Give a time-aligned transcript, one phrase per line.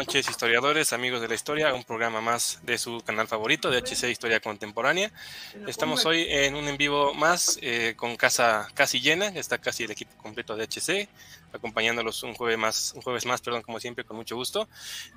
[0.00, 4.04] Noches historiadores, amigos de la historia, un programa más de su canal favorito de HC
[4.08, 5.12] Historia Contemporánea.
[5.66, 9.90] Estamos hoy en un en vivo más eh, con casa casi llena, está casi el
[9.90, 11.06] equipo completo de HC,
[11.52, 14.70] acompañándolos un jueves más, un jueves más, perdón, como siempre, con mucho gusto.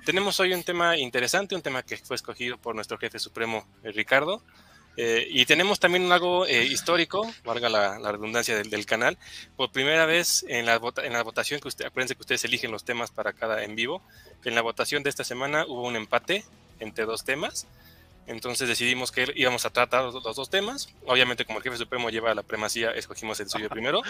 [0.04, 3.90] Tenemos hoy un tema interesante, un tema que fue escogido por nuestro jefe supremo, eh,
[3.90, 4.42] Ricardo.
[4.96, 9.18] Eh, y tenemos también algo eh, histórico, valga la, redundancia del, canal.
[9.56, 12.84] Por primera vez en la, en la votación, que usted, acuérdense que ustedes eligen los
[12.84, 14.02] temas para cada en vivo.
[14.44, 16.44] En la votación de esta semana hubo un empate
[16.80, 17.66] entre dos temas.
[18.26, 20.88] Entonces decidimos que íbamos a tratar los, dos temas.
[21.06, 24.02] Obviamente, como el jefe supremo lleva la primacía, escogimos el suyo primero.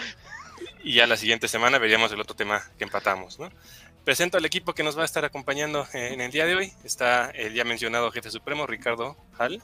[0.83, 3.37] Y ya la siguiente semana veríamos el otro tema que empatamos.
[4.05, 6.73] Presento al equipo que nos va a estar acompañando en el día de hoy.
[6.83, 9.61] Está el ya mencionado jefe supremo, Ricardo Hall.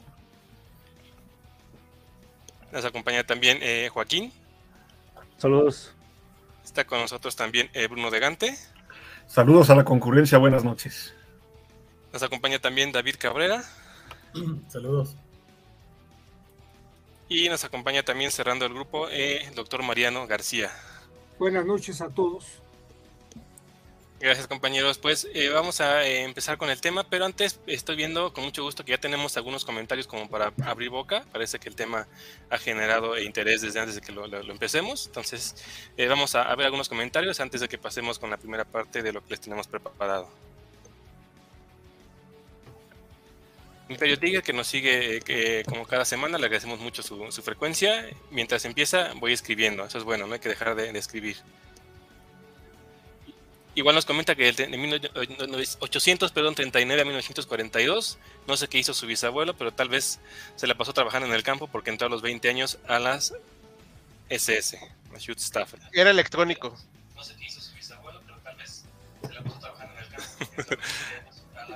[2.72, 4.32] Nos acompaña también eh, Joaquín.
[5.36, 5.92] Saludos.
[6.64, 8.56] Está con nosotros también eh, Bruno de Gante.
[9.26, 11.14] Saludos a la concurrencia, buenas noches.
[12.12, 13.62] Nos acompaña también David Cabrera.
[14.68, 15.16] Saludos.
[17.28, 20.70] Y nos acompaña también cerrando el grupo el eh, doctor Mariano García.
[21.38, 22.61] Buenas noches a todos.
[24.22, 24.98] Gracias compañeros.
[24.98, 28.62] Pues eh, vamos a eh, empezar con el tema, pero antes estoy viendo con mucho
[28.62, 31.24] gusto que ya tenemos algunos comentarios como para abrir boca.
[31.32, 32.06] Parece que el tema
[32.48, 35.06] ha generado interés desde antes de que lo, empecemos.
[35.08, 35.56] Entonces
[35.96, 39.12] eh, vamos a, ver algunos comentarios antes de que pasemos con la primera parte de
[39.12, 40.30] lo que les tenemos preparado.
[43.88, 48.08] Imperio Tiger que nos sigue como cada semana, le agradecemos mucho su, frecuencia.
[48.30, 51.38] Mientras empieza voy escribiendo, eso es bueno, no hay que dejar de escribir.
[53.74, 59.72] Igual nos comenta que de 1839 a 1942, no sé qué hizo su bisabuelo, pero
[59.72, 60.20] tal vez
[60.56, 63.32] se la pasó trabajando en el campo porque entró a los 20 años a las
[64.28, 64.78] SS,
[65.14, 65.80] a Schutzstaffel.
[65.92, 66.76] Era electrónico.
[67.14, 68.84] No sé qué hizo su bisabuelo, pero tal vez
[69.26, 70.76] se la pasó trabajando en el campo.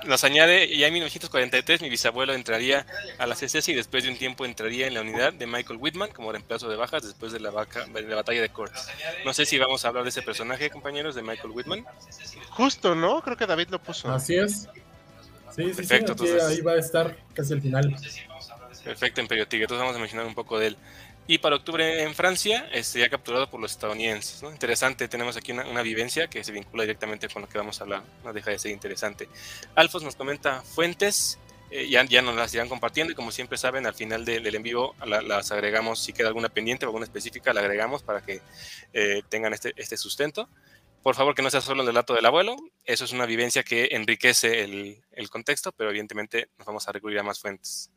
[0.05, 2.85] Nos añade, ya en 1943 mi bisabuelo entraría
[3.17, 6.09] a la CSS y después de un tiempo entraría en la unidad de Michael Whitman
[6.11, 8.87] como reemplazo de bajas después de la, de la batalla de Cortes.
[9.25, 11.85] No sé si vamos a hablar de ese personaje, compañeros, de Michael Whitman.
[12.49, 13.21] Justo, ¿no?
[13.21, 14.11] Creo que David lo puso.
[14.11, 14.67] Así es.
[15.55, 17.95] Sí, sí, Perfecto, sí, ahí va a estar casi al final.
[18.83, 19.63] Perfecto, en Tigre.
[19.63, 20.77] Entonces vamos a mencionar un poco de él.
[21.29, 24.41] Y para octubre en Francia sería capturado por los estadounidenses.
[24.43, 28.03] Interesante, tenemos aquí una, vivencia que se vincula directamente con lo que vamos a hablar.
[28.23, 29.27] No deja de ser interesante.
[29.75, 31.37] Alfos nos comenta fuentes,
[31.69, 34.63] eh, ya, ya nos las irán compartiendo y como siempre saben, al final del en
[34.63, 38.39] vivo las agregamos, si queda alguna pendiente o alguna específica, la agregamos para que
[38.93, 40.47] eh, tengan este, este sustento.
[41.03, 42.55] Por favor, que no sea solo el relato del abuelo,
[42.85, 47.19] eso es una vivencia que enriquece el, el contexto, pero evidentemente nos vamos a recurrir
[47.19, 47.91] a más fuentes.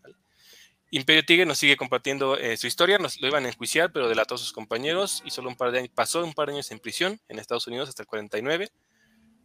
[0.92, 4.34] Imperio Tigre nos sigue compartiendo eh, su historia, nos lo iban a enjuiciar, pero delató
[4.34, 6.80] a sus compañeros y solo un par de años, pasó un par de años en
[6.80, 8.70] prisión en Estados Unidos hasta el 49,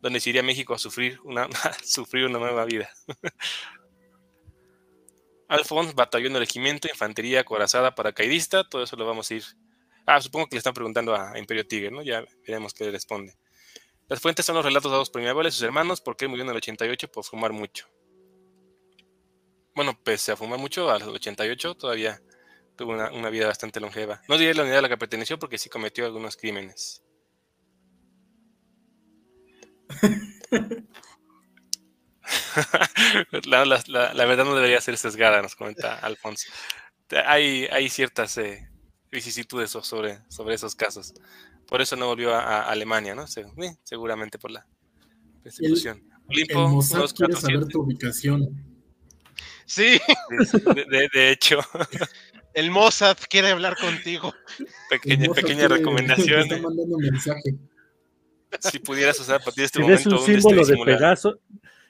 [0.01, 1.47] donde se iría a México a sufrir una,
[1.83, 2.89] sufrir una nueva vida.
[5.47, 9.43] Alphonse, batallón de regimiento, infantería acorazada, paracaidista, todo eso lo vamos a ir.
[10.07, 12.01] Ah, supongo que le están preguntando a Imperio Tigre, ¿no?
[12.01, 13.35] Ya veremos qué le responde.
[14.07, 16.43] Las fuentes son los relatos dados por mi abuela y sus hermanos, porque él murió
[16.43, 17.87] en el 88 por fumar mucho
[19.75, 22.21] bueno, pese a fumar mucho, a los 88 todavía
[22.75, 24.21] tuvo una, vida bastante longeva.
[24.27, 27.03] No diré la unidad a la que perteneció porque sí cometió algunos crímenes.
[33.45, 36.49] la, verdad no debería ser sesgada, nos comenta Alfonso.
[37.25, 38.69] Hay, hay ciertas eh,
[39.11, 41.13] vicisitudes sobre, sobre esos casos.
[41.67, 43.25] Por eso no volvió a, Alemania, ¿no?
[43.25, 44.65] Eh, seguramente por la
[45.43, 46.03] persecución.
[46.29, 48.74] El, quiere saber tu ubicación.
[49.65, 49.99] Sí.
[51.13, 51.59] De, hecho.
[52.53, 54.33] El Mossad quiere hablar contigo.
[54.89, 56.41] Pequeña, pequeña recomendación.
[56.41, 57.55] Está mandando mensaje.
[58.59, 61.39] Si pudieras usar a partir de este si momento un símbolo de Pegaso,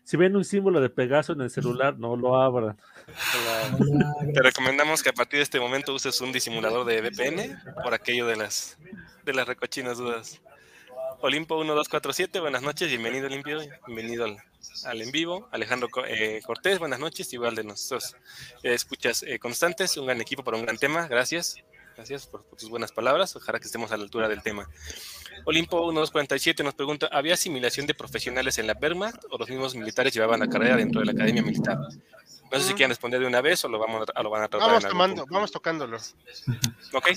[0.04, 2.78] si ven un símbolo de Pegaso en el celular, no lo abran.
[4.34, 8.26] Te recomendamos que a partir de este momento uses un disimulador de VPN por aquello
[8.26, 8.78] de las
[9.24, 10.42] de las recochinas dudas.
[11.22, 14.38] Olimpo 1247, buenas noches, bienvenido Olimpio, bienvenido al,
[14.84, 15.48] en vivo.
[15.52, 18.16] Alejandro eh, Cortés, buenas noches, igual de nosotros.
[18.64, 21.58] Eh, escuchas eh, constantes, un gran equipo para un gran tema, gracias.
[21.96, 24.70] Gracias por, tus buenas palabras, ojalá que estemos a la altura del tema.
[25.46, 30.14] Olimpo 1247 nos pregunta, ¿había asimilación de profesionales en la Wehrmacht o los mismos militares
[30.14, 31.78] llevaban la carrera dentro de la academia militar?
[32.52, 34.48] No sé si quieren responder de una vez o lo, vamos a, lo van a
[34.50, 34.68] tratar.
[34.68, 35.98] Vamos, tomando, vamos tocándolo.
[36.92, 37.10] Ok.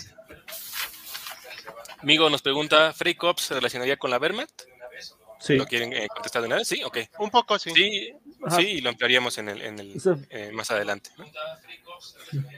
[2.01, 4.63] Amigo nos pregunta, ¿Frey Cops se relacionaría con la Wehrmacht?
[5.39, 5.57] Sí.
[5.57, 6.69] ¿Lo quieren eh, contestar de una vez?
[6.69, 6.99] Sí, ok.
[7.19, 7.71] Un poco, sí.
[7.75, 8.13] Sí,
[8.57, 10.01] sí y lo ampliaríamos en el, en el
[10.31, 11.11] eh, más adelante.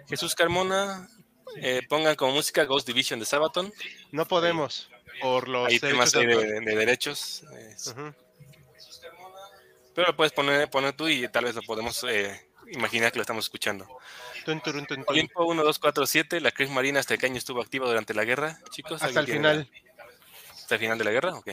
[0.09, 1.09] Jesús Carmona,
[1.57, 3.73] eh, pongan como música Ghost Division de Sabaton.
[4.13, 4.91] No podemos,
[5.21, 7.45] por los Hay temas de, de, derechos.
[9.95, 12.05] Pero lo puedes poner, poner tú y tal vez lo podemos
[12.69, 13.87] imaginar que lo estamos escuchando.
[15.07, 19.03] Olimpo 1247, la Cruz Marina hasta qué año estuvo activa durante la guerra, chicos.
[19.03, 19.71] Hasta el final.
[20.55, 21.35] ¿Hasta el final de la guerra?
[21.35, 21.51] Ok.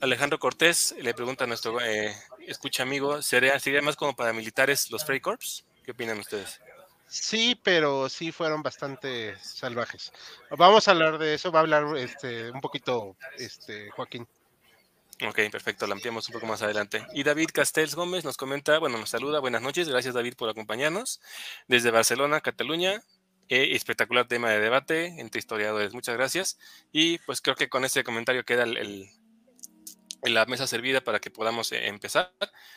[0.00, 2.14] Alejandro Cortés le pregunta a nuestro eh,
[2.46, 5.64] escucha amigo, ¿sería, ¿sería más como para militares los Freikorps?
[5.84, 6.60] ¿Qué opinan ustedes?
[7.06, 10.12] Sí, pero sí fueron bastante salvajes.
[10.56, 14.26] Vamos a hablar de eso, va a hablar este, un poquito este, Joaquín.
[15.28, 17.04] Ok, perfecto, la ampliamos un poco más adelante.
[17.12, 21.20] Y David Castells Gómez nos comenta, bueno, nos saluda, buenas noches, gracias David por acompañarnos
[21.68, 23.02] desde Barcelona, Cataluña.
[23.50, 26.58] Eh, espectacular tema de debate entre historiadores, muchas gracias.
[26.92, 29.10] Y pues creo que con ese comentario queda el,
[30.22, 32.32] la mesa servida para que podamos eh, empezar.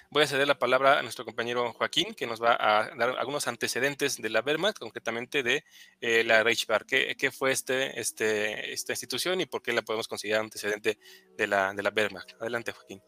[0.09, 3.47] Voy a ceder la palabra a nuestro compañero Joaquín, que nos va a dar algunos
[3.47, 5.63] antecedentes de la Wehrmacht, concretamente de
[5.99, 6.85] eh, la Reichswehr.
[6.85, 10.97] ¿Qué, ¿Qué, fue este, este, esta institución y por qué la podemos considerar antecedente
[11.37, 12.33] de la, de la Wehrmacht?
[12.39, 13.01] Adelante, Joaquín.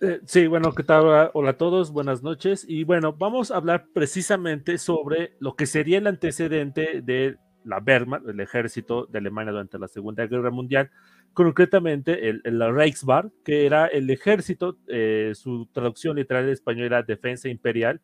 [0.00, 1.30] Eh, sí, bueno, ¿qué tal?
[1.34, 2.64] Hola a todos, buenas noches.
[2.68, 8.26] Y bueno, vamos a hablar precisamente sobre lo que sería el antecedente de la Wehrmacht,
[8.28, 10.90] el ejército de Alemania durante la Segunda Guerra Mundial
[11.38, 17.04] concretamente el, el Reichswehr, que era el ejército, eh, su traducción literal en español era
[17.04, 18.00] Defensa Imperial,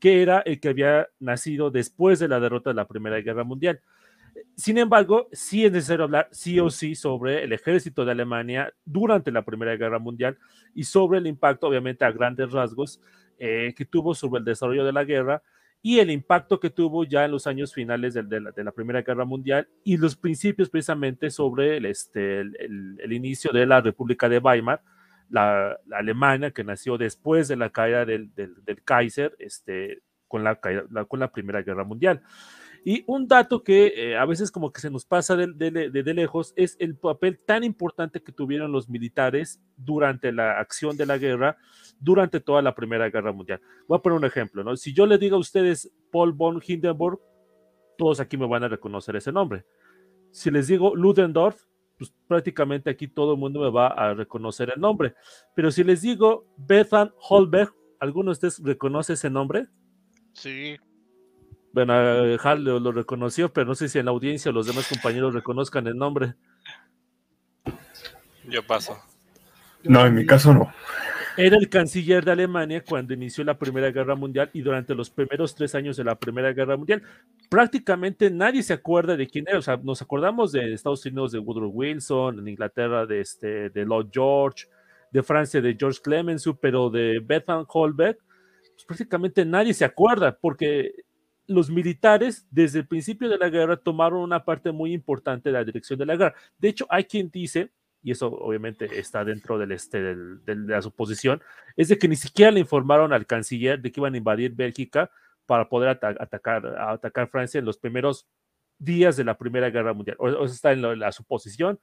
[0.00, 3.80] que era el que había nacido después de la derrota de la Primera Guerra Mundial.
[4.56, 9.30] Sin embargo, sí es necesario hablar sí o sí sobre el ejército de Alemania durante
[9.30, 10.38] la Primera Guerra Mundial
[10.74, 13.00] y sobre el impacto, obviamente a grandes rasgos,
[13.38, 15.40] eh, que tuvo sobre el desarrollo de la guerra
[15.82, 19.68] y el impacto que tuvo ya en los años finales de, la, Primera Guerra Mundial
[19.82, 24.80] y los principios precisamente sobre el, este, el, inicio de la República de Weimar,
[25.28, 28.30] la, Alemania que nació después de la caída del,
[28.84, 32.22] Kaiser este, con, la, con la Primera Guerra Mundial.
[32.84, 36.52] Y un dato que eh, a veces como que se nos pasa de, de, lejos
[36.56, 41.56] es el papel tan importante que tuvieron los militares durante la acción de la guerra,
[42.00, 43.60] durante toda la Primera Guerra Mundial.
[43.86, 44.76] Voy a poner un ejemplo, ¿no?
[44.76, 47.20] Si yo le digo a ustedes Paul von Hindenburg,
[47.96, 49.64] todos aquí me van a reconocer ese nombre.
[50.32, 51.66] Si les digo Ludendorff,
[51.98, 55.14] pues prácticamente aquí todo el mundo me va a reconocer el nombre.
[55.54, 59.68] Pero si les digo Bethan Holberg, ¿alguno de ustedes reconoce ese nombre?
[60.32, 60.76] Sí,
[61.72, 61.94] bueno,
[62.42, 65.86] Hal lo, reconoció, pero no sé si en la audiencia o los demás compañeros reconozcan
[65.86, 66.34] el nombre.
[68.48, 68.98] Yo paso.
[69.84, 70.72] No, en mi caso no.
[71.36, 75.54] Era el canciller de Alemania cuando inició la Primera Guerra Mundial y durante los primeros
[75.54, 77.02] tres años de la Primera Guerra Mundial.
[77.48, 79.58] Prácticamente nadie se acuerda de quién era.
[79.58, 83.84] O sea, nos acordamos de Estados Unidos de Woodrow Wilson, en Inglaterra de, este, de
[83.86, 84.66] Lord George,
[85.10, 88.18] de Francia de George Clemenceau, pero de Bethan Holbeck,
[88.74, 90.92] pues prácticamente nadie se acuerda porque
[91.46, 95.64] los militares desde el principio de la guerra tomaron una parte muy importante de la
[95.64, 96.34] dirección de la guerra.
[96.58, 97.70] De hecho, hay quien dice,
[98.02, 101.42] y eso obviamente está dentro este, de la suposición,
[101.76, 105.10] es de que ni siquiera le informaron al canciller de que iban a invadir Bélgica
[105.46, 108.26] para poder atacar, atacar Francia en los primeros
[108.78, 110.16] días de la Primera Guerra Mundial.
[110.18, 111.78] O, eso está en la, suposición.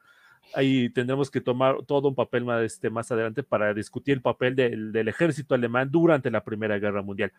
[0.54, 5.08] Ahí tendremos que tomar todo un papel más, este, adelante para discutir el papel del
[5.08, 7.32] ejército alemán durante la Primera Guerra Mundial.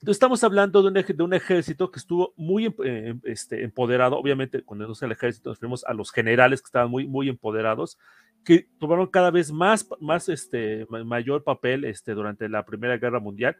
[0.00, 4.16] Entonces estamos hablando de un, de un, ejército que estuvo muy em, eh, este, empoderado,
[4.16, 7.98] obviamente cuando nos el ejército nos referimos a los generales que estaban muy, muy empoderados,
[8.44, 13.56] que tomaron cada vez más, más este, mayor papel este, durante la Primera Guerra Mundial.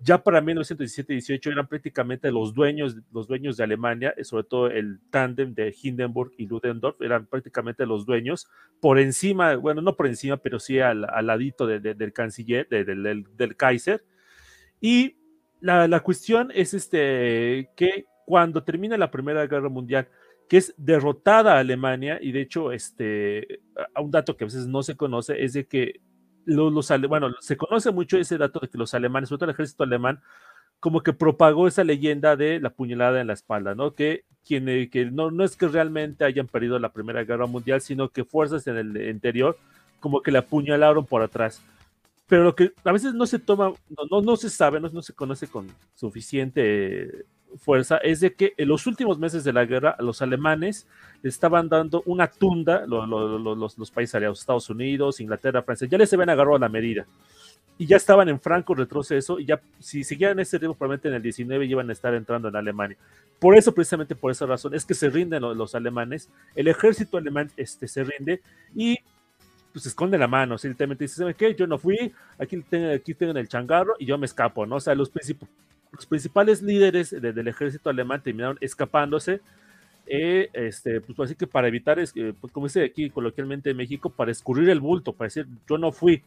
[0.00, 4.98] Ya para 1917-18 eran prácticamente los dueños, los dueños de Alemania, eh, sobre todo el
[5.10, 8.48] tándem de Hindenburg y Ludendorff, eran prácticamente los dueños,
[8.80, 13.56] por encima, bueno, no por encima, pero sí al, al ladito del canciller, del, del
[13.56, 14.04] Kaiser.
[14.80, 15.15] Y
[15.60, 20.08] la, la, cuestión es este, que cuando termina la Primera Guerra Mundial,
[20.48, 23.60] que es derrotada a Alemania, y de hecho, este,
[24.00, 26.00] un dato que a veces no se conoce es de que
[26.44, 29.54] los, los bueno, se conoce mucho ese dato de que los alemanes, sobre todo el
[29.54, 30.20] ejército alemán,
[30.78, 33.94] como que propagó esa leyenda de la puñalada en la espalda, ¿no?
[33.94, 37.80] Que, quien, eh, que no, no es que realmente hayan perdido la Primera Guerra Mundial,
[37.80, 39.58] sino que fuerzas en el interior
[39.98, 41.62] como que la apuñalaron por atrás.
[42.28, 45.02] Pero lo que a veces no se toma, no, no, no se sabe, no, no,
[45.02, 47.24] se conoce con suficiente
[47.58, 50.86] fuerza, es de que en los últimos meses de la guerra los alemanes
[51.22, 55.96] le estaban dando una tunda, los, los, los países aliados, Estados Unidos, Inglaterra, Francia, ya
[55.96, 57.06] les habían agarrado a la medida
[57.78, 61.22] y ya estaban en franco retroceso y ya si seguían ese ritmo probablemente en el
[61.22, 62.96] 19 iban a estar entrando en Alemania.
[63.38, 67.50] Por eso, precisamente por esa razón, es que se rinden los, alemanes, el ejército alemán
[67.56, 68.40] este, se rinde
[68.74, 68.98] y
[69.76, 71.54] pues esconde la mano, simplemente dice, ¿saben qué?
[71.54, 74.76] Yo no fui, aquí, tengo, aquí tengo el changarro y yo me escapo, ¿no?
[74.76, 75.12] O sea, los,
[75.92, 79.42] los principales líderes del ejército alemán terminaron escapándose,
[80.06, 81.98] eh, este, pues así que para evitar,
[82.40, 85.92] pues, como dice aquí coloquialmente en México, para escurrir el bulto, para decir, yo no
[85.92, 86.22] fui.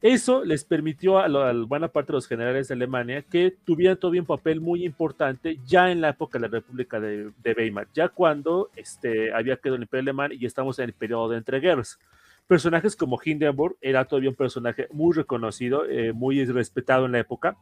[0.00, 4.20] Eso les permitió a, la buena parte de los generales de Alemania que tuvieran todavía
[4.20, 8.70] un papel muy importante ya en la época de la República de, Weimar, ya cuando
[8.76, 11.98] este, había quedado el Imperio Alemán y estamos en el periodo de entreguerras.
[12.46, 17.56] Personajes como Hindenburg era todavía un personaje muy reconocido, eh, muy respetado en la época,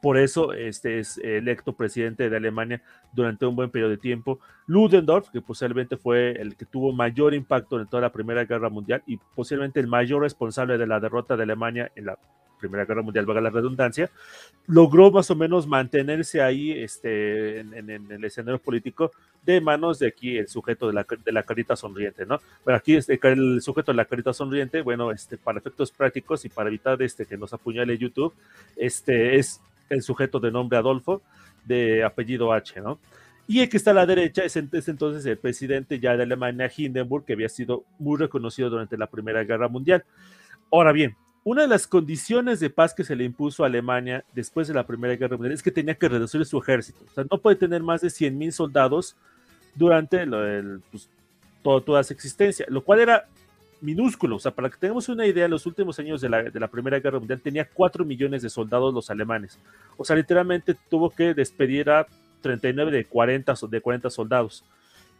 [0.00, 4.38] por eso este es electo presidente de Alemania durante un buen periodo de tiempo.
[4.66, 9.02] Ludendorff, que posiblemente fue el que tuvo mayor impacto en toda la Primera Guerra Mundial
[9.06, 12.18] y posiblemente el mayor responsable de la derrota de Alemania en la
[12.58, 14.10] Primera Guerra Mundial, valga la redundancia,
[14.66, 19.12] logró más o menos mantenerse ahí este, en, el escenario político
[19.44, 22.40] de manos de aquí el sujeto de la, de la carita sonriente, ¿no?
[22.64, 26.48] Bueno, aquí este, el sujeto de la carita sonriente, bueno, este, para efectos prácticos y
[26.48, 28.34] para evitar este, que nos apuñale YouTube,
[28.76, 31.22] este, es el sujeto de nombre Adolfo,
[31.64, 32.98] de apellido H, ¿no?
[33.48, 37.24] Y el que está a la derecha es, entonces el presidente ya de Alemania, Hindenburg,
[37.24, 40.04] que había sido muy reconocido durante la Primera Guerra Mundial.
[40.72, 44.66] Ahora bien, una de las condiciones de paz que se le impuso a Alemania después
[44.66, 47.04] de la Primera Guerra Mundial es que tenía que reducir su ejército.
[47.06, 49.16] O sea, no puede tener más de 100.000 soldados
[49.76, 50.26] durante
[50.90, 51.08] pues,
[51.62, 53.28] toda su existencia, lo cual era
[53.80, 54.36] minúsculo.
[54.36, 56.68] O sea, para que tengamos una idea, en los últimos años de la, de la
[56.68, 59.58] Primera Guerra Mundial tenía 4 millones de soldados los alemanes.
[59.96, 62.06] O sea, literalmente tuvo que despedir a
[62.42, 64.64] 39 de 40, de 40 soldados.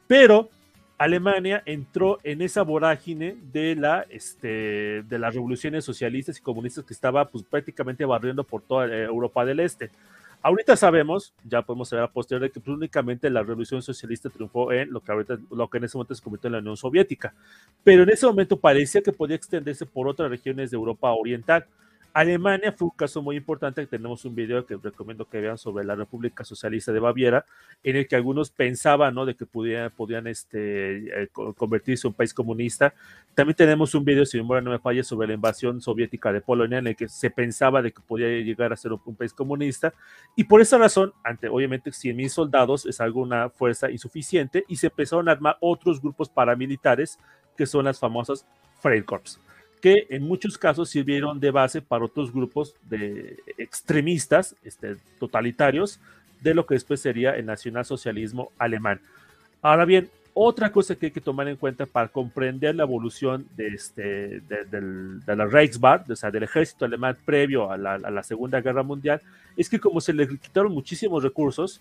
[0.06, 0.48] Pero
[0.98, 6.94] Alemania entró en esa vorágine de, la, este, de las revoluciones socialistas y comunistas que
[6.94, 9.90] estaba pues, prácticamente barriendo por toda eh, Europa del Este.
[10.46, 14.92] Ahorita sabemos, ya podemos saber a posteriori, que pues, únicamente la revolución socialista triunfó en
[14.92, 17.34] lo que, ahorita, lo que en ese momento se convirtió en la Unión Soviética,
[17.82, 21.66] pero en ese momento parecía que podía extenderse por otras regiones de Europa Oriental.
[22.16, 25.94] Alemania fue un caso muy importante, tenemos un video que recomiendo que vean sobre la
[25.94, 27.44] República Socialista de Baviera,
[27.84, 29.26] en el que algunos pensaban ¿no?
[29.26, 32.94] de que podían, podían este, eh, convertirse en un país comunista.
[33.34, 36.40] También tenemos un video, si mi memoria no me falla, sobre la invasión soviética de
[36.40, 39.92] Polonia, en el que se pensaba de que podía llegar a ser un, país comunista.
[40.34, 44.86] Y por esa razón, ante obviamente 100.000 soldados es algo una fuerza insuficiente, y se
[44.86, 47.18] empezaron a armar otros grupos paramilitares,
[47.58, 48.46] que son las famosas
[48.80, 49.38] Freikorps
[49.80, 56.00] que en muchos casos sirvieron de base para otros grupos de extremistas, este, totalitarios,
[56.40, 59.00] de lo que después sería el nacionalsocialismo alemán.
[59.62, 63.68] Ahora bien, otra cosa que hay que tomar en cuenta para comprender la evolución de,
[63.68, 68.82] este, de, la o sea, del ejército alemán previo a la, a la Segunda Guerra
[68.82, 69.22] Mundial,
[69.56, 71.80] es que como se le quitaron muchísimos recursos,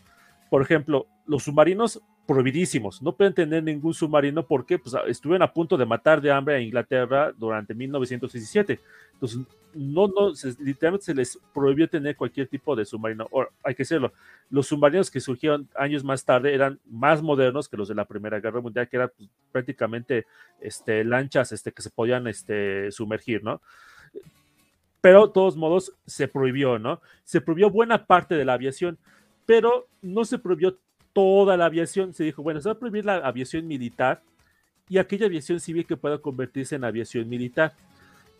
[0.49, 5.77] por ejemplo, los submarinos prohibidísimos, no pueden tener ningún submarino porque pues, estuvieron a punto
[5.77, 8.79] de matar de hambre a Inglaterra durante 1917.
[9.13, 9.39] Entonces,
[9.73, 13.29] no, no, literalmente se les prohibió tener cualquier tipo de submarino.
[13.63, 14.11] hay que decirlo,
[14.49, 18.39] los submarinos que surgieron años más tarde eran más modernos que los de la Primera
[18.39, 20.25] Guerra Mundial, que eran pues, prácticamente
[20.59, 23.61] este, lanchas este, que se podían este, sumergir, ¿no?
[25.01, 27.01] Pero de todos modos se prohibió, ¿no?
[27.23, 28.97] Se prohibió buena parte de la aviación
[29.45, 30.77] pero no se prohibió
[31.15, 32.13] toda la aviación.
[32.13, 34.21] Se dijo, bueno, se va a prohibir la aviación militar
[34.89, 37.73] y aquella aviación civil que pueda convertirse en aviación militar.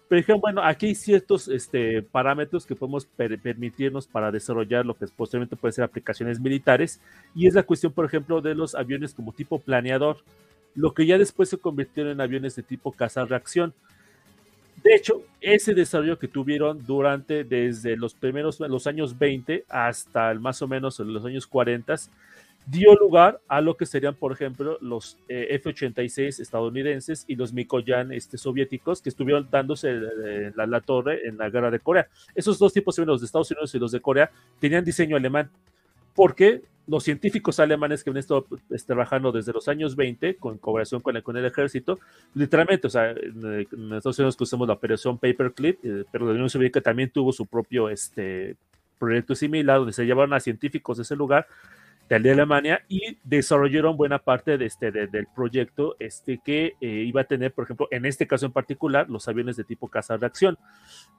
[0.10, 5.56] Pero bueno, aquí hay ciertos este, parámetros que podemos permitirnos para desarrollar lo que posteriormente
[5.56, 7.02] puede ser aplicaciones militares,
[7.34, 10.18] y es la cuestión, por ejemplo, de los aviones como tipo planeador,
[10.76, 13.74] lo que ya después se convirtieron en aviones de tipo caza-reacción.
[14.84, 20.62] De hecho, ese desarrollo que tuvieron durante desde los primeros los años 20 hasta más
[20.62, 21.96] o menos los años 40
[22.66, 28.12] dio lugar a lo que serían, por ejemplo, los eh, F-86 estadounidenses y los Mikoyan
[28.12, 32.08] este, soviéticos que estuvieron dándose eh, la, la, torre en la guerra de Corea.
[32.34, 35.50] Esos dos tipos, los de Estados Unidos y los de Corea, tenían diseño alemán,
[36.16, 41.02] porque los científicos alemanes que han estado pues, trabajando desde los años 20 con colaboración
[41.02, 42.00] con el, con el ejército,
[42.34, 46.82] literalmente, o sea, en, Estados Unidos usamos la operación Paperclip, eh, pero la Unión Soviética
[46.82, 48.56] también tuvo su propio este,
[49.00, 51.48] proyecto similar donde se llevaron a científicos de ese lugar
[52.10, 57.26] de Alemania y desarrollaron buena parte de este, del proyecto este, que eh, iba a
[57.26, 60.58] tener, por ejemplo, en este caso en particular, los aviones de tipo caza reacción.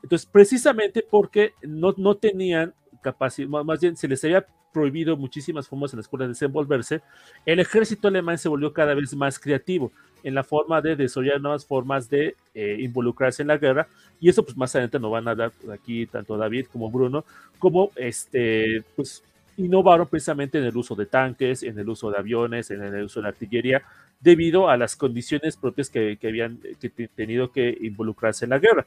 [0.03, 5.93] Entonces, precisamente porque no, no tenían capacidad, más bien se les había prohibido muchísimas formas
[5.93, 7.01] en la escuela de desenvolverse,
[7.47, 9.91] el ejército alemán se volvió cada vez más creativo
[10.23, 13.89] en la forma de desarrollar nuevas formas de eh, involucrarse en la guerra
[14.21, 17.25] y eso pues más adelante nos van a dar aquí tanto David como Bruno
[17.59, 19.23] como este pues
[19.57, 23.23] innovaron precisamente en el uso de tanques, en el uso de aviones, en el uso
[23.23, 23.83] de artillería,
[24.21, 28.87] debido a las condiciones propias que, habían que tenido que involucrarse en la guerra.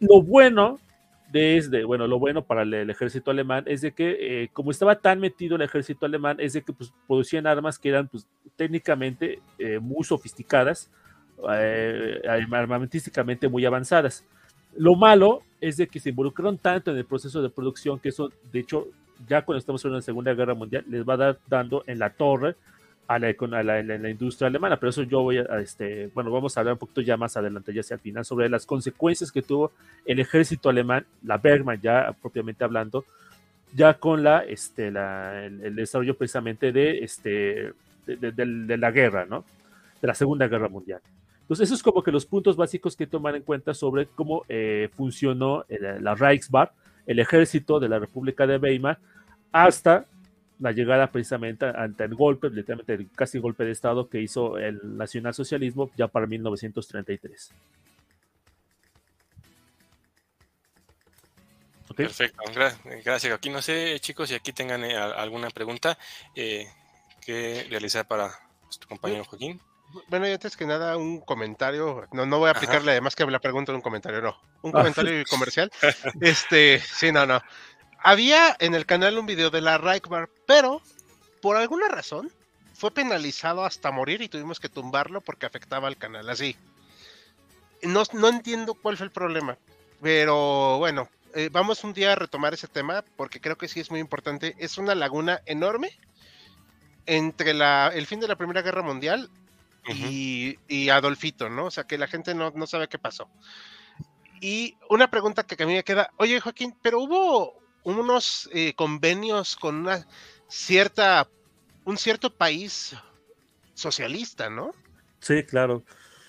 [0.00, 0.78] Lo bueno
[1.34, 5.18] desde, bueno, lo bueno para el, ejército alemán es de que, eh, como estaba tan
[5.18, 9.80] metido el ejército alemán, es de que pues, producían armas que eran pues, técnicamente eh,
[9.80, 10.90] muy sofisticadas,
[11.50, 14.24] eh, armamentísticamente muy avanzadas.
[14.76, 18.30] Lo malo es de que se involucraron tanto en el proceso de producción que eso,
[18.52, 18.86] de hecho,
[19.28, 22.10] ya cuando estamos en la Segunda Guerra Mundial, les va a dar dando en la
[22.10, 22.56] torre
[23.06, 26.56] a la, a la, la, industria alemana, pero eso yo voy a, este, bueno, vamos
[26.56, 29.42] a hablar un poquito ya más adelante, ya hacia el final, sobre las consecuencias que
[29.42, 29.72] tuvo
[30.06, 33.04] el ejército alemán, la Bergmann ya propiamente hablando,
[33.74, 37.72] ya con la, este, la, el, desarrollo precisamente de, este,
[38.06, 39.44] de, de, la guerra, ¿no?
[40.00, 41.00] De la Segunda Guerra Mundial.
[41.42, 44.88] Entonces, esos es como que los puntos básicos que tomar en cuenta sobre cómo eh,
[44.96, 46.70] funcionó la Reichswehr,
[47.06, 48.98] el ejército de la República de Weimar
[49.52, 50.06] hasta
[50.60, 54.96] la llegada precisamente ante el golpe, literalmente el casi golpe de Estado que hizo el
[54.96, 57.52] nacionalsocialismo ya para 1933.
[61.94, 62.42] Perfecto,
[63.04, 63.32] gracias.
[63.32, 65.96] Aquí no sé, chicos, si aquí tengan eh, alguna pregunta
[66.34, 66.66] eh,
[67.20, 68.32] que realizar para
[68.64, 69.60] nuestro compañero Joaquín.
[70.08, 72.06] Bueno, y antes que nada, un comentario.
[72.12, 74.36] No, no voy a aplicarle además que la pregunta en un comentario, no.
[74.62, 74.78] Un ah.
[74.78, 75.70] comentario comercial.
[76.20, 77.40] Este, sí, no, no.
[78.02, 80.82] Había en el canal un video de la Reichbar, pero
[81.40, 82.30] por alguna razón
[82.74, 86.28] fue penalizado hasta morir y tuvimos que tumbarlo porque afectaba al canal.
[86.28, 86.56] Así.
[87.82, 89.56] No, no entiendo cuál fue el problema,
[90.00, 93.90] pero bueno, eh, vamos un día a retomar ese tema porque creo que sí es
[93.90, 94.54] muy importante.
[94.58, 95.96] Es una laguna enorme
[97.06, 99.30] entre la, el fin de la Primera Guerra Mundial
[99.88, 101.66] y, Adolfito, ¿no?
[101.66, 103.28] O sea, que la gente no, sabe qué pasó.
[104.40, 109.56] Y una pregunta que a mí me queda, oye Joaquín, pero hubo unos eh, convenios
[109.56, 110.06] con una
[110.48, 111.28] cierta,
[111.84, 112.94] un cierto país
[113.74, 114.72] socialista, ¿no?
[115.20, 115.84] Sí, claro.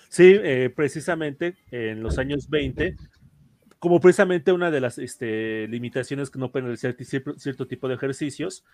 [0.08, 2.96] Sí, eh, precisamente en los años 20,
[3.78, 6.96] como precisamente una de las este, limitaciones que no pueden realizar
[7.36, 8.64] cierto tipo de ejercicios,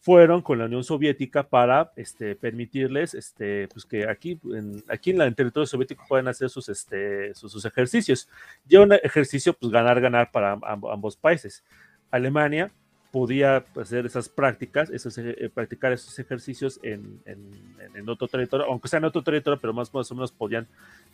[0.00, 5.66] fueron con la Unión Soviética para este, permitirles este, pues que aquí en, aquí territorio
[5.66, 8.28] soviético puedan hacer sus, este, sus, ejercicios.
[8.66, 11.64] Ya un ejercicio, pues ganar, ganar para ambos países.
[12.10, 12.70] Alemania
[13.14, 18.98] podía hacer esas prácticas, esos, eh, practicar esos ejercicios en, en, otro territorio, aunque sea
[18.98, 20.66] en otro territorio, pero más, más o menos podían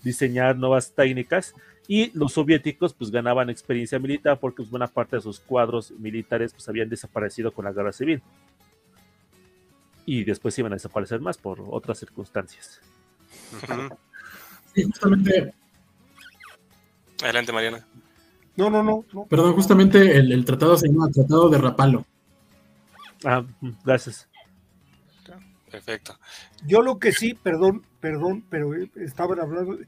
[0.03, 1.55] diseñar nuevas técnicas
[1.87, 6.55] y los soviéticos pues ganaban experiencia militar porque pues, buena parte de sus cuadros militares
[6.55, 8.23] pues habían desaparecido con la guerra civil
[10.07, 12.81] y después iban a desaparecer más por otras circunstancias.
[14.75, 15.53] Sí, justamente.
[17.23, 17.87] Adelante, Mariana.
[18.61, 19.25] No, no, no.
[19.27, 22.05] Perdón, justamente el, tratado se llama Tratado de Rapalo.
[23.25, 23.45] Ah,
[23.85, 24.29] gracias.
[25.71, 26.19] Perfecto.
[26.67, 29.79] Yo lo que sí, perdón, perdón, pero estaban hablando.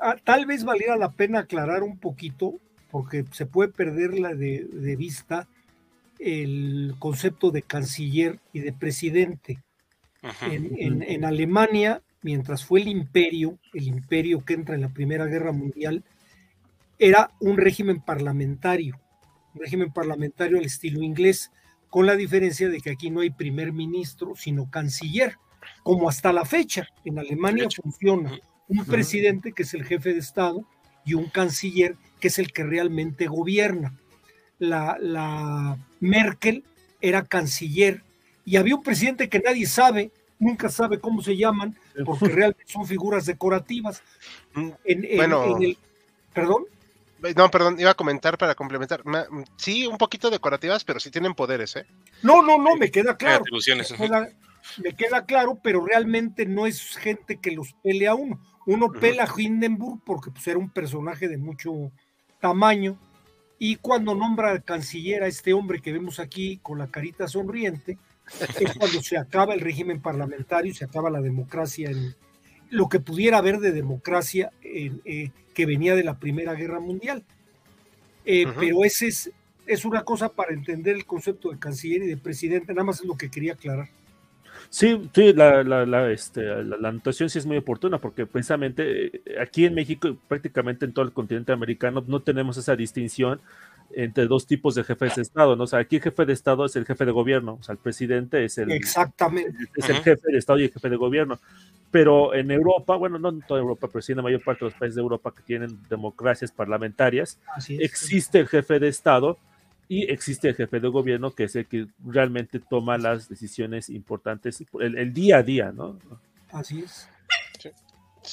[0.00, 2.54] Ah, tal vez valiera la pena aclarar un poquito,
[2.90, 5.48] porque se puede perder la de, de vista
[6.22, 9.58] el concepto de canciller y de presidente.
[10.42, 16.04] En, Alemania, mientras fue el imperio, el imperio que entra en la Primera Guerra Mundial,
[17.02, 19.00] era un régimen parlamentario,
[19.54, 21.50] un régimen parlamentario al estilo inglés,
[21.90, 25.36] con la diferencia de que aquí no hay primer ministro, sino canciller,
[25.82, 26.86] como hasta la fecha.
[27.04, 28.38] En Alemania funciona
[28.68, 30.64] un presidente que es el jefe de Estado
[31.04, 33.94] y un canciller que es el que realmente gobierna
[34.60, 36.62] la, Merkel
[37.00, 38.02] era canciller
[38.44, 42.86] y había un presidente que nadie sabe, nunca sabe cómo se llaman, porque realmente son
[42.86, 44.02] figuras decorativas.
[44.54, 44.70] Mm,
[45.16, 45.58] bueno,
[46.32, 46.64] ¿Perdón?
[47.36, 49.02] No, perdón, iba a comentar para complementar.
[49.56, 51.86] Sí, un poquito decorativas, pero sí tienen poderes, ¿eh?
[52.22, 53.44] No, no, no, me queda claro.
[54.82, 58.40] me queda claro, pero realmente no es gente que los pele a uno.
[58.66, 61.92] Uno pela a Hindenburg porque pues, era un personaje de mucho
[62.40, 62.98] tamaño.
[63.58, 67.98] Y cuando nombra al canciller a este hombre que vemos aquí con la carita sonriente,
[68.40, 72.16] es cuando se acaba el régimen parlamentario, se acaba la democracia en
[72.72, 77.22] lo que pudiera haber de democracia eh, que venía de la Primera Guerra Mundial.
[78.24, 79.30] Eh, pero ese es,
[79.66, 83.06] es una cosa para entender el concepto de canciller y de presidente, nada más es
[83.06, 83.88] lo que quería aclarar.
[84.70, 89.22] Sí, sí, la, la, la, este, la, anotación sí es muy oportuna porque precisamente eh,
[89.38, 93.40] aquí en México, prácticamente en todo el continente americano, no tenemos esa distinción
[93.94, 95.64] entre dos tipos de jefes de Estado, ¿no?
[95.64, 97.78] O sea, aquí el jefe de Estado es el jefe de gobierno, o sea, el
[97.78, 99.56] presidente es el, Exactamente.
[99.76, 101.38] Es el jefe de Estado y el jefe de gobierno.
[101.90, 104.70] Pero en Europa, bueno, no en toda Europa, pero sí en la mayor parte de
[104.70, 109.38] los países de Europa que tienen democracias parlamentarias, existe el jefe de Estado
[109.88, 114.64] y existe el jefe de gobierno que es el que realmente toma las decisiones importantes,
[114.80, 115.98] el, día a día, ¿no?
[116.50, 117.08] Así es.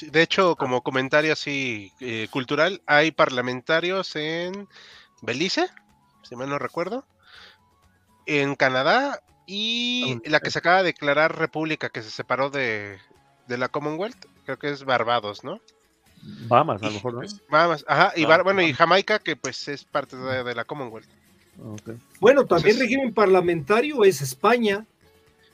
[0.10, 4.70] de hecho, como comentario así eh, cultural, hay parlamentarios en
[5.22, 5.68] Belice,
[6.24, 7.06] si mal no recuerdo,
[8.26, 13.00] en Canadá y la que se acaba de declarar república, que se separó de,
[13.48, 15.60] la Commonwealth, creo que es Barbados, ¿no?
[16.48, 17.22] Bahamas, a lo mejor, ¿no?
[17.50, 21.10] Bahamas, ajá, y bueno, y Jamaica, que pues es parte de, la Commonwealth.
[22.20, 24.86] Bueno, también régimen parlamentario es España.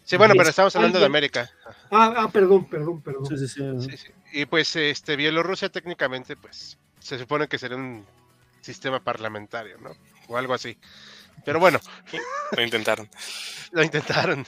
[0.03, 1.49] Sí, bueno, pero estamos hablando de América.
[1.89, 3.25] Ah, ah, perdón, perdón, perdón.
[3.25, 4.07] Sí, sí, sí.
[4.33, 8.05] Y pues este Bielorrusia técnicamente, pues, se supone que sería un
[8.65, 9.91] sistema parlamentario, ¿no?
[10.27, 10.77] O algo así.
[11.43, 11.79] Pero bueno.
[12.55, 13.09] Lo intentaron.
[13.71, 14.45] Lo intentaron.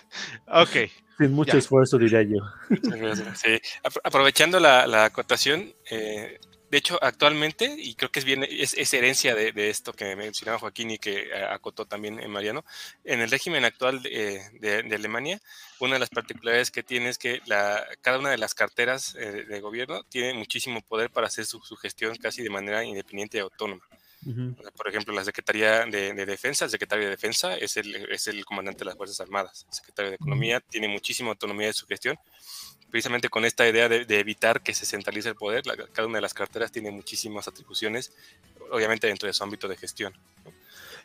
[0.47, 0.89] Ok.
[1.17, 2.39] Sin mucho esfuerzo, diría yo.
[3.36, 3.60] Sí.
[4.03, 9.36] Aprovechando la, la acotación, eh, de hecho, actualmente, y creo que es bien, es, herencia
[9.36, 12.65] de, esto que mencionaba Joaquín y que eh, acotó también en Mariano,
[13.06, 15.39] en el régimen actual de, de, Alemania,
[15.80, 19.45] una de las particularidades que tiene es que la, cada una de las carteras eh,
[19.47, 23.41] de gobierno tiene muchísimo poder para hacer su, su gestión casi de manera independiente y
[23.41, 23.88] autónoma.
[24.75, 28.79] Por ejemplo, la Secretaría de, Defensa, el secretario de Defensa es el, es el comandante
[28.79, 29.65] de las Fuerzas Armadas.
[29.69, 32.17] El secretario de Economía tiene muchísima autonomía de su gestión,
[32.89, 35.63] precisamente con esta idea de, evitar que se centralice el poder.
[35.93, 38.11] cada una de las carteras tiene muchísimas atribuciones,
[38.71, 40.13] obviamente dentro de su ámbito de gestión.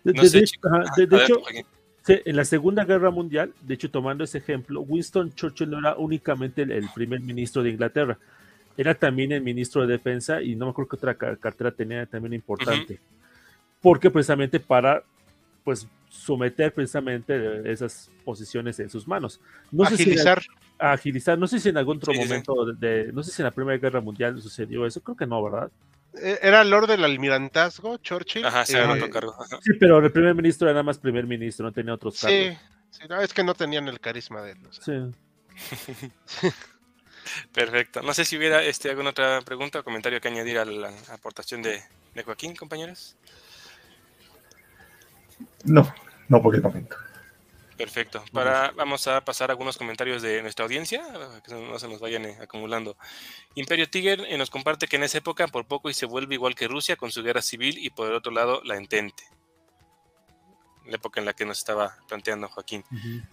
[0.03, 1.43] de, hecho,
[2.07, 6.63] en la Segunda Guerra Mundial, de hecho, tomando ese ejemplo, Winston Churchill no era únicamente
[6.63, 8.19] el primer ministro de Inglaterra
[8.77, 12.35] era también el ministro de Defensa y no me acuerdo qué otra cartera tenía también
[12.35, 13.01] importante.
[13.81, 15.03] Porque precisamente para
[15.65, 19.41] pues someter precisamente esas posiciones en sus manos.
[19.71, 20.41] No agilizar.
[20.41, 21.39] Sé si agilizar.
[21.39, 24.01] No sé si en algún otro momento de, no sé si en la Primera Guerra
[24.01, 25.71] Mundial sucedió eso, creo que no, ¿verdad?
[26.15, 28.45] E, era Lord del Almirantazgo, Churchill.
[28.45, 29.11] Ajá, sí, eh,
[29.63, 32.59] sí, pero el primer ministro era nada más primer ministro, no tenía otros cargos.
[32.91, 34.59] Sí, no, es que no tenían el carisma de él.
[34.71, 34.93] Sí.
[37.53, 38.03] Perfecto.
[38.03, 41.63] No sé si hubiera este, alguna otra pregunta o comentario que añadir a la aportación
[41.63, 41.83] de,
[42.25, 43.17] Joaquín, compañeros.
[45.65, 45.93] No,
[46.29, 46.97] no por el momento.
[47.77, 48.23] Perfecto.
[48.33, 51.03] Para, vamos a pasar algunos comentarios de nuestra audiencia,
[51.45, 52.97] que no se nos vayan eh, acumulando.
[53.55, 56.55] Imperio Tiger eh, nos comparte que en esa época por poco y se vuelve igual
[56.55, 59.25] que Rusia con su guerra civil y por el otro lado la entente
[60.87, 62.85] la época en la que nos estaba planteando Joaquín.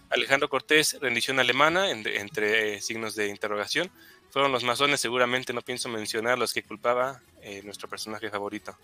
[0.08, 3.90] Alejandro Cortés, rendición alemana, entre eh, signos de interrogación.
[4.30, 8.76] Fueron los masones, seguramente no pienso mencionar los que culpaba eh, nuestro personaje favorito.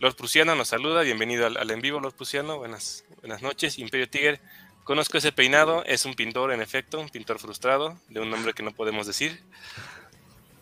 [0.00, 3.78] Lord Prusiano nos saluda, bienvenido al, en vivo, Lord Prusiano, buenas, buenas noches.
[3.78, 4.40] Imperio Tiger,
[4.84, 8.62] conozco ese peinado, es un pintor, en efecto, un pintor frustrado, de un nombre que
[8.62, 9.42] no podemos decir.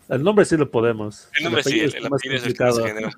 [0.09, 1.29] El nombre sí lo podemos.
[1.37, 3.11] El nombre sí, el, el apellido es el que genera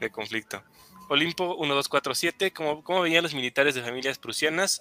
[0.00, 0.62] de conflicto.
[1.08, 4.80] Olimpo 1247, ¿cómo, ¿cómo venían los militares de familias prusianas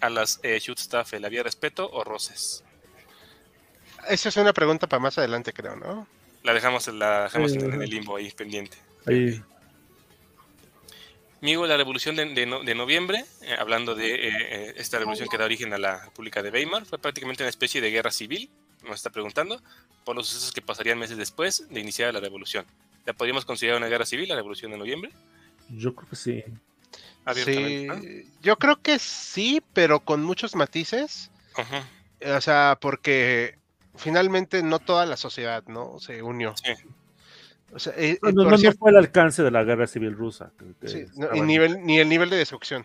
[0.00, 1.24] a las eh, Schutzstaffel?
[1.24, 2.64] ¿Había respeto o roces?
[4.08, 6.06] Esa es una pregunta para más adelante, creo, ¿no?
[6.42, 8.78] La dejamos, la dejamos en, el limbo ahí pendiente.
[9.06, 9.42] Ahí.
[11.42, 15.72] Migo, la revolución de, noviembre, eh, hablando de eh, eh, esta revolución que da origen
[15.72, 18.50] a la República de Weimar, fue prácticamente una especie de guerra civil,
[18.82, 19.60] nos está preguntando,
[20.04, 22.66] por los sucesos que pasarían meses después de iniciar la revolución.
[23.06, 25.12] ¿La podríamos considerar una guerra civil, la revolución de noviembre?
[25.70, 26.44] Yo creo que sí.
[27.34, 27.86] Sí,
[28.42, 31.30] yo creo que sí, pero con muchos matices.
[32.36, 33.56] O sea, porque
[33.96, 35.98] finalmente no toda la sociedad, ¿no?
[35.98, 36.54] Se unió.
[36.56, 36.72] Sí.
[37.96, 40.50] Eh, no, fue el alcance de la guerra civil rusa.
[40.84, 42.84] Sí, ni, nivel, ni el nivel de destrucción.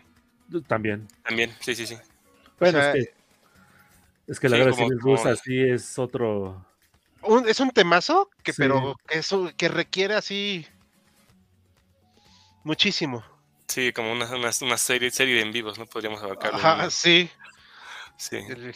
[0.68, 1.08] También.
[1.24, 1.96] También, sí, sí, sí.
[2.60, 3.14] Bueno, es, que,
[4.28, 6.64] es que la guerra civil rusa sí es otro.
[7.48, 10.66] es un temazo que, pero eso que requiere así
[12.66, 13.24] Muchísimo.
[13.68, 15.86] Sí, como una, una, serie, serie de en vivos, ¿no?
[15.86, 16.58] Podríamos abarcarlo.
[16.58, 17.30] Ajá, sí.
[18.16, 18.36] Sí.
[18.36, 18.74] El-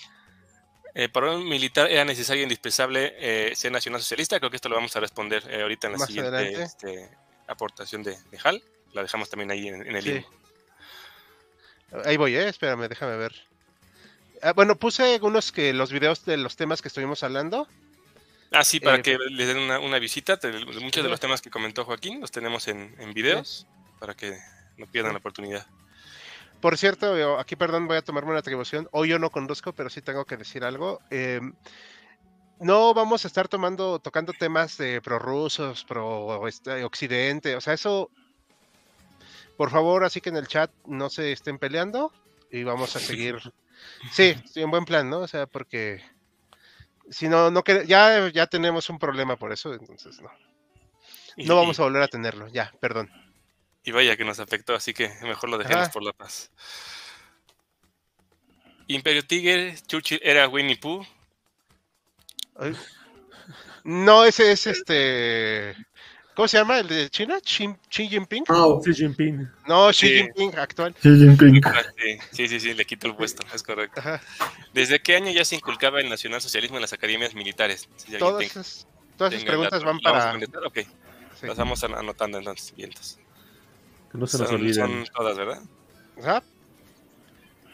[0.94, 4.38] Eh, para un militar era necesario e indispensable eh, ser nacionalsocialista.
[4.40, 7.08] Creo que esto lo vamos a responder eh, ahorita en la Más siguiente este,
[7.46, 8.60] aportación de, de Hal.
[8.92, 10.08] La dejamos también ahí en, en el Sí.
[10.14, 10.28] libro.
[12.04, 12.48] Ahí voy, ¿eh?
[12.48, 13.32] Espérame, déjame ver.
[14.42, 17.68] Ah, bueno, puse algunos que los videos de los temas que estuvimos hablando.
[18.52, 20.38] Ah, sí, para Eh, que les den una, una visita.
[20.38, 20.50] te-
[20.80, 23.66] muchos de los temas que comentó Joaquín los tenemos en, en videos
[24.00, 24.36] para que
[24.76, 25.64] no pierdan la oportunidad.
[26.60, 28.88] Por cierto, aquí, perdón, voy a tomarme una atribución.
[28.90, 31.00] Hoy yo no conduzco, pero sí tengo que decir algo.
[31.10, 31.40] Eh,
[32.58, 37.56] no vamos a estar tomando, tocando temas de prorrusos, pro este, occidente.
[37.56, 38.10] O sea, eso,
[39.56, 42.12] por favor, así que en el chat no se estén peleando
[42.50, 43.38] y vamos a seguir.
[44.12, 45.20] Sí, sí, un buen plan, ¿no?
[45.20, 46.02] O sea, porque
[47.08, 50.30] si no, no ya, ya tenemos un problema por eso, entonces no.
[51.38, 53.10] No vamos a volver a tenerlo, ya, perdón.
[53.84, 55.92] Y vaya que nos afectó, así que mejor lo dejemos Ajá.
[55.92, 56.50] por la paz.
[58.88, 61.04] Imperio Tiger, Churchill era Winnie Pooh.
[62.56, 62.76] Ay.
[63.84, 65.74] No, ese es este.
[66.34, 66.78] ¿Cómo se llama?
[66.78, 67.38] ¿El de China?
[67.44, 68.44] ¿Xi, Xi Jinping?
[68.48, 69.48] Ah, Xi Jinping.
[69.66, 70.14] No, Xi Sí.
[70.16, 70.94] Jinping actual.
[70.94, 71.60] Xi Jinping.
[71.64, 71.82] Ah,
[72.32, 74.00] sí, sí, sí, le quito el puesto, es correcto.
[74.00, 74.20] Ajá.
[74.72, 77.88] ¿Desde qué año ya se inculcaba el nacionalsocialismo en las academias militares?
[77.96, 80.30] Si Todas, esas, todas esas preguntas van ¿la vamos a para.
[80.32, 80.66] contestar?
[80.66, 80.78] Ok,
[81.40, 81.46] sí.
[81.46, 83.18] las vamos an- anotando entonces, vientos.
[84.10, 84.74] Que no se nos Son, olviden.
[84.74, 85.62] son todas, ¿verdad?
[86.18, 86.42] Ajá.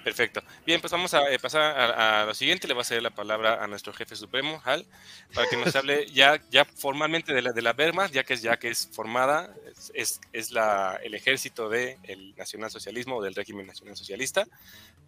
[0.05, 0.41] Perfecto.
[0.65, 2.69] Bien, pues vamos a eh, pasar a, a lo siguiente.
[2.69, 4.87] Le voy a ceder la palabra a nuestro jefe supremo, Hal,
[5.35, 8.43] para que nos hable ya, ya formalmente de la, de la Wehrmacht, ya que es,
[8.43, 13.67] ya que es formada, es, es, es la, el ejército del nacionalsocialismo o del régimen
[13.67, 14.47] nacionalsocialista,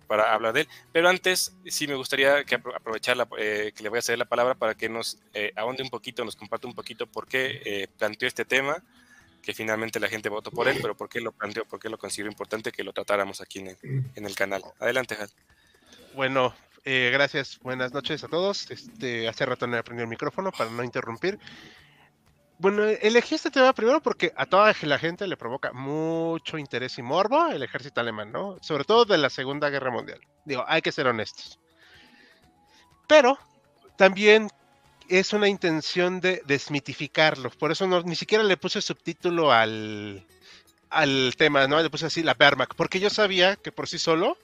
[0.09, 0.69] para hablar de él.
[0.91, 4.19] Pero antes, sí me gustaría que apro- aprovechar la, eh, que le voy a ceder
[4.19, 7.63] la palabra para que nos eh, ahonde un poquito, nos comparte un poquito por qué
[7.65, 8.83] eh, planteó este tema,
[9.49, 11.97] que finalmente la gente votó por él, pero por qué lo planteó, por qué lo
[11.97, 14.63] consideró importante que lo tratáramos aquí en el, canal.
[14.79, 15.17] Adelante.
[16.15, 17.59] Bueno, eh, gracias.
[17.61, 18.71] Buenas noches a todos.
[18.71, 21.39] Este, hace rato no he aprendido el micrófono para no interrumpir.
[22.59, 27.03] Bueno, elegí este tema primero porque a toda la gente le provoca mucho interés y
[27.03, 28.59] morbo el ejército alemán, ¿no?
[28.61, 30.21] Sobre todo de la Segunda Guerra Mundial.
[30.45, 31.59] Digo, hay que ser honestos.
[33.07, 33.39] Pero
[33.97, 34.51] también
[35.09, 37.51] es una intención de desmitificarlo.
[37.51, 40.25] Por eso no, ni siquiera le puse subtítulo al,
[40.91, 41.81] al tema, ¿no?
[41.83, 44.37] Le puse así la Wehrmacht, porque yo sabía que por sí solo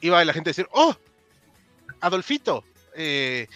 [0.00, 0.96] iba la gente a decir, ¡Oh!
[2.00, 3.48] Adolfito, eh,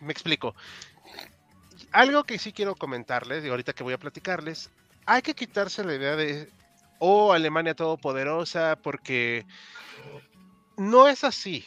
[0.00, 0.54] me explico.
[1.92, 4.70] Algo que sí quiero comentarles, y ahorita que voy a platicarles,
[5.06, 6.48] hay que quitarse la idea de,
[7.00, 9.44] oh, Alemania todopoderosa, porque
[10.76, 11.66] no es así.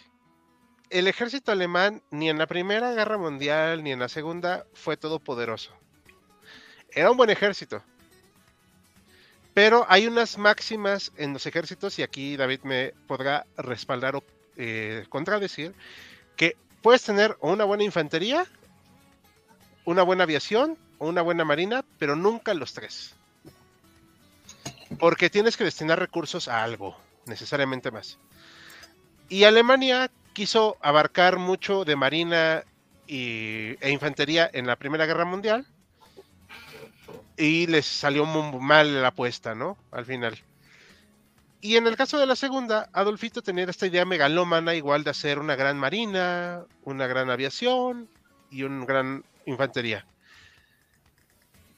[0.93, 5.71] El ejército alemán, ni en la Primera Guerra Mundial, ni en la Segunda, fue todopoderoso.
[6.91, 7.81] Era un buen ejército.
[9.55, 14.23] Pero hay unas máximas en los ejércitos, y aquí David me podrá respaldar o
[14.55, 15.73] eh, contradecir,
[16.35, 18.45] que puedes tener una buena infantería,
[19.85, 23.15] una buena aviación o una buena marina, pero nunca los tres.
[24.99, 28.19] Porque tienes que destinar recursos a algo, necesariamente más.
[29.27, 32.63] Y Alemania quiso abarcar mucho de marina
[33.07, 35.65] y- e infantería en la Primera Guerra Mundial
[37.37, 39.77] y les salió muy mal la apuesta, ¿no?
[39.91, 40.37] Al final.
[41.61, 45.39] Y en el caso de la segunda, Adolfito tenía esta idea megalómana igual de hacer
[45.39, 48.09] una gran marina, una gran aviación
[48.51, 50.05] y una gran infantería.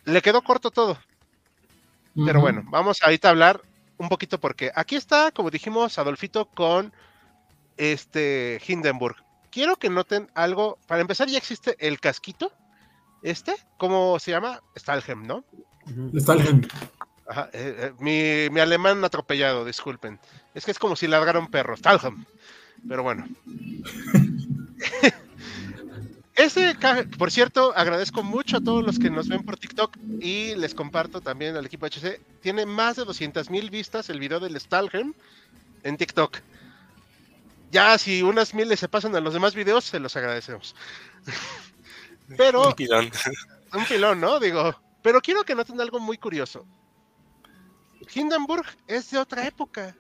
[0.06, 0.98] Le quedó corto todo,
[2.24, 3.62] pero bueno, vamos ahorita a hablar
[3.98, 6.94] un poquito porque aquí está, como dijimos, Adolfito con
[7.78, 9.16] este Hindenburg.
[9.52, 10.78] Quiero que noten algo.
[10.88, 12.52] Para empezar, ya existe el casquito.
[13.24, 14.62] Este, ¿cómo se llama?
[14.78, 15.44] Stalhem, ¿no?
[15.86, 16.68] Ajá, Stalin.
[17.54, 20.20] eh, eh, mi, mi alemán atropellado, disculpen.
[20.54, 21.76] Es que es como si largara un perro.
[21.78, 22.26] Stalhem.
[22.88, 23.28] Pero bueno.
[26.36, 30.54] Ese, ca- por cierto, agradezco mucho a todos los que nos ven por TikTok y
[30.56, 32.20] les comparto también al equipo HC.
[32.42, 35.14] Tiene más de 200 mil vistas el video del Stalhem
[35.84, 36.40] en TikTok.
[37.76, 40.74] Ya, si unas miles se pasan a los demás videos, se los agradecemos.
[42.38, 43.12] Pero Un pilón.
[43.74, 44.40] un pilón, ¿no?
[44.40, 46.66] Digo, pero quiero que noten algo muy curioso.
[48.14, 49.94] Hindenburg es de otra época.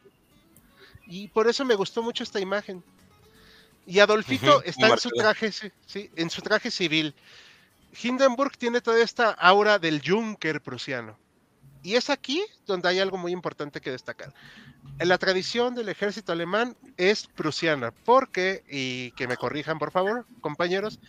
[1.06, 2.82] Y por eso me gustó mucho esta imagen.
[3.86, 7.14] Y Adolfito está en su traje, sí, sí, en su traje civil.
[8.02, 11.20] Hindenburg tiene toda esta aura del Junker prusiano.
[11.86, 14.34] Y es aquí donde hay algo muy importante que destacar.
[14.98, 21.00] La tradición del ejército alemán es prusiana, porque, y que me corrijan por favor, compañeros,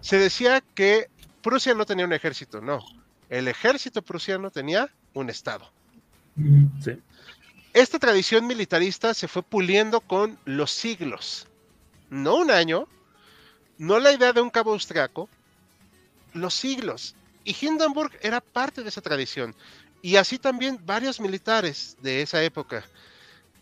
[0.00, 1.08] se decía que
[1.40, 2.80] Prusia no tenía un ejército, no.
[3.28, 5.70] El ejército prusiano tenía un estado.
[6.82, 6.98] Sí.
[7.72, 11.46] Esta tradición militarista se fue puliendo con los siglos,
[12.10, 12.88] no un año,
[13.78, 15.28] no la idea de un cabo austriaco,
[16.32, 17.14] los siglos.
[17.44, 19.54] Y Hindenburg era parte de esa tradición.
[20.04, 22.84] Y así también varios militares de esa época.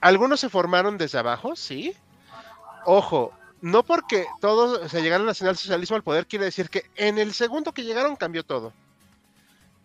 [0.01, 1.95] Algunos se formaron desde abajo, sí.
[2.85, 7.33] Ojo, no porque todos se llegaron al nacionalsocialismo al poder quiere decir que en el
[7.33, 8.73] segundo que llegaron cambió todo.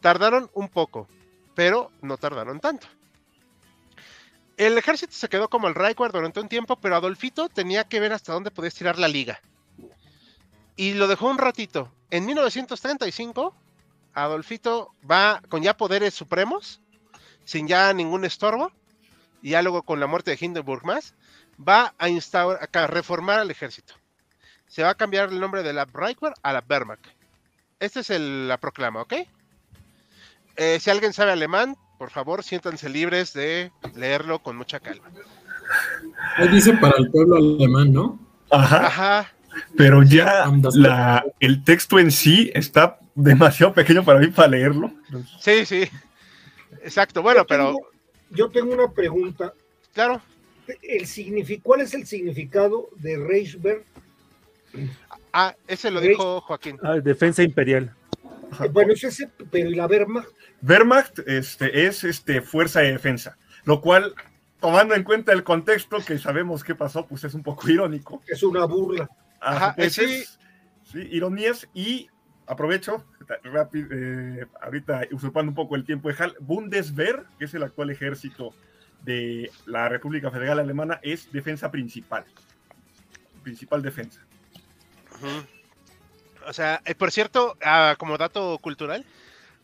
[0.02, 1.08] Tardaron un poco,
[1.54, 2.88] pero no tardaron tanto.
[4.58, 8.13] El ejército se quedó como el Reichwehr durante un tiempo, pero Adolfito tenía que ver
[8.13, 9.39] hasta dónde podía estirar la liga.
[10.76, 11.91] Y lo dejó un ratito.
[12.10, 13.54] En 1935,
[14.23, 16.82] Adolfito va con ya poderes supremos,
[17.45, 18.71] sin ya ningún estorbo,
[19.41, 21.13] y ya luego con la muerte de Hindenburg más,
[21.58, 23.93] va a instaurar, a reformar al ejército.
[24.67, 27.06] Se va a cambiar el nombre de la Reichwehr a la Wehrmacht.
[27.80, 29.13] Esta es la proclama, ¿ok?
[30.56, 35.10] Eh, si alguien sabe alemán, por favor, siéntanse libres de leerlo con mucha calma.
[36.38, 38.19] Ahí dice para el pueblo alemán, ¿no?
[38.49, 38.88] Ajá.
[38.88, 39.32] Ajá.
[39.76, 44.91] Pero ya la, el texto en sí está demasiado pequeño para mí para leerlo.
[45.39, 45.89] Sí, sí.
[46.84, 47.22] Exacto.
[47.22, 47.76] Bueno, Yo pero
[48.32, 49.54] Yo tengo una pregunta.
[49.93, 50.22] claro.
[50.82, 53.86] El ¿Cuál es el significado de Reichswehr?
[55.32, 56.78] Ah, ese lo dijo Joaquín.
[56.84, 57.93] Ah, defensa imperial.
[58.62, 60.30] Eh, Bueno, es ese, pero ¿y la Wehrmacht?
[60.62, 64.13] Wehrmacht este, es este, fuerza de defensa, lo cual,
[64.60, 68.22] tomando en cuenta el contexto que sabemos qué pasó, pues es un poco irónico.
[68.28, 69.10] Es una burla.
[69.39, 70.23] Ajá, pues sí.
[70.93, 72.10] ironías y
[72.47, 73.06] aprovecho,
[73.43, 77.89] rápido, eh, ahorita usurpando un poco el tiempo de Hal, Bundeswehr, que es el actual
[77.89, 78.54] ejército
[79.04, 82.26] de la República Federal Alemana, es defensa principal.
[83.43, 84.21] Principal defensa.
[86.45, 89.06] O sea, eh, por cierto, ah, como dato cultural,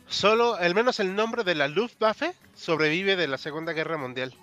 [0.07, 4.33] solo, al menos el nombre de la Luftwaffe sobrevive de la Segunda Guerra Mundial.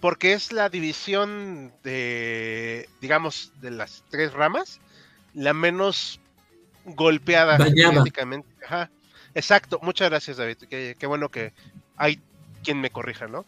[0.00, 4.80] Porque es la división de, digamos, de las tres ramas,
[5.32, 6.20] la menos
[6.84, 8.48] golpeada genéticamente.
[8.64, 8.90] Ajá.
[9.34, 10.58] Exacto, muchas gracias, David.
[10.68, 11.52] Qué, qué bueno que
[11.96, 12.20] hay
[12.62, 13.46] quien me corrija, ¿no?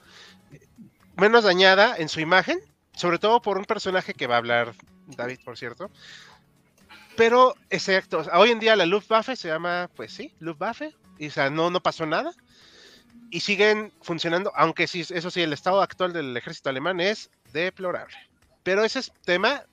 [1.16, 2.58] Menos dañada en su imagen,
[2.94, 4.74] sobre todo por un personaje que va a hablar
[5.06, 5.90] David, por cierto.
[7.16, 11.48] Pero, exacto, hoy en día la Luftwaffe se llama, pues sí, Luftwaffe, y o sea,
[11.48, 12.32] no, no pasó nada.
[13.30, 18.16] Y siguen funcionando, aunque sí, eso sí, el estado actual del ejército alemán es deplorable.
[18.62, 19.64] Pero ese es tema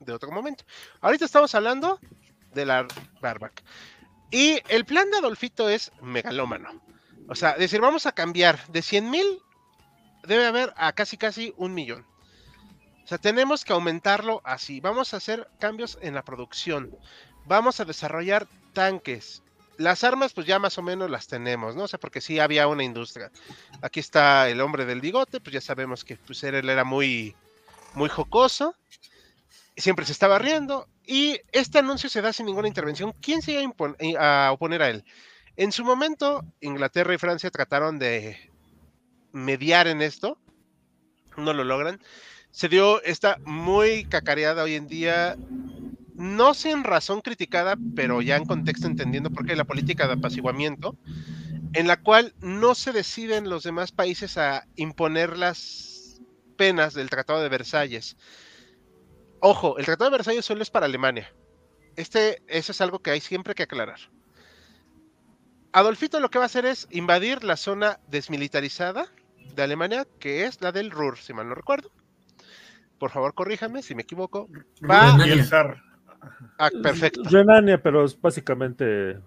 [0.00, 0.64] de otro momento.
[1.00, 1.98] Ahorita estamos hablando
[2.54, 2.86] de la
[3.22, 3.60] Wehrmacht.
[4.30, 6.80] Y el plan de Adolfito es megalómano.
[7.28, 9.26] O sea, decir, vamos a cambiar de 100 mil,
[10.24, 12.06] debe haber a casi casi un millón.
[13.04, 14.80] O sea, tenemos que aumentarlo así.
[14.80, 16.96] Vamos a hacer cambios en la producción.
[17.46, 19.42] Vamos a desarrollar tanques.
[19.78, 21.84] Las armas, pues ya más o menos las tenemos, ¿no?
[21.84, 23.30] O sea, porque sí había una industria.
[23.80, 27.34] Aquí está el hombre del bigote, pues ya sabemos que pues, él era muy,
[27.94, 28.74] muy jocoso.
[29.76, 30.88] Siempre se estaba riendo.
[31.06, 33.12] Y este anuncio se da sin ninguna intervención.
[33.20, 35.04] ¿Quién se iba eh, a oponer a él?
[35.56, 38.50] En su momento, Inglaterra y Francia trataron de
[39.32, 40.38] mediar en esto.
[41.36, 42.00] No lo logran
[42.52, 45.36] se dio esta muy cacareada hoy en día,
[46.14, 50.96] no sin razón criticada, pero ya en contexto entendiendo por qué la política de apaciguamiento,
[51.72, 56.20] en la cual no se deciden los demás países a imponer las
[56.56, 58.16] penas del Tratado de Versalles.
[59.40, 61.32] Ojo, el Tratado de Versalles solo es para Alemania.
[61.96, 63.98] Este, eso es algo que hay siempre que aclarar.
[65.72, 69.06] Adolfito lo que va a hacer es invadir la zona desmilitarizada
[69.54, 71.90] de Alemania, que es la del Ruhr, si mal no recuerdo
[73.02, 74.48] por favor corríjame si me equivoco.
[74.88, 75.82] Va el zar.
[76.58, 77.22] Ah, perfecto.
[77.24, 79.18] Renania, pero es básicamente.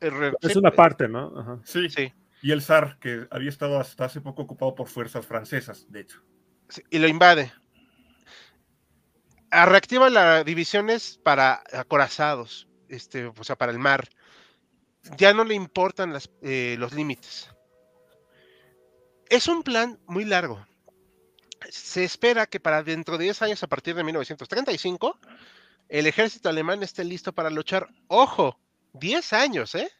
[0.00, 1.32] Re- Es una parte, ¿no?
[1.38, 1.58] Ajá.
[1.64, 1.88] Sí.
[1.90, 2.12] Sí,
[2.42, 6.22] Y el zar, que había estado hasta hace poco ocupado por fuerzas francesas, de hecho.
[6.68, 7.52] sí, y lo invade.
[9.50, 14.08] Ah, reactiva las divisiones para acorazados, este, o sea, para el mar.
[15.16, 17.48] Ya no le importan las, eh, los límites.
[19.30, 20.66] Es un plan muy largo.
[21.70, 25.18] Se espera que para dentro de 10 años, a partir de 1935,
[25.88, 27.88] el ejército alemán esté listo para luchar.
[28.08, 28.58] Ojo,
[28.94, 29.90] 10 años, ¿eh?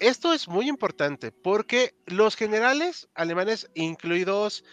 [0.00, 4.64] Esto es muy importante porque los generales alemanes, incluidos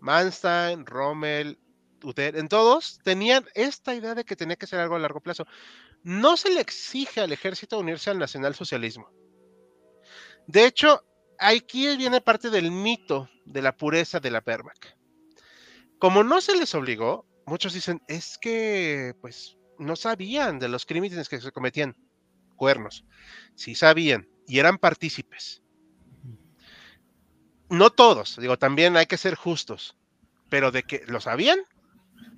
[0.00, 1.58] Manstein, Rommel,
[2.04, 5.44] Uter, en todos, tenían esta idea de que tenía que ser algo a largo plazo.
[6.04, 9.10] No se le exige al ejército unirse al nacionalsocialismo.
[10.46, 11.02] De hecho,
[11.38, 14.84] aquí viene parte del mito de la pureza de la Wehrmacht.
[15.98, 21.28] Como no se les obligó, muchos dicen, es que, pues, no sabían de los crímenes
[21.28, 21.96] que se cometían.
[22.56, 23.04] Cuernos.
[23.54, 25.62] Sí sabían y eran partícipes.
[27.68, 29.96] no todos, digo, también hay que ser justos,
[30.48, 31.58] pero de que lo sabían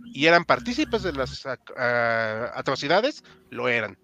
[0.07, 3.99] y eran partícipes de las atrocidades, lo eran.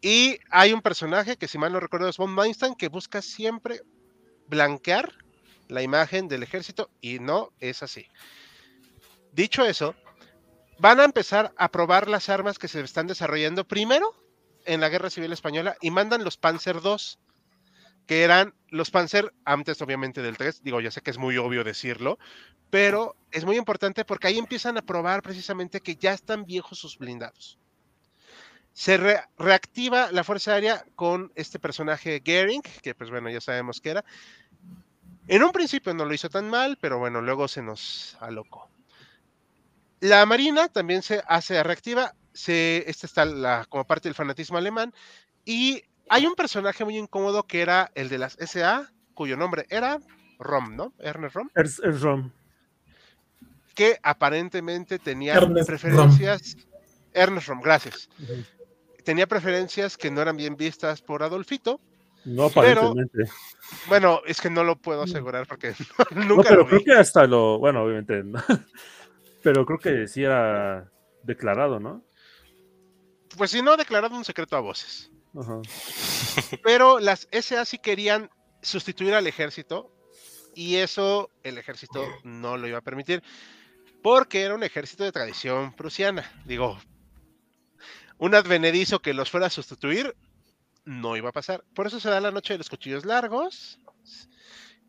[0.00, 3.82] Y hay un personaje que, si mal no recuerdo, es Von Weinstein, que busca siempre
[4.46, 5.12] blanquear
[5.68, 8.06] la imagen del ejército y no es así.
[9.32, 9.94] Dicho eso,
[10.78, 14.14] van a empezar a probar las armas que se están desarrollando primero
[14.64, 16.96] en la Guerra Civil Española y mandan los Panzer II,
[18.06, 21.64] que eran los Panzer antes obviamente del 3, digo, ya sé que es muy obvio
[21.64, 22.18] decirlo,
[22.70, 26.98] pero es muy importante porque ahí empiezan a probar precisamente que ya están viejos sus
[26.98, 27.58] blindados.
[28.72, 28.96] Se
[29.36, 34.04] reactiva la Fuerza Aérea con este personaje Gering, que pues bueno, ya sabemos que era.
[35.26, 38.70] En un principio no lo hizo tan mal, pero bueno, luego se nos alocó.
[40.00, 44.94] La Marina también se hace reactiva, se, esta está la, como parte del fanatismo alemán,
[45.44, 49.98] y hay un personaje muy incómodo que era el de las SA, cuyo nombre era
[50.38, 50.92] Rom, ¿no?
[50.98, 51.50] Ernest Rom.
[51.54, 52.30] Es, Rom.
[53.74, 56.56] Que aparentemente tenía preferencias.
[57.12, 58.08] Ernest Rom, gracias.
[59.04, 61.80] Tenía preferencias que no eran bien vistas por Adolfito.
[62.24, 63.24] No, aparentemente.
[63.88, 65.74] bueno, es que no lo puedo asegurar porque
[66.14, 67.58] nunca no, pero creo que hasta lo.
[67.58, 68.22] Bueno, obviamente.
[69.48, 70.92] Pero creo que sí era
[71.22, 72.04] declarado, ¿no?
[73.38, 75.10] Pues si no, declarado un secreto a voces.
[76.62, 78.28] Pero las SA sí querían
[78.60, 79.90] sustituir al ejército
[80.54, 83.22] y eso el ejército no lo iba a permitir
[84.02, 86.30] porque era un ejército de tradición prusiana.
[86.44, 86.78] Digo,
[88.18, 90.14] un advenedizo que los fuera a sustituir
[90.84, 91.64] no iba a pasar.
[91.74, 93.78] Por eso se da la noche de los cuchillos largos,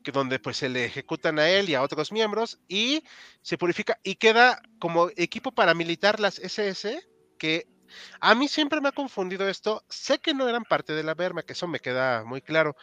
[0.10, 3.04] que donde pues se le ejecutan a él y a otros miembros y
[3.42, 7.08] se purifica y queda como equipo paramilitar las SS
[7.38, 7.68] que
[8.20, 9.84] a mí siempre me ha confundido esto.
[9.88, 12.76] Sé que no eran parte de la Wehrmacht, eso me queda muy claro,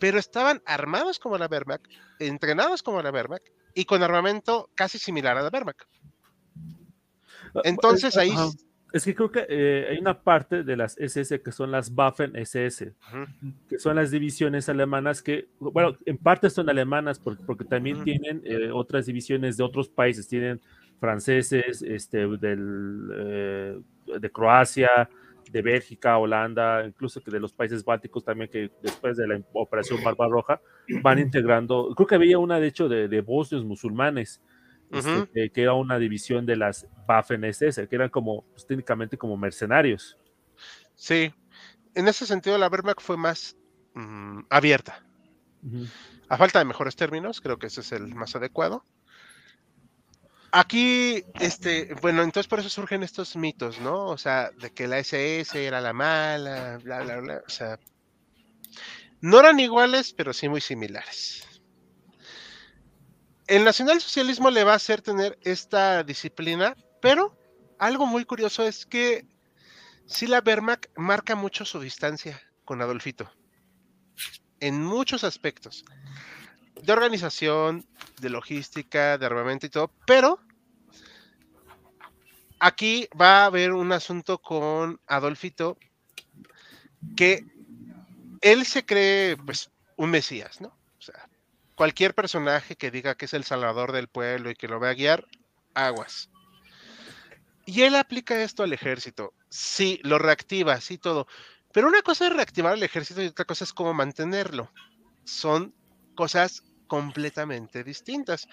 [0.00, 1.86] pero estaban armados como la Wehrmacht,
[2.18, 5.82] entrenados como la Wehrmacht y con armamento casi similar a la Wehrmacht.
[7.54, 8.34] Ah, Entonces ahí...
[8.92, 12.36] Es que creo que eh, hay una parte de las SS que son las Waffen
[12.36, 12.92] SS,
[13.68, 18.70] que son las divisiones alemanas que, bueno, en parte son alemanas porque, también tienen eh,
[18.70, 20.60] otras divisiones de otros países, tienen
[21.00, 23.78] franceses, este, del, eh,
[24.20, 25.08] de Croacia,
[25.50, 30.02] de Bélgica, Holanda, incluso que de los países bálticos también que después de la operación
[30.04, 30.60] Barbarroja
[31.02, 34.42] van integrando, creo que había una de hecho de, de bosnios musulmanes,
[34.92, 39.36] este, que, era una división de las Waffen SS, que eran como pues, técnicamente como
[39.36, 40.18] mercenarios.
[40.94, 41.32] Sí,
[41.94, 43.56] en ese sentido la Wehrmacht fue más
[43.94, 45.04] mm, abierta.
[46.28, 48.84] A falta de mejores términos, creo que ese es el más adecuado.
[50.50, 54.06] Aquí, este, bueno, entonces por eso surgen estos mitos, ¿no?
[54.06, 57.42] O sea, de que la SS era la mala, bla, bla, bla.
[57.46, 57.78] O sea,
[59.22, 61.46] no eran iguales, pero sí muy similares.
[63.52, 67.36] El nacionalsocialismo le va a hacer tener esta disciplina, pero
[67.78, 69.26] algo muy curioso es que
[70.06, 73.30] sí la Wehrmacht marca mucho su distancia con Adolfito.
[74.58, 75.84] En muchos aspectos
[76.82, 77.86] de organización,
[78.22, 80.40] de logística, de armamento y todo, pero
[82.58, 85.76] aquí va a haber un asunto con Adolfito
[87.14, 87.44] que
[88.40, 90.74] él se cree pues un mesías, ¿no?
[91.74, 94.94] Cualquier personaje que diga que es el salvador del pueblo y que lo va a
[94.94, 95.26] guiar,
[95.74, 96.30] aguas.
[97.64, 99.34] Y él aplica esto al ejército.
[99.48, 101.26] Sí, lo reactiva, sí, todo.
[101.72, 104.70] Pero una cosa es reactivar al ejército y otra cosa es cómo mantenerlo.
[105.24, 105.74] Son
[106.14, 108.46] cosas completamente distintas.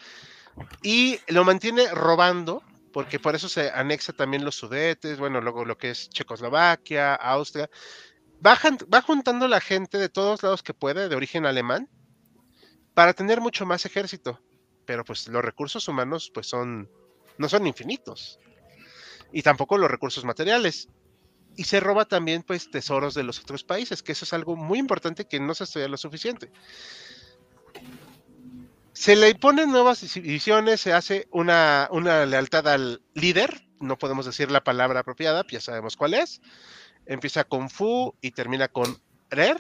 [0.82, 2.64] Y lo mantiene robando,
[2.94, 7.70] porque por eso se anexa también los sudetes, bueno, luego lo que es Checoslovaquia, Austria.
[8.46, 8.58] Va,
[8.94, 11.90] va juntando la gente de todos lados que puede, de origen alemán,
[12.94, 14.42] para tener mucho más ejército.
[14.86, 16.90] Pero pues los recursos humanos pues son,
[17.38, 18.40] no son infinitos.
[19.32, 20.90] Y tampoco los recursos materiales.
[21.56, 24.80] Y se roba también pues tesoros de los otros países, que eso es algo muy
[24.80, 26.52] importante que no se estudia lo suficiente
[29.00, 34.52] se le imponen nuevas divisiones, se hace una, una, lealtad al líder, no podemos decir
[34.52, 36.42] la palabra apropiada, ya sabemos cuál es.
[37.06, 39.58] Empieza con Fu y termina con Rer.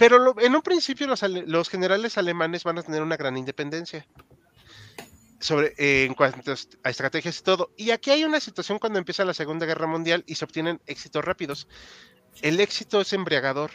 [0.00, 4.06] Pero en un principio los, generales alemanes van a tener una gran independencia
[5.40, 7.70] sobre, eh, en cuanto a estrategias y todo.
[7.76, 11.22] Y aquí hay una situación cuando empieza la Segunda Guerra Mundial y se obtienen éxitos
[11.22, 11.68] rápidos.
[12.40, 13.72] El éxito es embriagador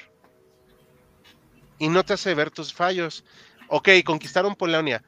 [1.77, 3.23] y no te hace ver tus fallos.
[3.67, 5.03] Ok, conquistaron Polonia,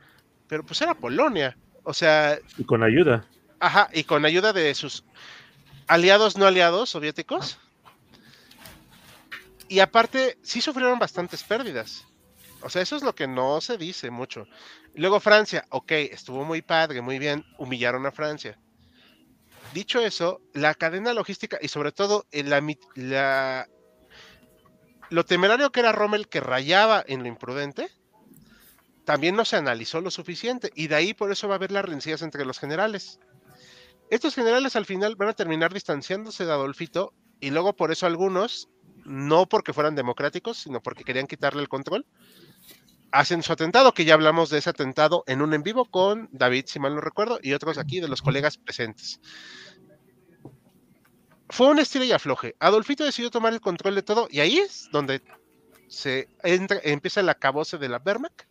[0.48, 1.58] pero pues era Polonia.
[1.82, 2.38] O sea.
[2.60, 3.26] Y con ayuda.
[3.60, 5.04] Ajá, y con ayuda de sus
[5.88, 7.58] aliados no aliados soviéticos.
[9.68, 12.06] Y aparte, sí sufrieron bastantes pérdidas.
[12.62, 14.48] O sea, eso es lo que no se dice mucho.
[14.96, 18.58] Luego Francia, ok, estuvo muy padre, muy bien, humillaron a Francia.
[19.74, 22.64] Dicho eso, la cadena logística y sobre todo la,
[22.96, 23.68] la,
[25.10, 27.92] lo temerario que era Rommel que rayaba en lo imprudente,
[29.06, 31.86] también no se analizó lo suficiente y de ahí por eso va a haber las
[31.86, 33.20] rencillas entre los generales.
[34.10, 38.70] Estos generales al final van a terminar distanciándose de Adolfito y luego por eso algunos,
[39.08, 42.06] no porque fueran democráticos, sino porque querían quitarle el control,
[43.12, 46.66] hacen su atentado, que ya hablamos de ese atentado en un en vivo con David,
[46.68, 49.22] si mal no recuerdo, y otros aquí de los colegas presentes.
[51.50, 52.56] Fue un estilo y afloje.
[52.60, 55.22] Adolfito decidió tomar el control de todo y ahí es donde
[55.88, 58.44] se entra, empieza el acabose de la Wehrmacht.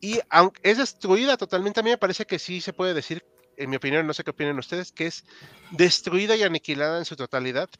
[0.00, 3.24] Y aunque es destruida totalmente, a mí me parece que sí se puede decir,
[3.56, 5.24] en mi opinión, no sé qué opinan ustedes, que es
[5.70, 7.70] destruida y aniquilada en su totalidad,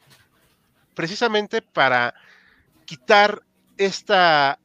[0.93, 2.13] precisamente para
[2.85, 3.43] quitar
[3.77, 4.59] esta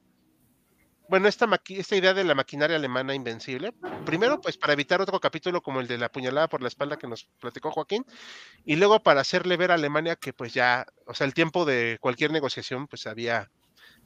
[1.08, 3.72] bueno, esta, esta idea de la maquinaria alemana invencible,
[4.04, 7.06] primero pues para evitar otro capítulo como el de la puñalada por la espalda que
[7.06, 8.04] nos platicó Joaquín,
[8.64, 11.98] y luego para hacerle ver a Alemania que pues ya, o sea, el tiempo de
[12.00, 13.50] cualquier negociación pues había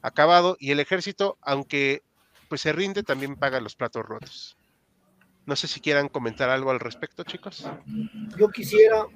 [0.03, 2.03] acabado y el ejército, aunque
[2.49, 4.57] pues se rinde, también paga los platos rotos.
[5.47, 7.67] No sé si quieran comentar algo al respecto, chicos.
[8.37, 9.07] Yo quisiera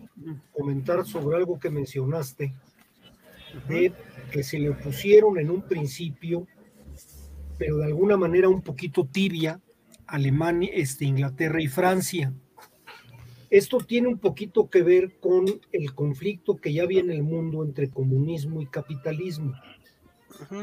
[0.52, 2.54] comentar sobre algo que mencionaste,
[4.30, 6.46] que se le pusieron en un principio
[7.58, 9.60] pero de alguna manera un poquito tibia,
[10.06, 12.32] Alemania, este, Inglaterra y Francia.
[13.50, 17.62] Esto tiene un poquito que ver con el conflicto que ya había en el mundo
[17.64, 19.54] entre comunismo y capitalismo.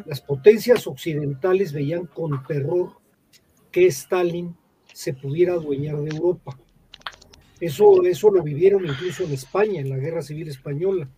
[0.06, 2.98] Las potencias occidentales veían con terror
[3.72, 4.58] que Stalin
[4.92, 6.60] se pudiera adueñar de Europa.
[7.62, 11.10] Eso, eso lo vivieron incluso en España, en la Guerra Civil Española.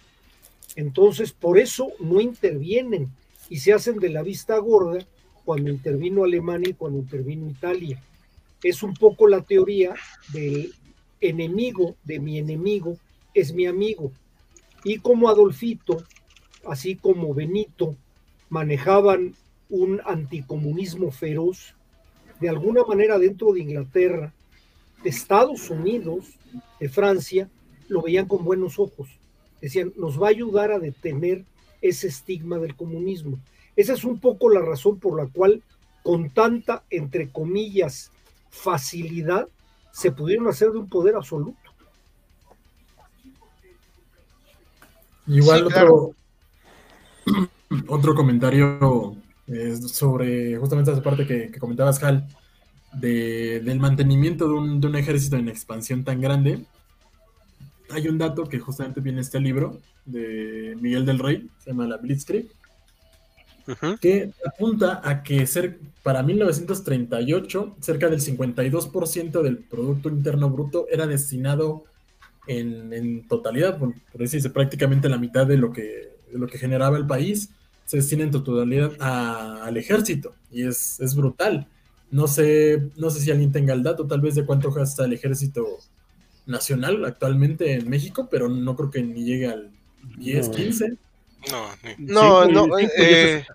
[0.75, 3.09] Entonces, por eso no intervienen
[3.49, 5.05] y se hacen de la vista gorda
[5.45, 8.01] cuando intervino Alemania y cuando intervino Italia.
[8.63, 9.93] Es un poco la teoría
[10.31, 10.73] del
[11.19, 12.97] enemigo de mi enemigo
[13.33, 14.11] es mi amigo.
[14.83, 16.03] Y como Adolfito,
[16.67, 17.95] así como Benito,
[18.49, 19.35] manejaban
[19.69, 21.75] un anticomunismo feroz,
[22.39, 24.33] de alguna manera dentro de Inglaterra,
[25.03, 26.37] de Estados Unidos,
[26.79, 27.49] de Francia,
[27.87, 29.09] lo veían con buenos ojos.
[29.63, 31.45] Decían, nos va a ayudar a detener
[31.81, 33.39] ese estigma del comunismo.
[33.77, 35.63] Esa es un poco la razón por la cual
[36.03, 38.11] con tanta, entre comillas,
[38.49, 39.47] facilidad
[39.93, 41.57] se pudieron hacer de un poder absoluto.
[45.27, 46.13] Igual otro,
[47.87, 49.15] otro comentario
[49.87, 52.27] sobre justamente esa parte que, comentabas, Hal,
[52.91, 56.65] del mantenimiento de un, de un, ejército en expansión tan grande.
[57.89, 61.87] Hay un dato que justamente viene en este libro de Miguel del Rey, se llama
[61.87, 62.47] La Blitzkrieg,
[64.01, 71.07] que apunta a que ser, para 1938 cerca del 52% del Producto Interno Bruto era
[71.07, 71.85] destinado
[72.45, 77.51] en, totalidad, por, decirse prácticamente la mitad de lo que, lo que generaba el país,
[77.85, 81.67] se destina en totalidad al ejército y es, es brutal.
[82.11, 85.13] No sé, no sé si alguien tenga el dato tal vez de cuánto gasta el
[85.13, 85.65] ejército
[86.45, 89.71] nacional actualmente en México, pero no creo que ni llegue al
[90.17, 90.97] 10, 15.
[91.97, 92.79] No, no, no.
[92.79, 93.45] Eh,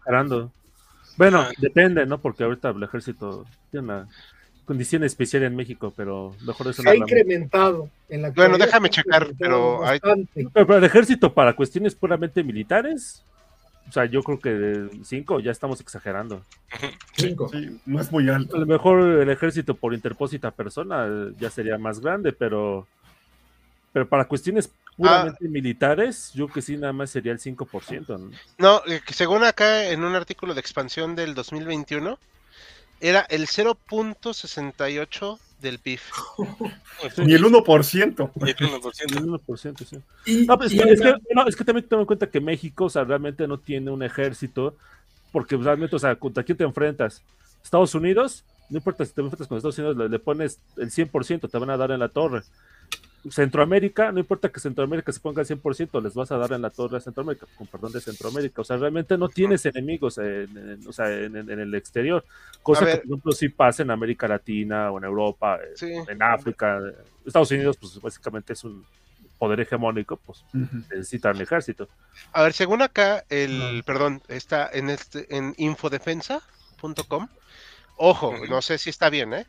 [1.17, 1.53] bueno, ah.
[1.59, 2.19] depende, ¿no?
[2.19, 4.09] Porque ahorita el ejército tiene una
[4.65, 7.91] condición especial en México, pero mejor eso Se ha incrementado.
[8.09, 9.99] En la bueno, déjame checar, pero, hay...
[10.53, 13.25] pero, el ejército para cuestiones puramente militares,
[13.89, 16.45] o sea, yo creo que de cinco ya estamos exagerando.
[17.17, 17.49] Cinco.
[17.49, 18.57] Sí, no es muy alto.
[18.57, 21.07] A lo mejor el ejército por interpósita persona
[21.39, 22.87] ya sería más grande, pero
[23.93, 25.49] pero para cuestiones puramente ah.
[25.51, 28.07] militares, yo que sí, nada más sería el 5%.
[28.19, 28.31] ¿no?
[28.59, 32.19] no, eh, según acá en un artículo de expansión del 2021,
[33.01, 36.01] era el 0.68 del PIB.
[37.25, 38.31] Ni el 1%.
[38.47, 39.85] el 1%.
[39.85, 40.47] sí.
[40.47, 43.05] no, pues, es, que, no, es, que, también tengo en cuenta que México, o sea,
[43.05, 44.77] realmente no tiene un ejército,
[45.33, 47.23] porque realmente, o sea, ¿contra quién te enfrentas?
[47.63, 51.51] Estados Unidos, no importa si te enfrentas con Estados Unidos, le, le pones el 100%,
[51.51, 52.43] te van a dar en la torre.
[53.31, 56.71] Centroamérica, no importa que Centroamérica se ponga al 100%, les vas a dar en la
[56.71, 58.63] torre a Centroamérica, con perdón de Centroamérica.
[58.63, 62.25] O sea, realmente no tienes enemigos en, o sea, en, el exterior.
[62.63, 66.81] Cosa que, por ejemplo, sí pasa en América Latina o en Europa, en África.
[67.27, 68.85] Estados Unidos, pues básicamente es un
[69.39, 71.89] poder hegemónico, pues necesitan el ejército.
[72.33, 77.29] A ver, según acá, el, perdón, está en, este, en infodefensa.com.
[77.97, 79.47] Ojo, no sé si está bien, ¿eh?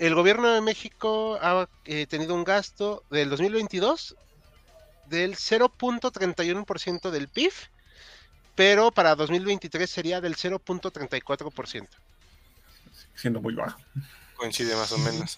[0.00, 4.16] El gobierno de México ha eh, tenido un gasto del 2022
[5.10, 7.52] del 0.31% del PIB,
[8.54, 11.86] pero para 2023 sería del 0.34%.
[13.14, 13.78] Siendo muy bajo.
[14.36, 15.36] Coincide más o menos.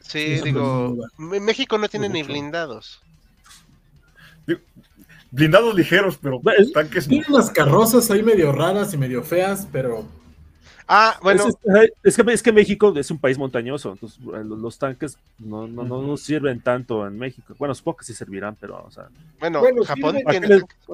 [0.00, 3.00] Sí, digo, México no tiene ni blindados.
[5.30, 6.40] Blindados ligeros, pero
[6.74, 7.06] tanques.
[7.06, 10.08] Tiene unas carrozas ahí medio raras y medio feas, pero
[10.88, 11.46] Ah, bueno.
[12.04, 15.82] Es, que, es que México es un país montañoso, entonces eh, los, tanques no, no,
[15.84, 17.54] no, sirven tanto en México.
[17.58, 19.08] Bueno, supongo que sí servirán, pero, o sea.
[19.40, 20.18] Bueno, Japón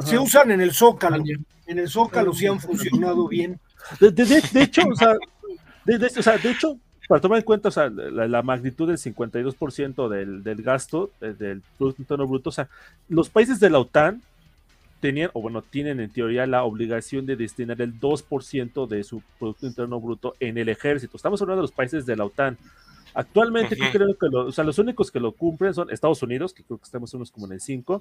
[0.04, 1.22] Se usan en el Zócalo.
[1.66, 3.60] En el Zócalo sí han funcionado bien.
[4.00, 5.16] De, hecho, o sea,
[5.84, 6.78] de, hecho,
[7.08, 11.62] para tomar en cuenta o sea, la, magnitud del 52% del, del gasto eh, del
[11.76, 12.68] Producto Interno Bruto, o sea,
[13.08, 14.22] los países de la OTAN
[15.02, 19.66] tenían, o bueno, tienen en teoría la obligación de destinar el 2% de su Producto
[19.66, 21.16] Interno Bruto en el ejército.
[21.16, 22.56] Estamos hablando de los países de la OTAN.
[23.12, 26.78] Actualmente, creo que o sea, los únicos que lo cumplen son Estados Unidos, que creo
[26.78, 28.00] que estamos unos como en el 5,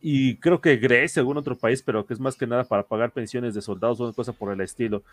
[0.00, 3.12] y creo que Grecia, algún otro país, pero que es más que nada para pagar
[3.12, 5.04] pensiones de soldados o una cosa por el estilo.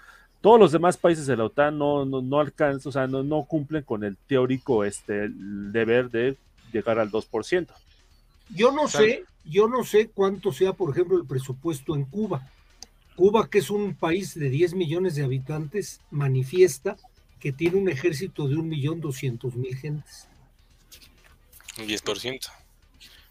[0.42, 3.84] Todos los demás países de la OTAN no, no, alcanzan, o sea, no, no, cumplen
[3.84, 6.36] con el teórico este, deber de
[6.74, 7.68] llegar al 2%.
[8.54, 12.48] Yo no sé, yo no sé cuánto sea, por ejemplo, el presupuesto en Cuba.
[13.16, 16.98] Cuba, que es un país de 10 millones de habitantes, manifiesta
[17.40, 20.28] que tiene un ejército de 1.200.000 gentes.
[21.80, 22.40] Un 10%.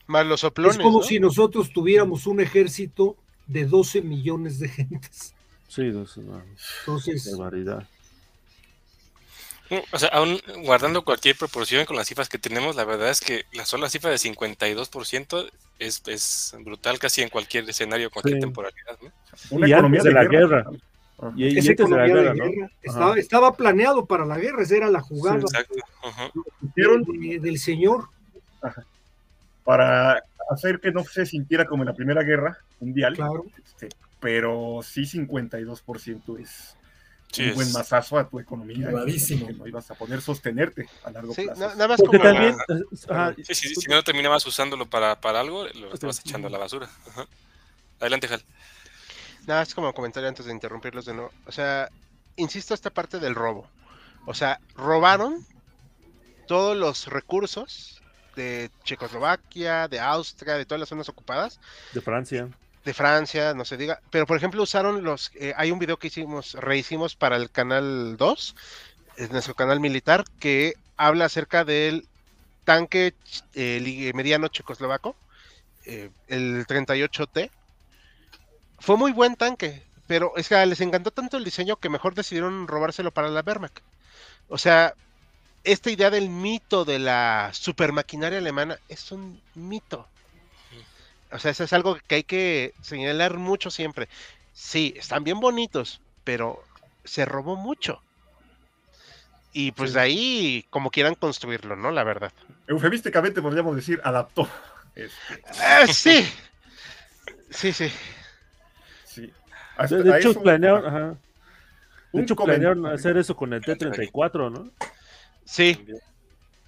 [0.06, 0.76] Más los soplones.
[0.76, 3.16] Es como si nosotros tuviéramos un ejército
[3.46, 5.34] de 12 millones de gentes.
[5.68, 7.88] Sí, Entonces, barbaridad.
[9.92, 13.44] O sea, aún guardando cualquier proporción con las cifras que tenemos, la verdad es que
[13.52, 18.98] la sola cifra de 52% es, es brutal casi en cualquier escenario, cualquier temporalidad.
[19.50, 19.66] ¿no?
[19.66, 20.66] y antes de, la guerra.
[21.36, 23.14] Y, antes de la guerra, ¿no?
[23.14, 25.40] Estaba, planeado para la guerra, esa era la jugada
[26.74, 28.08] del señor.
[29.64, 33.14] Para hacer que no se sintiera como en la Primera Guerra Mundial.
[33.14, 33.46] Claro.
[33.64, 36.76] Este, pero sí 52% es
[37.39, 38.91] un buen masazo a tu economía.
[38.91, 41.55] no ibas a poder sostenerte a largo plazo.
[41.55, 42.57] nada más como también,
[43.45, 46.89] sí, sí, si no terminabas usándolo para, para algo, lo estabas echando a la basura.
[48.01, 48.43] Adelante, Jal.
[49.47, 51.33] Nada, es como comentario antes de interrumpirlos de nuevo.
[51.47, 51.89] O sea,
[52.37, 53.68] insisto, esta parte del robo.
[54.26, 55.47] O sea, robaron
[56.47, 58.03] todos los recursos
[58.37, 61.61] de Checoslovaquia, de Austria, de todas las zonas ocupadas.
[61.93, 62.49] De Francia
[62.85, 66.07] de Francia, no se diga, pero por ejemplo usaron los, eh, hay un video que
[66.07, 68.57] hicimos, rehicimos para el canal 2,
[69.16, 72.07] es nuestro canal militar, que habla acerca del
[72.64, 73.14] tanque
[73.55, 75.16] eh, mediano checoslovaco,
[75.85, 77.51] eh, el 38T.
[78.78, 82.66] Fue muy buen tanque, pero es que les encantó tanto el diseño que mejor decidieron
[82.66, 83.81] robárselo para la Wehrmacht.
[84.49, 84.95] O sea,
[85.64, 90.07] esta idea del mito de la supermaquinaria alemana es un mito.
[91.33, 94.09] O sea, eso es algo que hay que señalar mucho siempre.
[94.53, 96.62] Sí, están bien bonitos, pero
[97.05, 98.03] se robó mucho.
[99.53, 101.91] Y pues de ahí, como quieran construirlo, ¿no?
[101.91, 102.33] La verdad.
[102.66, 104.49] Eufemísticamente podríamos decir, adaptó.
[104.95, 105.12] Este.
[105.83, 106.28] Eh, sí.
[107.51, 107.91] Sí, sí.
[109.05, 109.33] sí.
[109.89, 111.18] de, hecho, planearon,
[112.12, 114.70] de hecho, planearon hacer eso con el T-34, ¿no?
[115.45, 115.85] Sí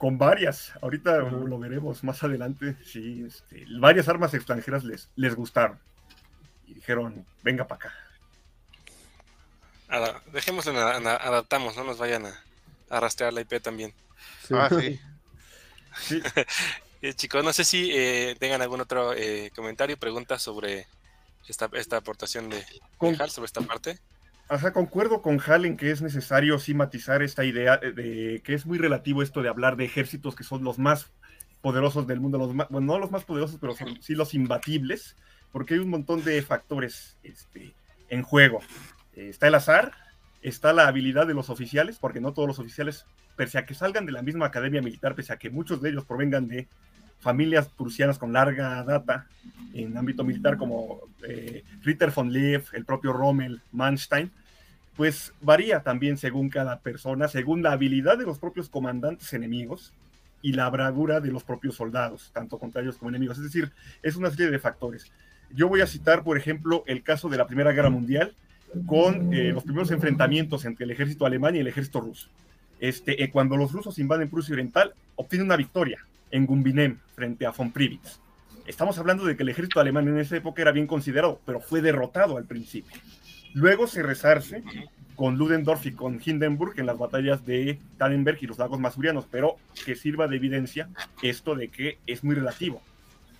[0.02, 0.72] con varias.
[0.82, 2.76] Ahorita lo veremos más adelante.
[2.84, 5.78] Sí, este, varias armas extranjeras les, les gustaron.
[6.66, 7.94] Y dijeron, venga para acá.
[9.86, 12.34] Ahora, dejémoslo, adaptamos, no nos vayan a,
[12.90, 13.94] arrastrar la IP también.
[14.50, 15.00] Ah, sí.
[17.04, 20.86] Eh, chicos, no sé si eh, tengan algún otro eh, comentario, pregunta sobre
[21.48, 23.98] esta, esta aportación de, de sobre esta parte.
[24.48, 28.66] Ajá, concuerdo con Hal en que es necesario sí matizar esta idea de que es
[28.66, 31.10] muy relativo esto de hablar de ejércitos que son los más
[31.62, 35.16] poderosos del mundo, los bueno, no los más poderosos, pero sí los imbatibles,
[35.52, 37.72] porque hay un montón de factores este,
[38.08, 38.60] en juego.
[39.14, 39.92] Está el azar,
[40.42, 44.06] está la habilidad de los oficiales, porque no todos los oficiales, pese a que salgan
[44.06, 46.68] de la misma academia militar, pese a que muchos de ellos provengan de
[47.22, 49.26] familias prusianas con larga data
[49.72, 54.30] en ámbito militar como eh, Ritter von Leef, el propio Rommel, Manstein,
[54.96, 59.92] pues varía también según cada persona, según la habilidad de los propios comandantes enemigos
[60.42, 63.38] y la bravura de los propios soldados, tanto contrarios como enemigos.
[63.38, 63.70] Es decir,
[64.02, 65.10] es una serie de factores.
[65.54, 68.34] Yo voy a citar, por ejemplo, el caso de la Primera Guerra Mundial
[68.86, 72.28] con eh, los primeros enfrentamientos entre el ejército alemán y el ejército ruso.
[72.80, 77.50] Este, eh, cuando los rusos invaden Prusia Oriental, obtienen una victoria en Gumbinem frente a
[77.50, 78.18] von Privitz.
[78.66, 81.80] Estamos hablando de que el ejército alemán en esa época era bien considerado, pero fue
[81.80, 83.00] derrotado al principio.
[83.54, 84.64] Luego se rezarse
[85.14, 89.56] con Ludendorff y con Hindenburg en las batallas de Tannenberg y los lagos masurianos, pero
[89.84, 90.88] que sirva de evidencia
[91.22, 92.82] esto de que es muy relativo.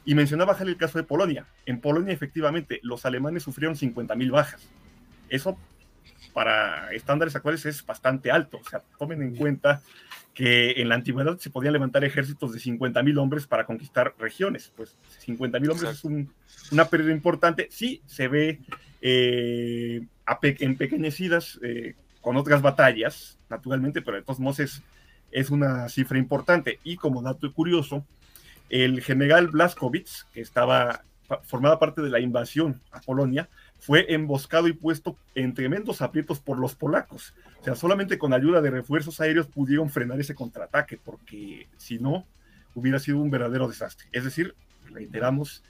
[0.04, 1.46] Y mencionaba Hal el caso de Polonia.
[1.64, 4.68] En Polonia, efectivamente, los alemanes sufrieron 50.000 bajas.
[5.28, 5.56] Eso
[6.32, 8.58] para estándares actuales es bastante alto.
[8.58, 9.80] O sea, tomen en cuenta
[10.34, 14.72] que en la antigüedad se podían levantar ejércitos de 50.000 hombres para conquistar regiones.
[14.76, 16.32] Pues 50.000 hombres es un,
[16.70, 17.68] una pérdida importante.
[17.70, 18.60] Sí, se ve
[19.02, 20.06] eh,
[20.40, 24.82] empequeñecidas eh, con otras batallas, naturalmente, pero de todos modos es,
[25.30, 26.78] es una cifra importante.
[26.82, 28.06] Y como dato curioso,
[28.70, 31.04] el general Blaskowitz, que estaba
[31.44, 33.48] formaba parte de la invasión a Polonia,
[33.82, 37.34] fue emboscado y puesto en tremendos aprietos por los polacos.
[37.60, 42.24] O sea, solamente con ayuda de refuerzos aéreos pudieron frenar ese contraataque, porque si no,
[42.76, 44.06] hubiera sido un verdadero desastre.
[44.12, 44.54] Es decir,
[44.92, 45.64] reiteramos,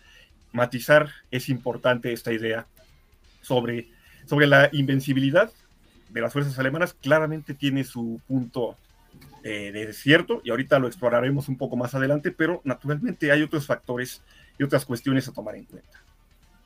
[0.53, 2.67] matizar es importante esta idea
[3.41, 3.89] sobre,
[4.27, 5.51] sobre la invencibilidad
[6.11, 6.93] de las fuerzas alemanas.
[6.93, 8.77] Claramente tiene su punto
[9.43, 13.65] eh, de desierto y ahorita lo exploraremos un poco más adelante, pero naturalmente hay otros
[13.65, 14.21] factores
[14.59, 16.03] y otras cuestiones a tomar en cuenta.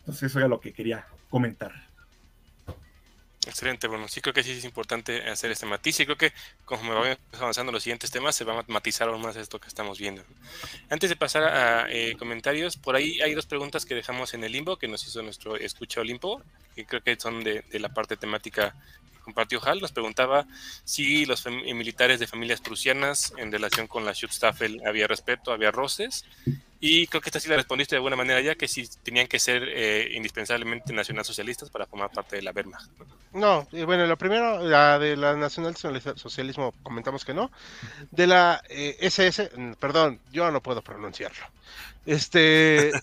[0.06, 1.72] Entonces eso era lo que quería comentar.
[3.44, 6.32] Excelente, bueno, sí creo que sí es importante hacer este matiz y creo que
[6.64, 9.98] conforme vamos avanzando los siguientes temas se va a matizar aún más esto que estamos
[9.98, 10.22] viendo.
[10.90, 14.52] Antes de pasar a eh, comentarios, por ahí hay dos preguntas que dejamos en el
[14.52, 16.40] limbo que nos hizo nuestro escucha Olimpo,
[16.76, 18.74] que creo que son de la parte temática
[19.26, 20.46] compartió Hal, nos preguntaba
[20.84, 26.24] si los militares de familias prusianas en relación con la Schutzstaffel había respeto, había roces,
[26.78, 29.40] y creo que esta sí la respondiste de alguna manera ya, que si tenían que
[29.40, 32.88] ser eh, indispensablemente nacionalsocialistas para formar parte de la Wehrmacht.
[33.32, 37.50] No, bueno, lo primero, la de la nacionalsocialismo comentamos que no.
[38.12, 41.44] De la SS, eh, mm, perdón, yo no puedo pronunciarlo.
[42.06, 42.92] Este...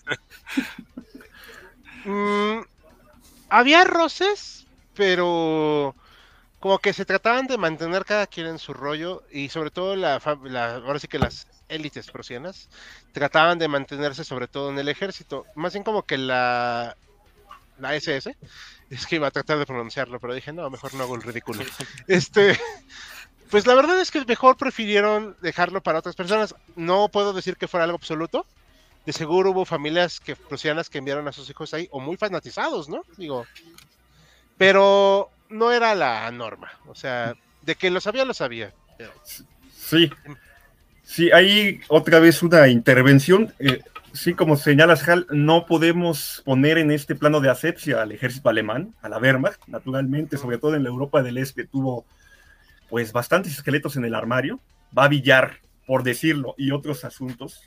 [2.06, 2.60] Mm,
[3.48, 5.94] había roces, pero
[6.64, 10.14] como que se trataban de mantener cada quien en su rollo y sobre todo la,
[10.14, 12.70] ahora sí que las élites prusianas
[13.12, 16.96] trataban de mantenerse sobre todo en el ejército, más bien como que la
[17.78, 18.34] la SS,
[18.88, 21.62] es que iba a tratar de pronunciarlo, pero dije, no, mejor no hago el ridículo.
[22.08, 22.58] Este,
[23.50, 26.54] pues la verdad es que mejor prefirieron dejarlo para otras personas.
[26.76, 28.46] No puedo decir que fuera algo absoluto.
[29.04, 32.88] De seguro hubo familias que, prusianas que enviaron a sus hijos ahí, o muy fanatizados,
[32.88, 33.02] ¿no?
[33.18, 33.44] Digo,
[34.56, 36.72] pero no era la norma.
[36.86, 38.72] O sea, de que lo sabía, lo sabía.
[39.72, 40.10] Sí.
[41.04, 43.54] Sí, hay otra vez una intervención.
[43.58, 43.80] Eh,
[44.12, 48.94] sí, como señalas, Hal, no podemos poner en este plano de asepsia al ejército alemán,
[49.02, 52.04] a la Wehrmacht, naturalmente, sobre todo en la Europa del Este, tuvo
[52.88, 54.60] pues bastantes esqueletos en el armario.
[54.96, 57.60] Va a billar, por decirlo, y otros asuntos,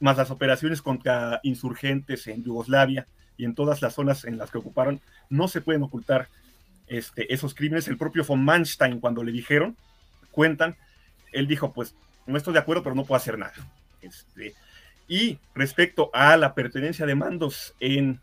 [0.00, 4.58] más las operaciones contra insurgentes en Yugoslavia y en todas las zonas en las que
[4.58, 6.28] ocuparon, no se pueden ocultar
[6.88, 7.88] este, esos crímenes.
[7.88, 9.76] El propio von Manstein, cuando le dijeron,
[10.30, 10.76] cuentan,
[11.32, 11.94] él dijo, pues
[12.26, 13.54] no estoy de acuerdo, pero no puedo hacer nada.
[14.02, 14.54] Este,
[15.08, 18.20] y respecto a la pertenencia de mandos en,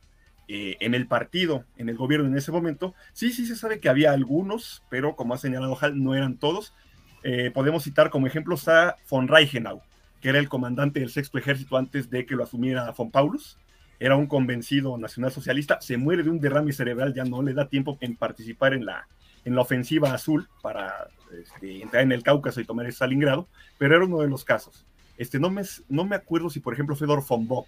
[0.47, 3.89] eh, en el partido, en el gobierno en ese momento, sí, sí se sabe que
[3.89, 6.74] había algunos, pero como ha señalado Hal, no eran todos.
[7.24, 9.82] Eh, podemos citar como ejemplos a von Reichenau,
[10.22, 13.57] que era el comandante del sexto ejército antes de que lo asumiera von Paulus
[14.02, 17.99] era un convencido nacionalsocialista, se muere de un derrame cerebral, ya no le da tiempo
[18.02, 19.08] en participar en la,
[19.45, 21.08] en la ofensiva azul para
[21.39, 23.47] este, entrar en el Cáucaso y tomar el Stalingrado,
[23.78, 24.88] pero era uno de los casos.
[25.20, 27.68] Este, no, me, no me acuerdo si, por ejemplo, Fedor von Bock,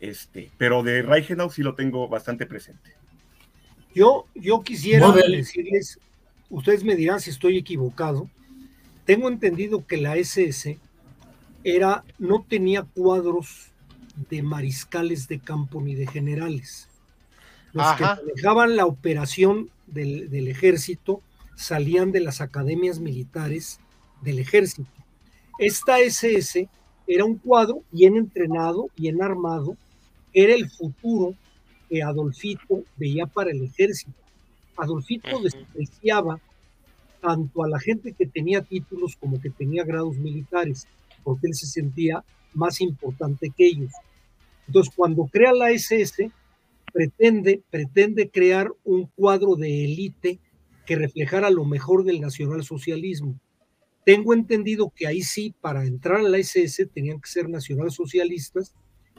[0.00, 2.96] este, pero de Reichenau sí lo tengo bastante presente.
[3.94, 6.00] Yo, yo quisiera decirles,
[6.50, 8.28] ustedes me dirán si estoy equivocado,
[9.04, 10.76] tengo entendido que la SS
[11.62, 13.71] era, no tenía cuadros
[14.28, 16.88] de mariscales de campo ni de generales.
[17.72, 21.22] Los que manejaban la operación del, del, ejército
[21.56, 23.80] salían de las academias militares
[24.20, 24.90] del ejército.
[25.58, 26.68] Esta SS
[27.06, 29.76] era un cuadro bien entrenado, bien armado,
[30.32, 31.34] era el futuro
[31.88, 34.12] que Adolfito veía para el ejército.
[34.76, 36.40] Adolfito despreciaba
[37.20, 40.88] tanto a la gente que tenía títulos como que tenía grados militares,
[41.22, 43.92] porque él se sentía más importante que ellos.
[44.66, 46.30] Entonces, cuando crea la SS,
[46.92, 50.38] pretende, pretende crear un cuadro de élite
[50.86, 53.38] que reflejara lo mejor del nacionalsocialismo.
[54.04, 58.74] Tengo entendido que ahí sí, para entrar a la SS tenían que ser nacionalsocialistas,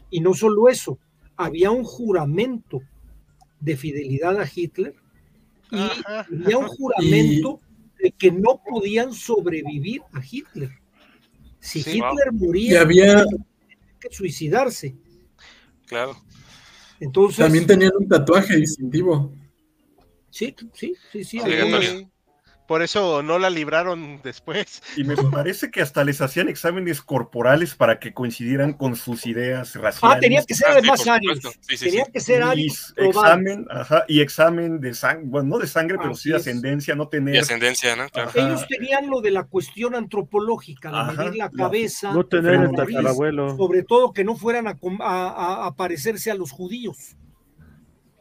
[0.09, 0.99] y no solo eso,
[1.35, 2.81] había un juramento
[3.59, 4.93] de fidelidad a Hitler
[5.71, 7.61] y había un juramento
[7.99, 10.69] de que no podían sobrevivir a Hitler.
[11.63, 13.23] Si Hitler moría, había
[13.97, 14.97] que suicidarse.
[15.85, 16.21] Claro.
[16.99, 17.37] Entonces.
[17.37, 19.33] También tenían un tatuaje distintivo.
[20.29, 21.39] Sí, sí, sí, sí.
[22.67, 24.81] Por eso no la libraron después.
[24.95, 29.75] Y me parece que hasta les hacían exámenes corporales para que coincidieran con sus ideas
[29.75, 30.17] raciales.
[30.17, 31.35] Ah, tenía que ser Ah, por arios.
[31.41, 31.51] supuesto.
[31.67, 32.11] Sí, sí, tenía sí.
[32.13, 32.39] que ser
[32.95, 33.09] probado.
[33.09, 37.09] examen, ajá, y examen de sangre, bueno, no de sangre, pero sí de ascendencia, no
[37.09, 37.35] tener.
[37.35, 38.07] Y ascendencia, ¿no?
[38.09, 38.31] Claro.
[38.33, 42.71] Ellos tenían lo de la cuestión antropológica, de Ajá, medir la cabeza, No tener el
[42.71, 43.57] tatarabuelo.
[43.57, 47.17] sobre todo que no fueran a, com- a- a- a parecerse a los judíos.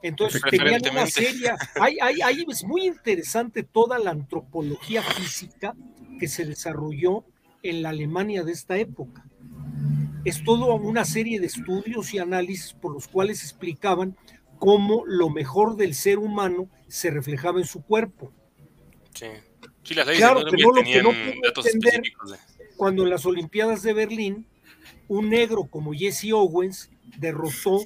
[0.03, 1.51] Entonces tenían una serie,
[1.81, 5.75] hay, hay, hay- es muy interesante toda la antropología física
[6.19, 7.25] que se desarrolló
[7.63, 9.25] en la Alemania de esta época.
[10.25, 14.17] Es toda una serie de estudios y análisis por los cuales explicaban
[14.59, 18.33] cómo lo mejor del ser humano se reflejaba en su cuerpo.
[19.15, 19.27] Sí.
[19.83, 22.37] Sí, las leyes Claro, pero Nuremberg lo que no puedo entender- de.
[22.77, 24.47] cuando en las Olimpiadas de Berlín
[25.09, 26.89] un negro como Jesse Owens
[27.19, 27.81] derrotó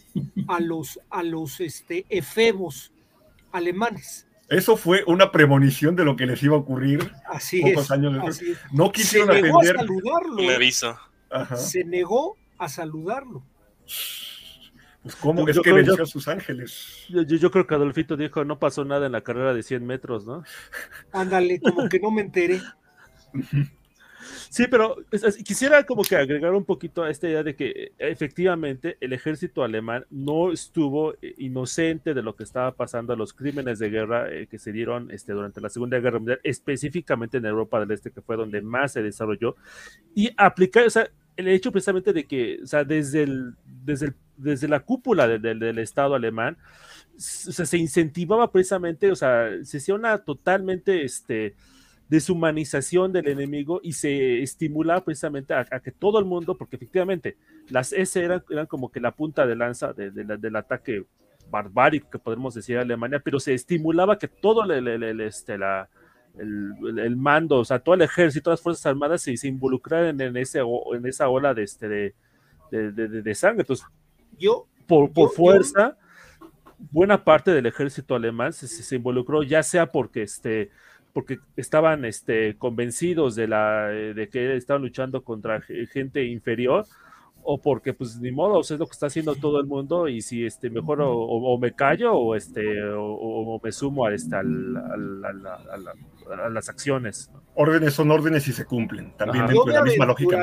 [0.49, 2.93] a los a los este, efebos
[3.53, 4.27] alemanes.
[4.49, 7.11] Eso fue una premonición de lo que les iba a ocurrir.
[7.29, 7.91] Así Pocos es.
[7.91, 8.37] años después.
[8.37, 8.59] así es.
[8.73, 9.77] No Se quisieron negó a atender.
[9.87, 10.35] saludarlo.
[10.35, 10.55] Un ¿eh?
[10.55, 10.97] aviso.
[11.31, 11.57] Ajá.
[11.57, 13.43] Se negó a saludarlo.
[15.03, 17.05] Pues cómo Yo- es yo que venció a sus ángeles.
[17.09, 19.85] Yo, yo- yo creo que Adolfito dijo, no pasó nada en la carrera de 100
[19.87, 20.45] metros, ¿no?
[21.13, 22.61] Ándale, como que no me enteré.
[24.49, 24.97] Sí, pero
[25.45, 29.63] quisiera como que agregar un poquito a esta idea de que eh, efectivamente el ejército
[29.63, 34.33] alemán no estuvo eh, inocente de lo que estaba pasando a los crímenes de guerra
[34.33, 38.11] eh, que se dieron este, durante la Segunda Guerra Mundial, específicamente en Europa del Este,
[38.11, 39.57] que fue donde más se desarrolló,
[40.15, 43.55] y aplicar, o sea, el hecho precisamente de que, o sea, desde, el,
[43.85, 46.57] desde, desde la cúpula de- del- Estado alemán,
[47.17, 51.55] o sea, se incentivaba precisamente, o sea, se hacía una totalmente, este,
[52.09, 57.37] deshumanización del enemigo y se estimulaba precisamente a, a que todo el mundo, porque efectivamente
[57.69, 61.05] las S eran, eran como que la punta de lanza de- del ataque
[61.51, 65.59] barbárico que podemos decir a Alemania, pero se estimulaba que todo el, el- el- este,
[65.59, 65.89] la,
[66.39, 70.61] el, mando, o sea, todo el ejército, las fuerzas armadas se, se involucraran en, ese,
[70.61, 73.63] en esa ola de, este, de, sangre.
[73.63, 73.87] Entonces,
[74.39, 75.97] Yo, por, por Yo- fuerza,
[76.91, 80.71] buena parte del ejército alemán se, se- se involucró, ya sea porque este
[81.17, 86.85] porque estaban este, convencidos de, la, eh, de que estaban luchando contra ge- gente inferior,
[87.43, 90.09] o porque pues ni modo, o sea, es lo que está haciendo todo el mundo,
[90.09, 94.05] y si este mejor o, o- o me callo o este o, o me sumo
[94.05, 97.31] a, este, al- al- a, la- a la- a las acciones.
[97.55, 99.15] Órdenes son órdenes y se cumplen.
[99.17, 99.55] También Ajá.
[99.55, 100.43] yo dentro de me la misma lógica.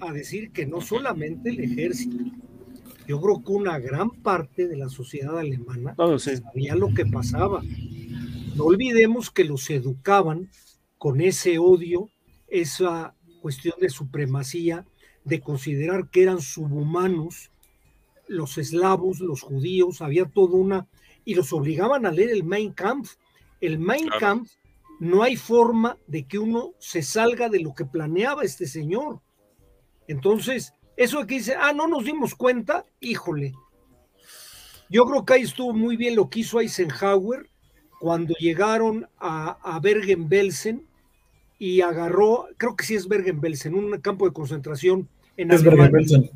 [0.00, 2.16] a decir que no solamente el ejército,
[3.06, 6.36] yo creo que una gran parte de la sociedad alemana No, sí.
[6.36, 7.62] sabía lo que pasaba.
[8.54, 10.50] No olvidemos que los educaban
[10.98, 12.10] con ese odio,
[12.48, 14.86] esa cuestión de supremacía,
[15.24, 17.50] de considerar que eran subhumanos
[18.26, 20.88] los eslavos, los judíos, había toda una...
[21.24, 23.16] y los obligaban a leer el Mein Kampf.
[23.60, 24.20] El Mein Claro.
[24.20, 24.52] Kampf
[25.00, 29.20] no hay forma de que uno se salga de lo que planeaba este señor.
[30.06, 33.52] Entonces, eso que dice, ah, no nos dimos cuenta, híjole.
[34.90, 37.49] Yo creo que ahí estuvo muy bien lo que hizo Eisenhower
[38.00, 40.84] cuando llegaron a, a Bergen-Belsen
[41.58, 46.30] y agarró, creo que sí es Bergen-Belsen, un campo de concentración en Es Alemania, Bergen-Belsen.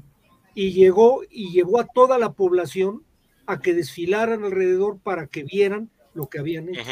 [0.54, 3.02] y llegó y llevó a toda la población
[3.46, 6.82] a que desfilaran alrededor para que vieran lo que habían hecho.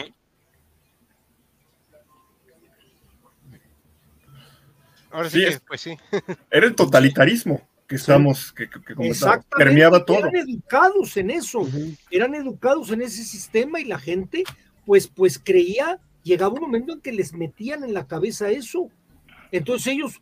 [5.11, 5.97] Ahora sí, Sí, que, es- pues sí.
[6.51, 7.61] Era el totalitarismo
[7.93, 9.34] que estamos, que, que- que comentaba.
[9.36, 10.18] Exactamente, permeaba todo.
[10.18, 11.68] eran educados en eso,
[12.11, 14.45] eran educados en ese sistema y la gente
[14.86, 18.88] pues pues creía, llegaba un momento en que les metían en la cabeza eso.
[19.51, 20.20] Entonces ellos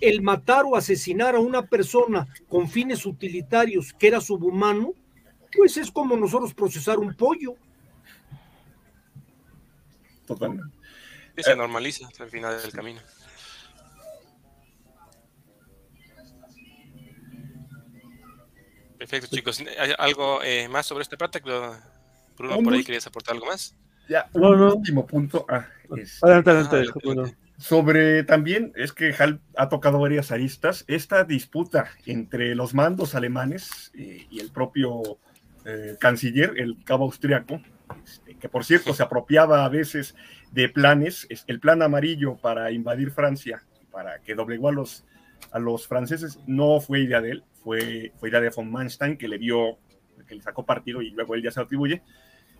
[0.00, 4.92] el matar o asesinar a una persona con fines utilitarios que era subhumano,
[5.56, 7.54] pues es como nosotros procesar un pollo.
[10.26, 10.72] Totalmente.
[11.36, 13.00] Y se normaliza hasta el final del camino.
[18.98, 19.60] Perfecto, chicos.
[19.78, 21.40] ¿Hay algo eh, más sobre este parte?
[21.40, 23.74] Bruno, Un por ahí querías aportar algo más.
[24.08, 24.74] Ya, No, un no.
[24.74, 25.46] último punto.
[25.48, 26.76] Ah, es- Adelante, adelante.
[26.76, 27.32] Ah, adelante, bueno.
[27.58, 33.90] Sobre también, es que Hal ha tocado varias aristas, esta disputa entre los mandos alemanes
[33.98, 35.18] eh, y el propio
[35.64, 37.60] eh, canciller, el cabo austriaco,
[38.04, 40.14] este, que por cierto se apropiaba a veces
[40.52, 45.04] de planes, es- el plan amarillo para invadir Francia, para que doblegó a los,
[45.50, 49.28] a los franceses, no fue idea de él, fue, fue idea de von Manstein, que
[49.28, 49.78] le vio,
[50.26, 52.02] que le sacó partido y luego él ya se atribuye.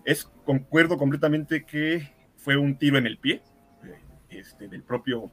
[0.05, 3.43] Es, concuerdo completamente que fue un tiro en el pie,
[4.31, 5.31] este, del propio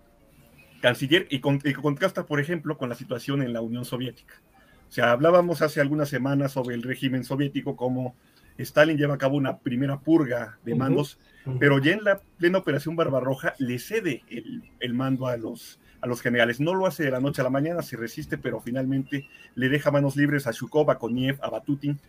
[0.81, 4.41] canciller y, con, y contrasta, por ejemplo, con la situación en la Unión Soviética.
[4.87, 8.15] O sea, hablábamos hace algunas semanas sobre el régimen soviético, cómo
[8.57, 11.19] Stalin lleva a cabo una primera purga de mandos,
[11.59, 16.07] pero ya en la plena operación Barbarroja le cede el, el mando a los, a
[16.07, 16.59] los generales.
[16.59, 19.89] No lo hace de la noche a la mañana, se resiste, pero finalmente le deja
[19.89, 21.99] manos libres a Shukov, a Koniev, a Batutin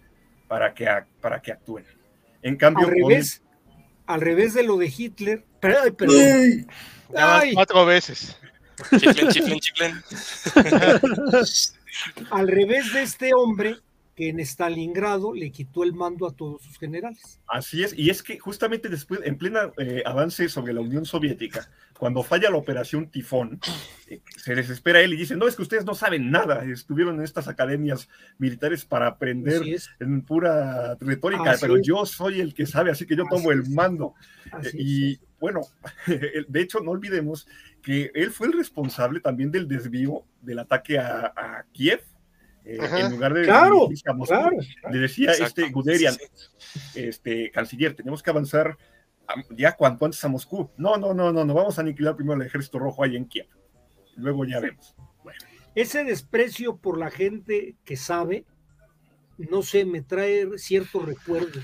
[0.47, 0.87] para que,
[1.21, 1.85] para que actúen.
[2.43, 3.43] En cambio, Al revés,
[4.07, 5.45] al revés de lo de Hitler.
[5.61, 7.55] Pero, ay, perdón.
[7.55, 8.39] Cuatro veces.
[8.91, 10.03] Chiflen, chiflen, chiflen.
[12.31, 13.77] al revés de este hombre
[14.15, 17.41] que en Stalingrado le quitó el mando a todos sus generales.
[17.49, 21.71] Así es, y es que justamente después, en plena eh, avance sobre la Unión Soviética,
[21.99, 23.59] cuando falla la operación Tifón,
[24.37, 27.49] se desespera él y dice, no, es que ustedes no saben nada, estuvieron en estas
[27.49, 29.63] academias militares para aprender
[30.01, 31.87] en pura retórica, Así pero es.
[31.87, 34.15] yo soy el que sabe, así que yo Así tomo el mando.
[34.53, 34.75] así Eh, es.
[34.79, 35.61] y bueno,
[36.49, 37.47] de hecho, no olvidemos
[37.83, 42.01] que él fue el responsable también del desvío del ataque a, a Kiev,
[42.65, 44.25] eh, en lugar de Claro, Moscú.
[44.35, 44.57] Claro.
[44.91, 46.21] Le decía este Guderian, Sí,
[46.59, 47.01] sí.
[47.01, 48.77] este canciller, tenemos que avanzar
[49.51, 50.71] ya cuanto antes a Moscú.
[50.77, 53.47] No, no, no, no, no, vamos a aniquilar primero el ejército rojo ahí en Kiev.
[54.17, 54.95] Luego ya vemos.
[55.75, 58.45] Ese desprecio por la gente que sabe,
[59.37, 61.63] no sé, me trae ciertos recuerdos.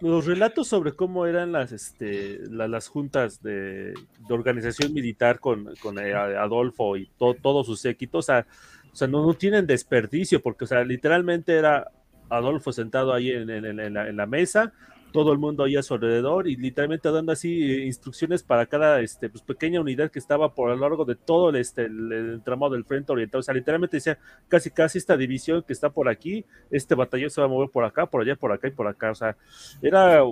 [0.00, 5.74] Los, relatos, sobre cómo eran las, este, la- las juntas de, de organización militar con,
[5.76, 8.46] con eh, Adolfo y to- todos sus séquitos, o sea,
[8.92, 11.90] o sea, no, no tienen desperdicio, porque, o sea, literalmente era
[12.36, 14.72] Adolfo sentado ahí en, en- en la, en la mesa,
[15.12, 19.00] todo el mundo ahí a su alrededor y literalmente dando así eh, instrucciones para cada
[19.02, 22.10] este, pues, pequeña unidad que estaba por a lo largo de todo el, este, el,
[22.12, 23.40] el del frente oriental.
[23.40, 24.18] O sea, literalmente decía
[24.48, 27.84] casi casi esta división que está por aquí, este batallón se va a mover por
[27.84, 29.10] acá, por allá, por acá y por acá.
[29.10, 29.36] O sea,
[29.82, 30.22] era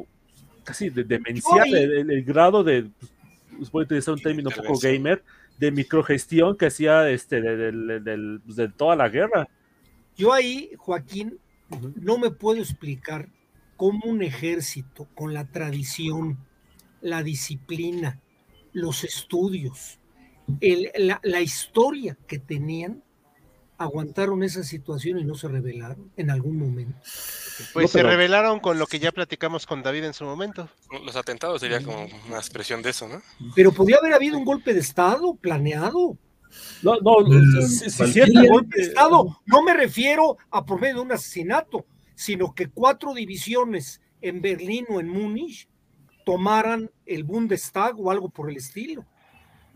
[0.65, 2.87] casi de- demencial el, el- grado de,
[3.59, 5.23] pues, voy a utilizar un término un poco gamer,
[5.59, 7.57] de microgestión que hacía este de,
[8.01, 9.47] del- pues, de toda la guerra.
[10.17, 11.39] Yo ahí, Joaquín,
[11.97, 13.29] No me puedo explicar
[13.77, 16.39] cómo un ejército con la tradición,
[17.01, 18.21] la disciplina,
[18.73, 19.99] los estudios,
[20.61, 23.03] el- la, la historia que tenían,
[23.79, 26.99] aguantaron esa situación y no se rebelaron en algún momento.
[27.73, 30.69] Pues No, se pero- revelaron con lo que ya platicamos con David en su momento.
[31.05, 33.23] Los atentados sería como una expresión de eso, ¿no?
[33.55, 36.19] Pero podía haber habido un golpe de Estado planeado.
[36.83, 41.01] No, no, si, si el golpe- de Estado, no me refiero a por medio de
[41.03, 45.69] un asesinato, sino que cuatro divisiones en Berlín o en Múnich
[46.25, 49.05] tomaran el Bundestag o algo por el estilo.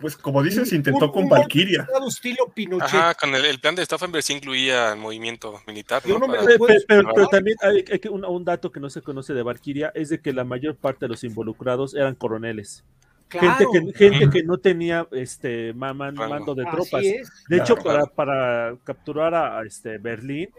[0.01, 1.83] Pues como dicen, se Un- intentó un- con Valkyria.
[1.83, 2.89] Estado estilo Pinochet.
[2.95, 6.27] Ajá, con el, el plan de Stauffenberg sí incluía el movimiento militar, Yo ¿no?
[6.27, 9.33] no me Para- pero, también hay, hay que un, un dato que no se conoce
[9.35, 12.85] de Valkyria es de que la mayor parte de los involucrados eran coroneles.
[13.29, 17.05] Claro, gente que, gente que no tenía este mando de tropas.
[17.05, 17.29] es.
[17.49, 20.51] De hecho, Claro, para, para capturar a, a, este Berlín,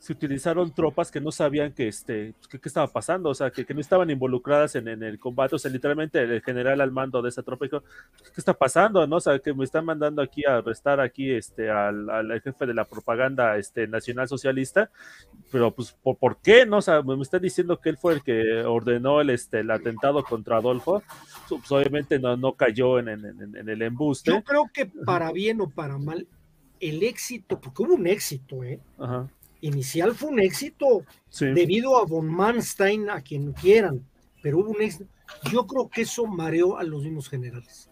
[0.00, 3.64] se utilizaron tropas que no sabían que este que- qué estaba pasando, o sea, que,
[3.66, 5.56] que no estaban involucradas en, en el combate.
[5.56, 7.82] O sea, literalmente el general al mando de esa tropa dijo,
[8.22, 9.06] ¿qué está pasando?
[9.08, 9.16] ¿No?
[9.16, 12.74] O sea, que me están mandando aquí a arrestar aquí este al, al jefe de
[12.74, 14.90] la propaganda este nacional socialista,
[15.50, 16.64] pero pues ¿por, por qué?
[16.64, 16.76] ¿No?
[16.78, 20.22] O sea, me están diciendo que él fue el que ordenó el este el atentado
[20.22, 21.02] contra Adolfo.
[21.48, 24.30] Pues, obviamente no, no cayó en, en- en- en el embuste.
[24.30, 26.28] Yo creo que para bien o para mal,
[26.80, 28.78] el éxito, porque hubo un éxito, ¿eh?
[28.98, 29.26] Ajá.
[29.60, 31.46] Inicial fue un éxito Sí.
[31.46, 34.02] debido a von Manstein, a quien quieran,
[34.42, 35.06] pero hubo un éxito.
[35.52, 37.90] Yo creo que eso mareó a los mismos generales.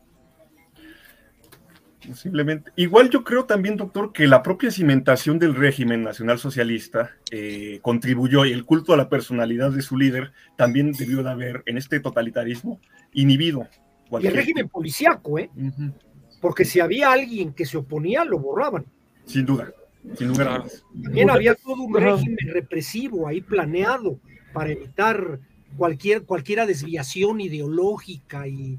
[2.06, 2.70] Posiblemente.
[2.76, 8.44] Igual yo creo también, doctor, que la propia cimentación del régimen nacional socialista eh, contribuyó
[8.44, 11.98] y el culto a la personalidad de su líder también debió de haber en este
[11.98, 12.80] totalitarismo
[13.12, 13.66] inhibido.
[14.20, 15.50] Y el régimen policíaco, ¿eh?
[16.40, 18.86] porque si había alguien que se oponía, lo borraban.
[19.24, 19.72] Sin duda,
[20.14, 20.84] sin lugar a dudas.
[21.02, 24.18] También había todo un régimen represivo ahí planeado
[24.52, 25.38] para evitar
[25.76, 28.78] cualquier, cualquiera desviación ideológica y.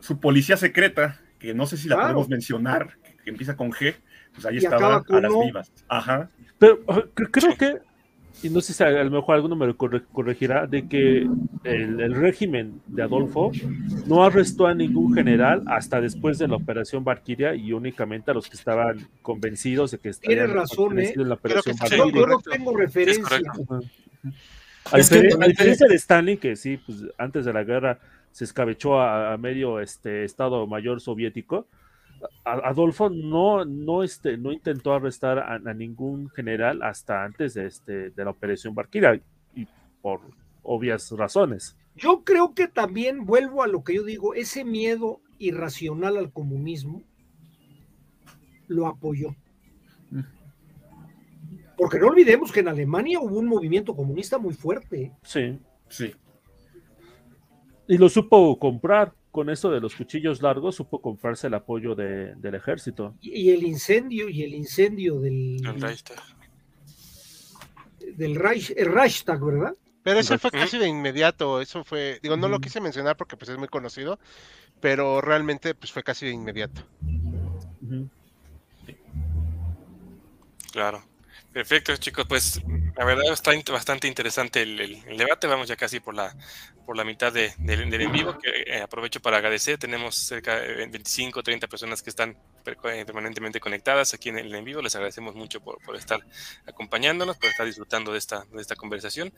[0.00, 2.08] Su policía secreta, que no sé si la Claro.
[2.14, 3.94] podemos mencionar, que, empieza con G,
[4.34, 5.72] pues ahí Y estaba a las vivas.
[5.88, 6.30] Ajá.
[6.58, 7.78] Pero cre- creo que,
[8.42, 11.28] y no sé si a, a lo mejor alguno me lo corre- corregirá, de que
[11.64, 13.52] el, el régimen de Adolfo
[14.06, 18.48] no arrestó a ningún general hasta después de la operación Valkyria y únicamente a los
[18.48, 21.96] que estaban convencidos de que Tienes estaban razón, perteneciendo en la operación que sí.
[21.96, 22.26] yo, Valkyria.
[22.26, 23.40] yo no tengo referencia.
[24.92, 27.98] A, Es que a diferencia de Stalin, que sí, pues antes de la guerra
[28.32, 31.66] se escabechó a, a medio este Estado Mayor soviético,
[32.44, 38.10] Adolfo no, no, este, no intentó arrestar a, a ningún general hasta antes de, este,
[38.10, 39.20] de la operación Valkyria,
[39.54, 39.66] y
[40.02, 40.20] por
[40.62, 41.76] obvias razones.
[41.96, 47.02] Yo creo que también vuelvo a lo que yo digo, ese miedo irracional al comunismo
[48.68, 49.34] lo apoyó.
[51.76, 55.12] Porque no olvidemos que en Alemania hubo un movimiento comunista muy fuerte.
[55.22, 55.58] Sí.
[55.88, 56.12] Sí.
[57.88, 59.14] Y lo supo comprar.
[59.30, 63.14] Con eso de los cuchillos largos, supo comprarse el apoyo de- del ejército.
[63.20, 66.18] Y y el incendio, y el incendio del, El Reichstag.
[68.16, 69.74] del Reich, el Reichstag, ¿verdad?
[70.02, 73.50] Pero ese fue casi de inmediato, eso fue, digo, no lo quise mencionar porque pues
[73.50, 74.18] es muy conocido,
[74.80, 76.82] pero realmente pues fue casi de inmediato.
[80.72, 81.02] Claro.
[81.52, 82.26] Perfecto, chicos.
[82.28, 82.60] Pues
[82.96, 85.48] la verdad está bastante interesante el, debate.
[85.48, 86.32] Vamos ya casi por la,
[86.86, 88.38] por la mitad de- del en vivo.
[88.38, 89.76] Que eh, aprovecho para agradecer.
[89.76, 92.36] Tenemos cerca de 25 o 30 personas que están
[92.66, 94.80] eh, permanentemente conectadas aquí en el en vivo.
[94.80, 96.20] Les agradecemos mucho por, por estar
[96.66, 99.32] acompañándonos, por estar disfrutando de esta, de esta conversación.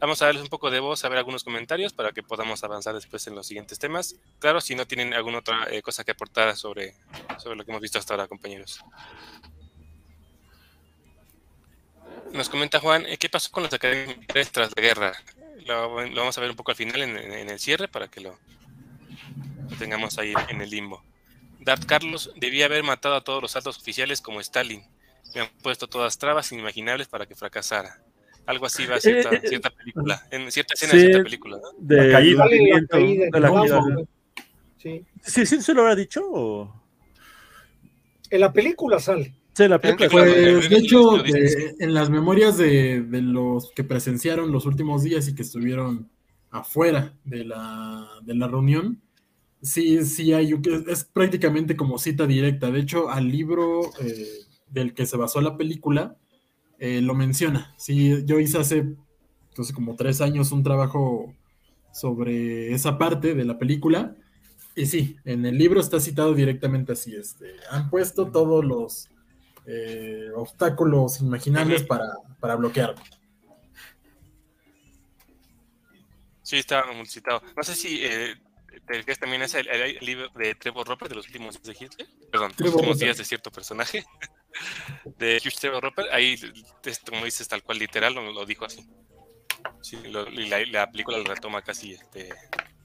[0.00, 2.94] Vamos a darles un poco de voz, a ver algunos comentarios para que podamos avanzar
[2.94, 4.16] después en los siguientes temas.
[4.38, 6.94] Claro, si no tienen alguna otra eh, cosa que aportar sobre,
[7.36, 8.80] sobre lo que hemos visto hasta ahora, compañeros.
[12.32, 15.12] Nos comenta Juan, eh, ¿qué pasó con las academias militares tras la guerra?
[15.66, 18.38] Lo, lo vamos a ver un poco al final en, el cierre para que lo,
[19.70, 21.02] lo tengamos ahí en el limbo.
[21.60, 24.82] Dart Carlos debía haber matado a todos los altos oficiales como Stalin.
[25.34, 28.00] Me han puesto todas trabas inimaginables para que fracasara.
[28.46, 30.98] Algo así va a cierta, Eh, eh, cierta película, en cierta escena sí.
[30.98, 31.58] de cierta película.
[31.58, 31.68] ¿no?
[31.76, 32.44] De La caída.
[32.46, 33.40] La de caída.
[34.78, 35.04] Sí.
[35.22, 36.22] Sí, sí, se lo habrá dicho.
[36.24, 36.82] o?
[38.30, 39.34] En la película sale.
[39.58, 40.08] Sí, la película.
[40.08, 45.02] Pues, Pues, de hecho, de- en las memorias de, de los que presenciaron los últimos
[45.02, 46.08] días y que estuvieron
[46.50, 49.02] afuera de la, de la reunión,
[49.60, 50.54] sí, sí hay,
[50.88, 52.70] es prácticamente como cita directa.
[52.70, 54.28] De hecho, al libro eh,
[54.68, 56.16] del que se basó la película,
[56.78, 57.74] eh, lo menciona.
[57.78, 58.94] Sí, yo hice hace
[59.50, 61.34] entonces, como tres años un trabajo
[61.92, 64.14] sobre esa parte de la película.
[64.76, 67.16] Y sí, en el libro está citado directamente así.
[67.16, 69.08] Este, han puesto todos los
[69.70, 72.06] eh, obstáculos imaginables para,
[72.40, 72.94] para bloquear.
[76.42, 77.42] Sí, estaba muy citado.
[77.56, 78.34] No sé si eh,
[78.86, 81.84] te también a ese el, el libro de Trevor Roper de los últimos días de
[81.84, 82.08] Hitler.
[82.30, 84.04] Perdón, los últimos días de cierto personaje.
[85.18, 86.06] De Hugh Trevor Roper.
[86.10, 86.34] Ahí,
[86.84, 88.88] es como dices, tal cual literal, lo, lo dijo así.
[89.82, 92.30] Sí, lo- y la, la película lo retoma casi este,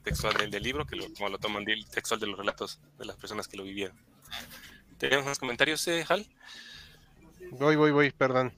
[0.04, 3.06] textual del, del libro, que lo, como lo toman del textual de los relatos de
[3.06, 3.98] las personas que lo vivieron.
[5.00, 6.28] ¿Tenemos más comentarios, eh, Hal?
[7.52, 8.54] Voy, voy, voy, perdón.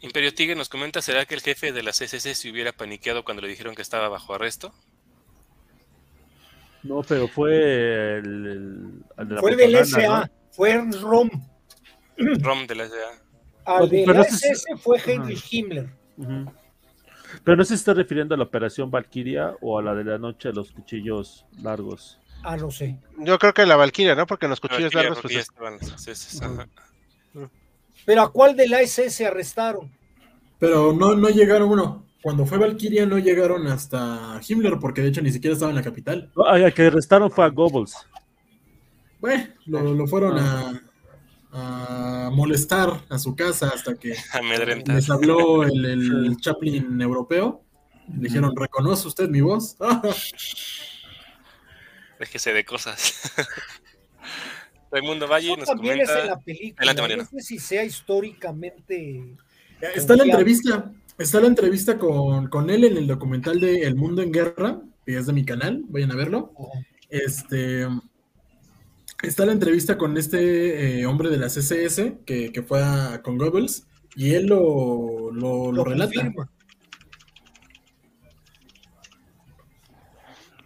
[0.00, 3.42] Imperio Tigre nos comenta, ¿será que el jefe de la CCC se hubiera paniqueado cuando
[3.42, 4.72] le dijeron que estaba bajo arresto?
[6.82, 11.30] No, pero fue el, el- el de la Fue el del SA, fue Rom.
[12.18, 13.22] Rom de la SEA.
[13.64, 15.88] Al de la SS fue Heinrich Himmler.
[17.42, 20.48] Pero no si está refiriendo a la operación Valkyria o a la de la noche
[20.50, 22.20] de los cuchillos largos.
[22.44, 22.98] Ah, no sé.
[23.18, 24.26] Yo creo que la Valkyria, ¿no?
[24.26, 26.68] Porque en los Ah, cuchillos sí, ya, largos, pues ya estaban las CCs, ajá.
[28.06, 29.90] Pero ¿a cuál de la SS arrestaron?
[30.58, 35.22] Pero no, no llegaron, bueno, cuando fue Valkyria no llegaron hasta Himmler, porque de hecho
[35.22, 36.30] ni siquiera estaba en la capital.
[36.36, 37.96] No, al que arrestaron fue a Goebbels.
[39.20, 40.82] Bueno, lo, lo fueron a,
[41.52, 44.96] a molestar a su casa hasta que Amedrentar.
[44.96, 47.62] les habló el, el Chaplin europeo.
[48.08, 49.76] Le dijeron, ¿reconoce usted mi voz?
[52.24, 53.32] Déjese de cosas.
[54.90, 56.34] Raimundo Valle Eso nos también es en comenta.
[56.34, 56.74] la película.
[56.78, 57.22] Adelante, Mariano.
[57.24, 59.36] No sé si sea históricamente.
[59.94, 64.22] Está la entrevista, está la entrevista con, con él en el documental de El Mundo
[64.22, 66.52] en Guerra, que es de mi canal, vayan a verlo.
[67.10, 67.86] Este
[69.22, 73.36] está la entrevista con este eh, hombre de la CSS que, que fue a- con
[73.36, 73.86] Goebbels
[74.16, 76.12] y él lo, lo, lo Lo relata.
[76.14, 76.50] confirma.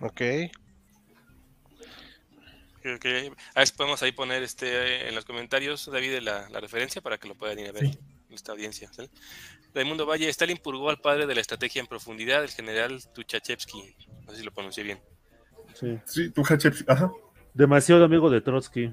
[0.00, 0.20] Ok.
[2.96, 6.60] Creo que- A ver si podemos ahí poner este en los comentarios, David, la, la
[6.60, 7.98] referencia para que lo puedan ir a ver Sí.
[8.30, 8.90] esta audiencia.
[8.92, 9.10] ¿sale?
[9.74, 13.94] Raimundo Valle, Stalin purgó al padre de la estrategia en profundidad, el general Tuchachevsky.
[14.24, 15.00] No sé si lo pronuncié bien.
[15.74, 15.98] Sí.
[16.06, 17.12] Sí, tu Hatshepsut, Ajá.
[17.54, 18.90] Demasiado amigo de Trotsky.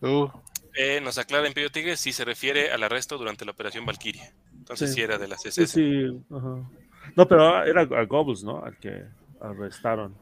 [0.00, 0.28] Uh,
[0.76, 4.32] Eh, nos aclara Imperio Tigre si se refiere al arresto durante la operación Valkyria.
[4.58, 4.96] Entonces Sí.
[4.96, 5.72] sí, era de la Sí, CCS.
[5.72, 6.24] sí.
[6.34, 6.68] ajá.
[7.14, 8.64] No, pero era a Goebbels, ¿no?
[8.64, 9.04] Al que
[9.40, 10.16] arrestaron.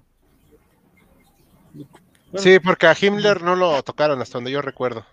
[1.74, 1.88] Bueno,
[2.38, 5.04] sí, porque a Himmler no lo tocaron hasta donde yo recuerdo.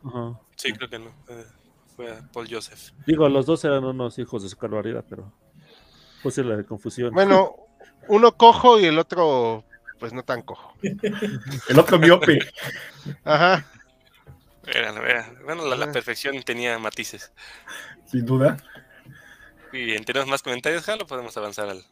[0.55, 1.09] Sí, creo que no.
[1.29, 1.45] eh,
[1.95, 2.91] fue a Paul Joseph.
[3.05, 5.31] Digo, los dos eran unos hijos de su barbaridad, pero
[6.23, 7.13] pues la de confusión.
[7.13, 7.55] Bueno,
[8.07, 9.63] uno cojo y el otro,
[9.99, 10.73] pues no tan cojo.
[10.81, 12.39] El otro miope.
[13.23, 13.65] Ajá.
[14.65, 17.31] Era, era- bueno, la, la perfección tenía matices.
[18.05, 18.57] Sin duda.
[19.73, 21.83] Y bien, ¿tenemos más comentarios, Hal, o podemos avanzar al...?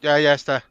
[0.00, 0.64] Ya, ya está.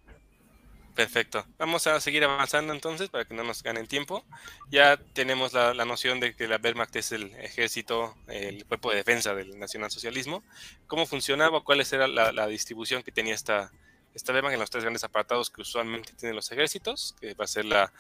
[0.98, 1.46] Perfecto.
[1.60, 4.26] Vamos a seguir avanzando entonces para que no nos ganen tiempo.
[4.72, 9.36] Ya tenemos la, noción de que la Wehrmacht es el ejército, el cuerpo de defensa
[9.36, 10.42] del nacionalsocialismo.
[10.88, 11.64] ¿Cómo funcionaba?
[11.64, 13.72] ¿Cuál era la, distribución que tenía esta,
[14.16, 17.16] esta Wehrmacht en los tres grandes apartados que usualmente tienen los ejércitos?
[17.22, 17.94] Que va a ser la,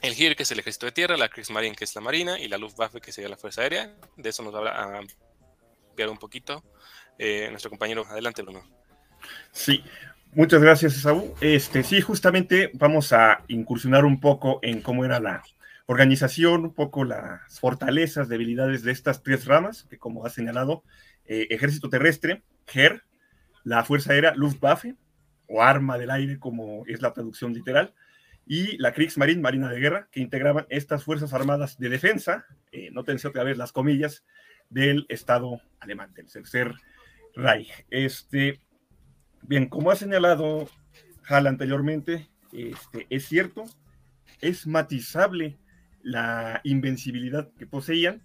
[0.00, 2.48] el Heer, que es el ejército de tierra, la Kriegsmarine, que es la marina, y
[2.48, 3.94] la Luftwaffe, que sería la fuerza aérea.
[4.16, 6.64] De eso nos va a ampliar un poquito
[7.18, 8.06] eh, nuestro compañero.
[8.08, 8.66] Adelante, Bruno.
[9.52, 9.84] Sí,
[10.34, 11.34] Muchas gracias, Esaú.
[11.42, 15.42] Este, sí, justamente vamos a incursionar un poco en cómo era la
[15.84, 20.84] organización, un poco las fortalezas, debilidades de estas tres ramas, que como ha señalado,
[21.26, 23.02] eh, Ejército Terrestre, GER,
[23.62, 24.96] la Fuerza Aérea, Luftwaffe,
[25.48, 27.92] o Arma del Aire, como es la traducción literal,
[28.46, 33.28] y la Kriegsmarine, Marina de Guerra, que integraban estas Fuerzas Armadas de Defensa, eh, nótense
[33.28, 34.24] otra vez las comillas,
[34.70, 36.72] del Estado alemán, del Tercer
[37.34, 37.84] Reich.
[37.90, 38.62] Este,
[39.42, 40.68] Bien, como ha señalado
[41.26, 43.64] Hal anteriormente, este, es cierto,
[44.40, 45.58] es matizable
[46.02, 48.22] la invencibilidad que poseían,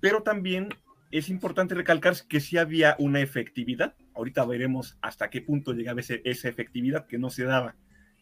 [0.00, 0.68] pero también
[1.10, 3.94] es importante recalcar que sí había una efectividad.
[4.14, 7.76] Ahorita veremos hasta qué punto llegaba esa efectividad que no se daba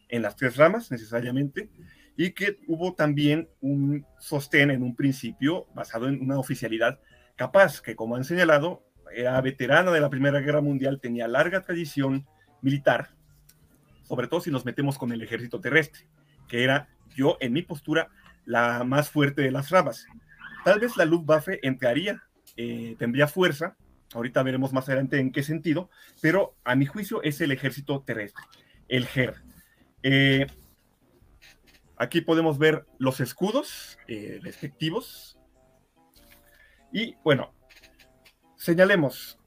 [0.09, 1.69] en las tres ramas necesariamente,
[2.17, 7.01] y que hubo también un sostén en un principio basado en una oficialidad
[7.35, 12.27] capaz, que como han señalado, era veterana de la Primera Guerra Mundial, tenía larga tradición
[12.63, 13.11] militar,
[14.03, 16.07] sobre todo si nos metemos con el ejército terrestre,
[16.49, 18.09] que era yo en mi postura
[18.45, 20.07] la más fuerte de las ramas.
[20.65, 22.23] Tal vez la Luftwaffe entraría,
[22.57, 23.77] eh, tendría fuerza,
[24.15, 28.45] ahorita veremos más adelante en qué sentido, pero a mi juicio es el ejército terrestre,
[28.89, 29.35] el GER.
[30.03, 30.47] Eh,
[31.97, 35.39] aquí podemos ver los escudos eh, respectivos.
[36.93, 37.53] Y bueno,
[38.67, 39.39] señalemos,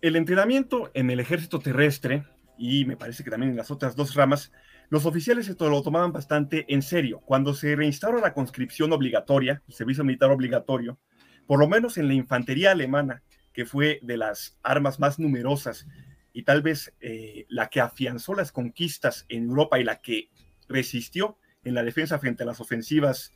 [0.00, 2.24] el entrenamiento en el ejército terrestre,
[2.56, 4.52] y me parece que también en las otras dos ramas,
[4.88, 7.20] los oficiales se lo tomaban bastante en serio.
[7.20, 10.98] Cuando se reinstauró la conscripción obligatoria, el servicio militar obligatorio,
[11.46, 13.22] por lo menos en la infantería alemana,
[13.52, 15.86] que fue de las armas más numerosas
[16.32, 20.30] y tal vez eh, la que afianzó las conquistas en Europa y la que
[20.70, 23.34] resistió en la defensa frente a las ofensivas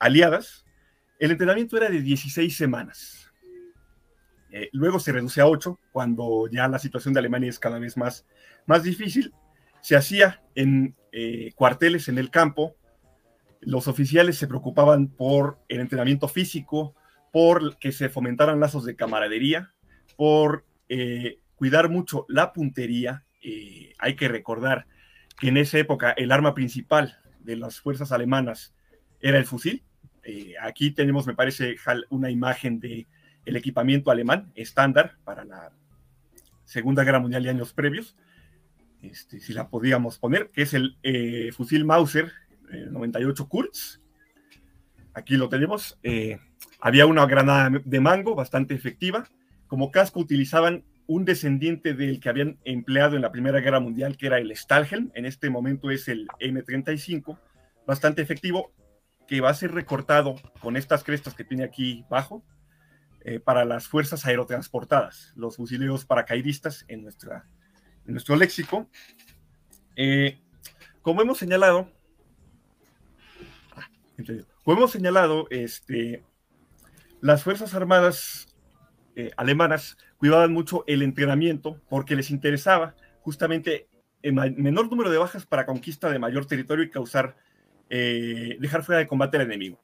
[0.00, 0.66] aliadas,
[1.20, 3.29] el entrenamiento era de 16 semanas
[4.52, 7.96] eh, luego se reduce a ocho, cuando ya la situación de Alemania es cada vez
[7.96, 8.26] más,
[8.66, 9.32] más difícil.
[9.80, 12.76] Se hacía en eh, cuarteles en el campo.
[13.60, 16.94] Los oficiales se preocupaban por el entrenamiento físico,
[17.32, 19.72] por que se fomentaran lazos de camaradería,
[20.16, 23.24] por eh, cuidar mucho la puntería.
[23.98, 24.86] hay que recordar
[25.38, 28.74] que en esa época el arma principal de las fuerzas alemanas
[29.20, 29.82] era el fusil.
[30.60, 31.76] aquí tenemos, me parece,
[32.10, 33.06] una imagen de
[33.44, 35.72] el equipamiento alemán estándar para la
[36.64, 38.16] Segunda Guerra Mundial y años previos,
[39.02, 42.32] este, si la podíamos poner, que es el eh, fusil Mauser
[42.90, 44.00] 98 Kurz.
[45.14, 45.98] Aquí lo tenemos.
[46.02, 46.38] Eh,
[46.80, 49.28] había una granada de mango bastante efectiva.
[49.66, 54.26] Como casco utilizaban un descendiente del que habían empleado en la Primera Guerra Mundial, que
[54.26, 55.10] era el Stahlhelm.
[55.14, 57.38] En este momento es el M35,
[57.86, 58.72] bastante efectivo,
[59.26, 62.44] que va a ser recortado con estas crestas que tiene aquí bajo
[63.22, 68.88] eh, para las fuerzas aerotransportadas, los fusileros paracaidistas en, en nuestro léxico.
[69.94, 70.40] Eh,
[71.02, 71.90] como hemos señalado,
[74.64, 76.24] como hemos señalado, este,
[77.20, 78.54] las Fuerzas Armadas
[79.16, 83.88] eh, alemanas cuidaban mucho el entrenamiento porque les interesaba justamente
[84.22, 87.36] el menor número de bajas para conquista de mayor territorio y causar,
[87.88, 89.80] dejar fuera de combate al enemigo.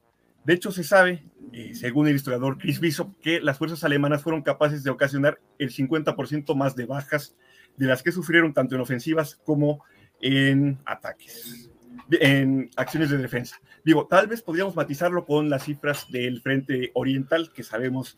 [0.47, 4.43] De hecho, se sabe, eh, según el historiador Chris Bishop, que las fuerzas alemanas fueron
[4.43, 7.35] capaces de ocasionar el 50% más de bajas
[7.75, 9.83] de las que sufrieron tanto en ofensivas como
[10.21, 11.69] en ataques,
[12.11, 13.59] en acciones de defensa.
[13.83, 18.17] Digo, tal vez podríamos matizarlo con las cifras del frente oriental, que sabemos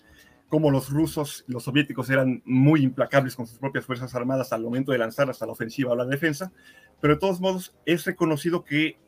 [0.49, 4.91] cómo los rusos los soviéticos eran muy implacables con sus propias fuerzas armadas al momento
[4.91, 6.51] de lanzar hasta la ofensiva o la defensa,
[7.01, 8.99] pero de todos modos es reconocido que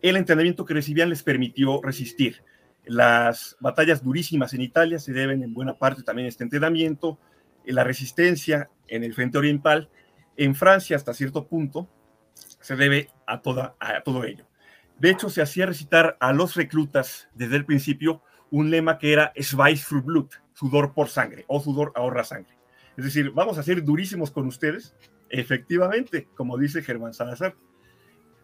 [0.00, 2.42] el entrenamiento que recibían les permitió resistir.
[2.86, 7.18] Las batallas durísimas en Italia se deben en buena parte también a este entrenamiento,
[7.64, 9.88] la resistencia en el frente oriental,
[10.36, 11.88] en Francia hasta cierto punto,
[12.34, 14.46] se debe a, toda, a todo ello.
[14.98, 19.32] De hecho, se hacía recitar a los reclutas desde el principio un lema que era
[19.36, 22.56] Schweiß für Blut, sudor por sangre o sudor ahorra sangre.
[22.96, 24.94] Es decir, vamos a ser durísimos con ustedes,
[25.28, 27.56] efectivamente, como dice Germán Salazar,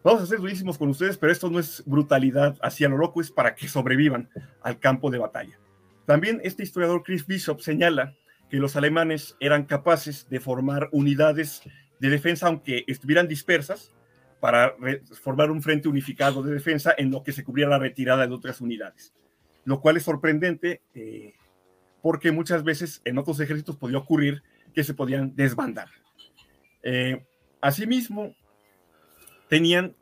[0.03, 3.29] Vamos a ser durísimos con ustedes, pero esto no es brutalidad hacia lo loco, es
[3.29, 4.29] para que sobrevivan
[4.61, 5.59] al campo de batalla.
[6.05, 8.15] También este historiador Chris Bishop señala
[8.49, 11.61] que los alemanes eran capaces de formar unidades
[11.99, 13.93] de defensa, aunque estuvieran dispersas,
[14.39, 14.75] para
[15.21, 18.59] formar un frente unificado de defensa en lo que se cubría la retirada de otras
[18.59, 19.13] unidades.
[19.65, 21.35] Lo cual es sorprendente eh,
[22.01, 24.41] porque muchas veces en otros ejércitos podía ocurrir
[24.73, 25.89] que se podían desbandar.
[26.81, 27.23] Eh,
[27.61, 28.35] asimismo,
[29.51, 29.97] tenían,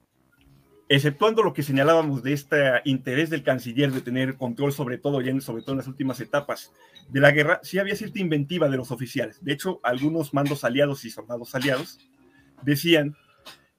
[0.90, 5.42] exceptuando lo que señalábamos de este interés del canciller de tener control sobre todo, ya
[5.42, 6.72] sobre todo en las últimas etapas
[7.10, 9.44] de la guerra, sí había cierta inventiva de los oficiales.
[9.44, 11.98] De hecho, algunos mandos aliados y soldados aliados
[12.62, 13.16] decían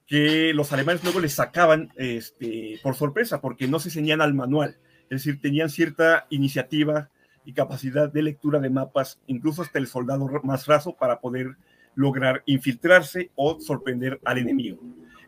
[0.07, 4.77] que los alemanes luego les sacaban este, por sorpresa porque no se ceñían al manual,
[5.03, 7.09] es decir, tenían cierta iniciativa
[7.45, 11.55] y capacidad de lectura de mapas, incluso hasta el soldado más raso, para poder
[11.95, 14.81] lograr infiltrarse o sorprender al enemigo.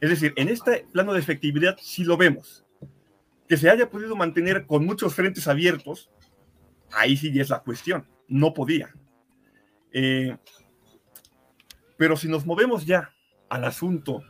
[0.03, 2.65] Es decir, en este plano de efectividad sí lo vemos.
[3.47, 6.11] Que se haya podido mantener con muchos frentes abiertos,
[6.91, 8.05] ahí sí es la cuestión.
[8.27, 8.93] No podía.
[9.93, 10.35] Eh,
[11.95, 13.15] pero si nos movemos ya
[13.47, 14.25] al asunto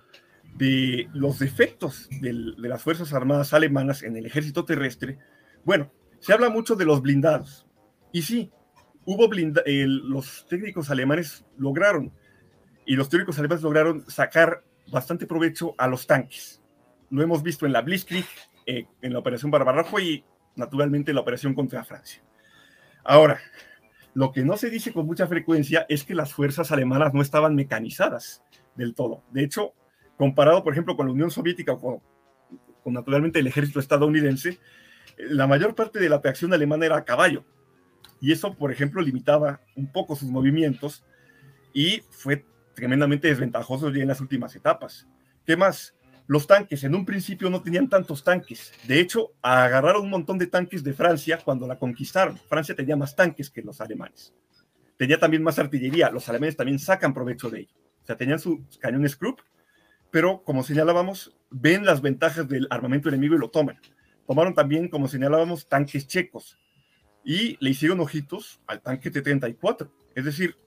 [0.54, 5.18] de los defectos de las Fuerzas Armadas alemanas en el ejército terrestre,
[5.66, 7.66] bueno, se habla mucho de los blindados.
[8.12, 8.52] Y sí,
[9.06, 12.14] hubo blindados, los técnicos alemanes lograron
[12.86, 16.62] y los teóricos alemanes lograron sacar bastante provecho a los tanques.
[17.10, 18.26] Lo hemos visto en la Blitzkrieg,
[18.66, 20.24] eh, en la Operación Barbarrojo y
[20.56, 22.24] naturalmente en la Operación contra Francia.
[23.04, 23.40] Ahora,
[24.14, 27.56] lo que no se dice con mucha frecuencia es que las fuerzas alemanas no estaban
[27.56, 28.44] mecanizadas
[28.76, 29.24] del todo.
[29.32, 29.74] De hecho,
[30.18, 32.02] comparado, por ejemplo, con la Unión Soviética o
[32.84, 34.60] con, naturalmente el ejército estadounidense,
[35.18, 37.44] la mayor parte de la atracción alemana era a caballo.
[38.22, 41.04] Y eso, por ejemplo, limitaba un poco sus movimientos
[41.74, 45.08] y fue tremendamente desventajoso ya en las últimas etapas.
[45.46, 45.96] ¿Qué más?
[46.26, 48.72] Los tanques, en un principio no tenían tantos tanques.
[48.88, 52.38] De hecho, agarraron un montón de tanques de Francia cuando la conquistaron.
[52.38, 54.34] Francia tenía más tanques que los alemanes.
[54.98, 56.10] Tenía también más artillería.
[56.10, 57.76] Los alemanes también sacan provecho de ello.
[58.02, 59.42] O sea, tenían sus cañones Krupp,
[60.12, 63.80] pero como señalábamos, ven las ventajas del armamento enemigo y lo toman.
[64.26, 66.58] Tomaron también, como señalábamos, tanques checos
[67.24, 69.90] y le hicieron ojitos al tanque T-34.
[70.16, 70.58] Es decir,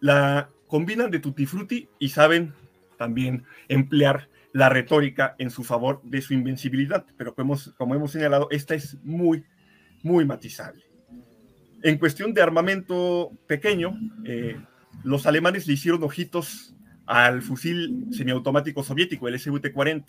[0.00, 2.54] la combinan de tutti frutti y saben
[2.96, 8.12] también emplear la retórica en su favor de su invencibilidad, pero como hemos, como hemos
[8.12, 9.44] señalado, esta es muy,
[10.02, 10.84] muy matizable.
[11.82, 14.60] En cuestión de armamento pequeño, eh,
[15.04, 16.74] los alemanes le hicieron ojitos
[17.06, 20.04] al fusil semiautomático soviético, el SVT-40,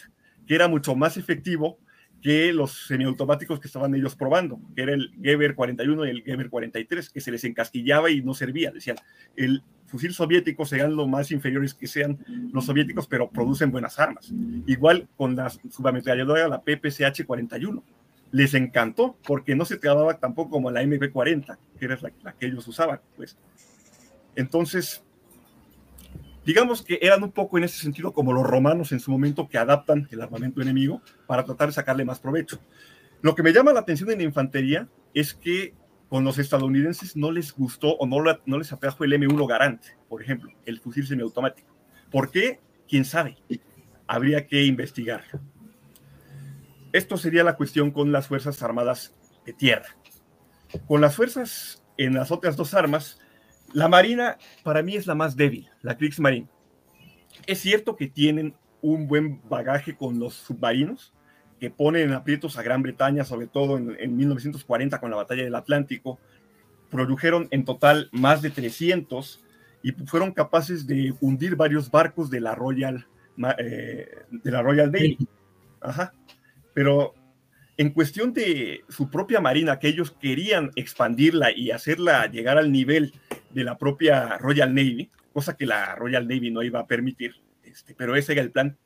[0.45, 1.79] que era mucho más efectivo
[2.21, 6.49] que los semiautomáticos que estaban ellos probando, que era el Geber 41 y el Geber
[6.49, 8.71] 43, que se les encasquillaba y no servía.
[8.71, 8.97] Decían,
[9.35, 12.17] el fusil soviético serán lo más inferiores que sean
[12.53, 14.31] los soviéticos, pero producen buenas armas.
[14.65, 17.83] Igual con la subametralladora, la PPCH 41.
[18.31, 22.65] Les encantó porque no se trababa tampoco como la MP40, que era la, que ellos
[22.67, 23.01] usaban.
[23.17, 23.37] Pues.
[24.37, 25.03] Entonces,
[26.45, 29.57] digamos que eran un poco en ese sentido como los romanos en su momento que
[29.57, 32.59] adaptan el armamento enemigo para tratar de sacarle más provecho.
[33.21, 35.73] Lo que me llama la atención en la infantería es que
[36.11, 40.51] con los estadounidenses no les gustó o no, les atrajo el M1 Garante, por ejemplo,
[40.65, 41.73] el fusil semiautomático.
[42.11, 42.59] ¿Por qué?
[42.85, 43.37] ¿Quién sabe?
[44.07, 45.23] Habría que investigar.
[46.91, 49.15] Esto sería la cuestión con las Fuerzas Armadas
[49.45, 49.95] de Tierra.
[50.85, 53.21] Con las fuerzas en las otras dos armas,
[53.71, 56.49] la Marina para mí es la más débil, la Kriegsmarine.
[57.47, 61.13] Es cierto que tienen un buen bagaje con los submarinos,
[61.61, 65.53] que ponen en aprietos a Gran Bretaña, sobre todo en, 1940 con la batalla del
[65.53, 66.19] Atlántico.
[66.89, 69.39] Produjeron en total más de 300
[69.83, 73.05] y fueron capaces de hundir varios barcos de la Royal,
[73.59, 75.19] eh, de la Royal Navy.
[75.81, 76.13] Ajá.
[76.73, 77.13] Pero
[77.77, 83.13] en cuestión de su propia marina, que ellos querían expandirla y hacerla llegar al nivel
[83.51, 87.93] de la propia Royal Navy, cosa que la Royal Navy no iba a permitir, este,
[87.93, 88.77] pero ese era el plan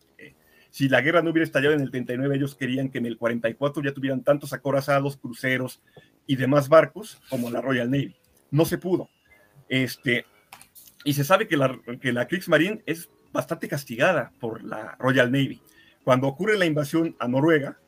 [0.75, 3.81] si la guerra no hubiera estallado en el 39, ellos querían que en el 44
[3.81, 5.81] ya tuvieran tantos acorazados, cruceros
[6.27, 8.17] y demás barcos como la Royal Navy.
[8.51, 9.09] No se pudo.
[9.69, 10.25] Este,
[11.05, 15.61] y se sabe que la, que la Kriegsmarine es bastante castigada por la Royal Navy.
[16.03, 17.79] Cuando ocurre la invasión a Noruega,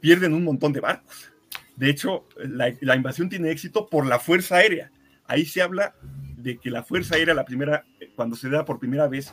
[0.00, 1.30] pierden un montón de barcos.
[1.76, 4.90] De hecho, la, invasión tiene éxito por la Fuerza Aérea.
[5.26, 5.94] Ahí se habla
[6.36, 7.84] de que la Fuerza Aérea, la primera,
[8.16, 9.32] cuando se da por primera vez,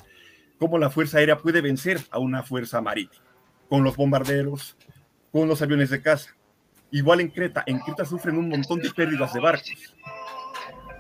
[0.60, 3.24] cómo la Fuerza Aérea puede vencer a una Fuerza Marítima,
[3.70, 4.78] con los bombarderos,
[5.32, 6.36] con los aviones de caza.
[6.92, 9.96] Igual en Creta, en Creta sufren un montón de pérdidas de barcos.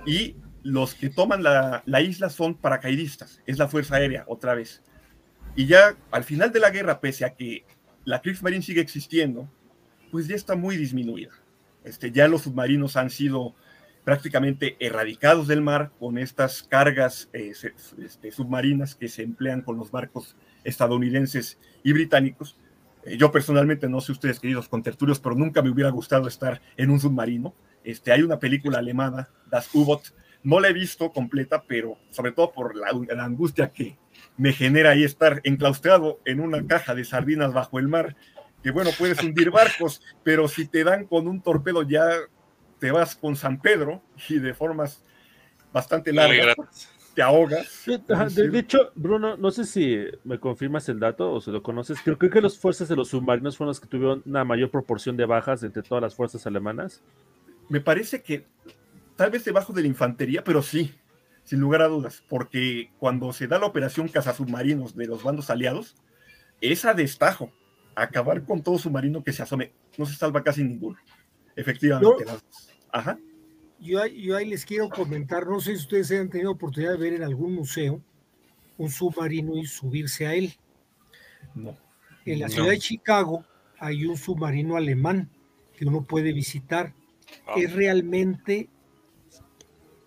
[0.05, 4.81] Y los que toman la, isla son paracaidistas, es la Fuerza Aérea otra vez.
[5.55, 7.65] Y ya al final de la guerra, pese a que
[8.05, 9.49] la Kriegsmarine sigue existiendo,
[10.11, 11.31] pues ya está muy disminuida.
[11.83, 13.55] Este, ya los submarinos han sido
[14.09, 17.53] prácticamente erradicados del mar con estas cargas eh,
[18.03, 22.57] este, submarinas que se emplean con los barcos estadounidenses y británicos.
[23.03, 26.89] Eh, yo personalmente, no sé ustedes, queridos contertulios, pero nunca me hubiera gustado estar en
[26.89, 27.53] un submarino.
[27.83, 30.11] Este, hay una película alemana, Das U-Boot,
[30.41, 33.95] no la he visto completa, pero sobre todo por la, la angustia que
[34.37, 38.15] me genera ahí estar enclaustrado en una caja de sardinas bajo el mar,
[38.63, 42.09] que bueno, puedes hundir barcos, pero si te dan con un torpedo ya
[42.79, 45.03] te vas con San Pedro y de formas
[45.71, 46.55] bastante largas
[47.13, 47.85] te ahogas.
[47.85, 52.17] De, hecho, Bruno, no sé si me confirmas el dato o si lo conoces, creo,
[52.17, 55.25] creo que las fuerzas de los submarinos fueron las que tuvieron una mayor proporción de
[55.25, 57.01] bajas entre todas las fuerzas alemanas.
[57.67, 58.45] Me parece que
[59.15, 60.93] tal vez debajo de la infantería, pero sí,
[61.43, 65.95] sin lugar a dudas, porque cuando se da la operación cazasubmarinos de los bandos aliados,
[66.61, 67.51] es a destajo,
[67.95, 70.97] acabar con todo submarino que se asome, no se salva casi ninguno.
[71.55, 72.25] Efectivamente.
[72.91, 73.19] Ajá.
[73.79, 77.13] Yo, yo, ahí les quiero comentar, no sé si ustedes han tenido oportunidad de ver
[77.13, 78.01] en algún museo
[78.77, 80.53] un submarino y subirse a él.
[81.55, 81.77] No.
[82.25, 83.45] En la ciudad de Chicago
[83.77, 85.29] hay un submarino alemán
[85.77, 86.93] que uno puede visitar.
[87.55, 88.69] Es realmente,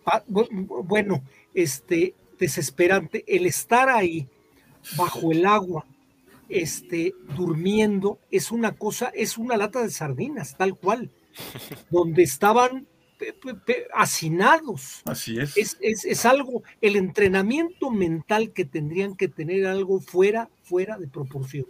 [0.04, 1.22] ah, bueno,
[1.54, 4.28] este, desesperante el estar ahí
[4.96, 5.86] bajo el agua,
[6.48, 11.10] este, durmiendo, es una cosa, es una lata de sardinas, tal cual
[11.90, 12.86] donde estaban
[13.94, 15.02] hacinados.
[15.04, 15.56] Así es.
[15.80, 21.66] Es, algo, el entrenamiento mental que tendrían que tener algo fuera, fuera de proporción.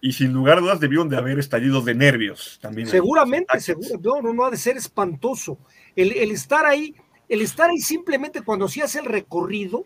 [0.00, 2.88] Y sin lugar a dudas debieron de haber estallidos de nervios también.
[2.88, 5.58] Seguramente, seguro, no, no, ha de ser espantoso.
[5.96, 6.94] El, estar ahí,
[7.28, 9.84] el estar ahí simplemente cuando hacías el recorrido,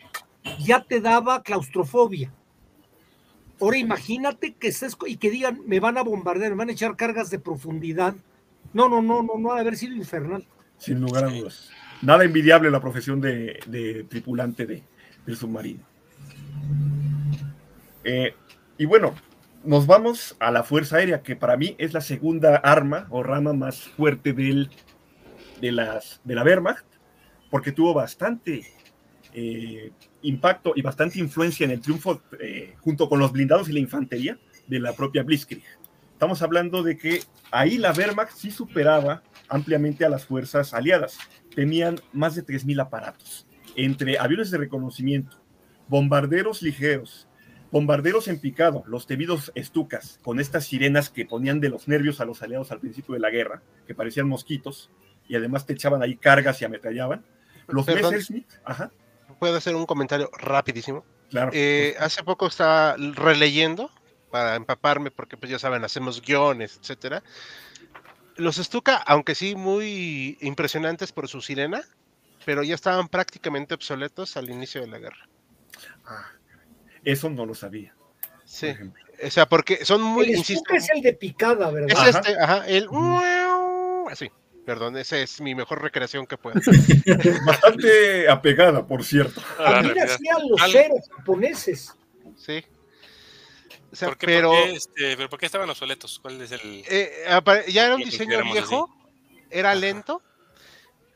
[0.59, 2.33] ya te daba claustrofobia.
[3.61, 6.97] Ahora imagínate que estés y que digan, me van a bombardear, me van a echar
[6.97, 8.15] cargas de profundidad
[8.73, 10.47] no, no, no, no, no ha de haber sido infernal.
[10.79, 11.71] Sin lugar a dudas.
[12.03, 14.83] Nada envidiable la profesión de, tripulante de,
[15.25, 15.83] del submarino.
[18.05, 18.35] Eh,
[18.79, 19.15] y bueno,
[19.65, 23.53] nos vamos a la Fuerza Aérea, que para mí es la segunda arma o rama
[23.53, 24.71] más fuerte del,
[25.61, 26.85] de, las, de la Wehrmacht,
[27.51, 28.67] porque tuvo bastante
[29.33, 29.91] eh,
[30.23, 34.39] impacto y bastante influencia en el triunfo eh, junto con los blindados y la infantería
[34.67, 35.65] de la propia Blitzkrieg.
[36.17, 41.19] Estamos hablando de que ahí la Wehrmacht sí superaba ampliamente a las fuerzas aliadas.
[41.55, 45.37] Tenían más de 3.000 aparatos, entre aviones de reconocimiento,
[45.89, 47.29] bombarderos ligeros,
[47.71, 52.25] bombarderos en picado, los temidos estucas, con estas sirenas que ponían de los nervios a
[52.25, 54.91] los aliados al principio de la guerra, que parecían mosquitos,
[55.29, 57.27] y además te echaban ahí cargas y ametrallaban.
[57.69, 58.91] Los Messerschmitt, ajá.
[59.39, 61.05] ¿Puedo hacer un comentario rapidísimo?
[61.29, 61.51] Claro.
[61.53, 63.91] Eh, hace poco estaba releyendo
[64.31, 67.23] para empaparme, porque pues ya saben, hacemos guiones, etcétera.
[68.37, 71.83] Los Stuka, aunque sí muy impresionantes por su sirena,
[72.45, 75.29] pero ya estaban prácticamente obsoletos al inicio de la guerra.
[76.05, 76.31] Ah,
[77.05, 77.95] eso no lo sabía.
[78.45, 78.75] Sí.
[79.23, 80.27] O sea, porque son muy.
[80.27, 82.09] El insisto, es el de picada, ¿verdad?
[82.09, 82.89] Es este, ajá, el.
[84.11, 84.31] Así.
[84.67, 86.61] Perdón, esa es mi mejor recreación que puedo.
[87.47, 89.41] Bastante apegada, por cierto.
[89.57, 91.95] También hacían los ceros japoneses.
[92.37, 92.65] Sí
[94.21, 96.19] pero, este, ¿por qué, estaban obsoletos?
[96.19, 96.85] ¿Cuál es el...?
[96.89, 97.27] Eh,
[97.69, 98.91] ya era un diseño viejo,
[99.51, 100.23] era lento,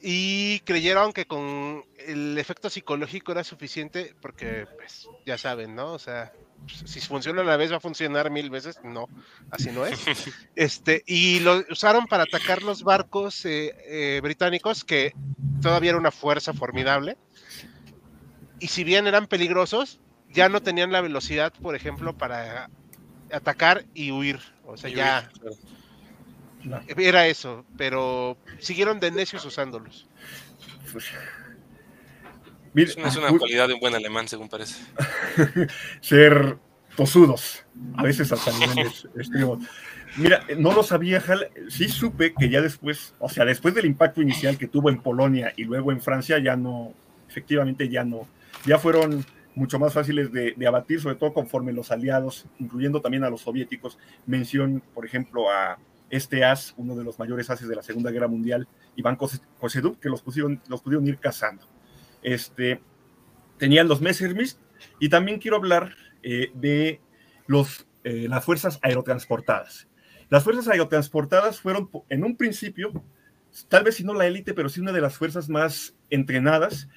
[0.02, 5.92] y creyeron que con el efecto psicológico era suficiente, porque, pues, ya saben, ¿no?
[5.92, 6.32] O sea,
[6.84, 9.08] si funciona una vez va a funcionar mil veces, no,
[9.50, 10.00] así no es.
[10.56, 15.14] Este, y lo usaron para atacar los barcos eh, eh, británicos, que
[15.60, 17.16] todavía era una fuerza formidable,
[18.58, 20.00] y si bien eran peligrosos,
[20.32, 22.70] ya no tenían la velocidad, por ejemplo, para
[23.32, 24.38] atacar y huir.
[24.64, 25.30] O sea, ya
[26.96, 30.06] era eso, pero siguieron de necios usándolos.
[32.74, 34.82] no es una cualidad de un buen alemán, según parece.
[36.00, 36.58] Ser
[36.96, 37.64] tosudos,
[37.96, 39.64] a veces hasta niveles extremos.
[40.16, 41.50] Mira, no lo sabía, Hal.
[41.68, 45.52] Sí supe que ya después, o sea, después del impacto inicial que tuvo en Polonia
[45.56, 46.92] y luego en Francia, ya no,
[47.28, 48.26] efectivamente ya no,
[48.66, 49.24] ya fueron
[49.54, 53.98] mucho más fáciles de, abatir, sobre todo conforme los aliados, incluyendo también a los soviéticos,
[54.26, 55.78] mención, por ejemplo, a
[56.08, 58.66] este as, uno de los mayores ases de la Segunda Guerra Mundial,
[58.96, 61.66] Iván Koseduk, que los, pusieron, los pudieron ir cazando.
[62.22, 62.80] Este,
[63.58, 64.56] tenían los Messerschmitt,
[64.98, 67.00] y también quiero hablar eh, de
[67.46, 69.88] los, eh, las fuerzas aerotransportadas.
[70.28, 72.92] Las fuerzas aerotransportadas fueron en un principio,
[73.68, 76.88] tal vez si no la élite, pero sí una de las fuerzas más entrenadas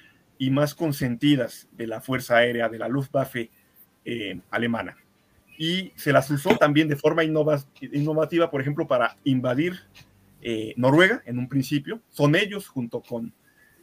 [0.44, 3.50] y más consentidas de la Fuerza Aérea de la Luftwaffe
[4.04, 4.94] eh, alemana.
[5.56, 9.80] Y se las usó también de forma innovativa, por ejemplo, para invadir
[10.42, 12.02] eh, Noruega en un principio.
[12.10, 13.32] Son ellos, junto con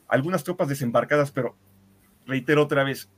[0.07, 1.55] algunas tropas desembarcadas, pero
[2.27, 3.09] reitero otra vez,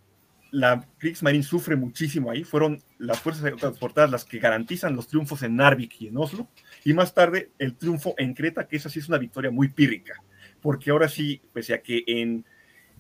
[0.49, 2.45] la Kriegsmarine sufre muchísimo ahí.
[2.45, 6.47] Fueron las fuerzas transportadas las que garantizan los triunfos en Narvik y en Oslo.
[6.85, 10.13] Y más tarde el triunfo en Creta, que esa sí es una victoria muy pírrica.
[10.61, 12.45] Porque ahora sí, pese a que en,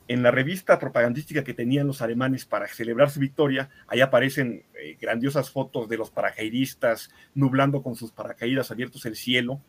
[0.07, 4.97] en la revista propagandística que tenían los alemanes para celebrar su victoria, ahí aparecen eh,
[4.99, 9.61] grandiosas fotos de los paracaidistas nublando con sus paracaídas abiertos el cielo.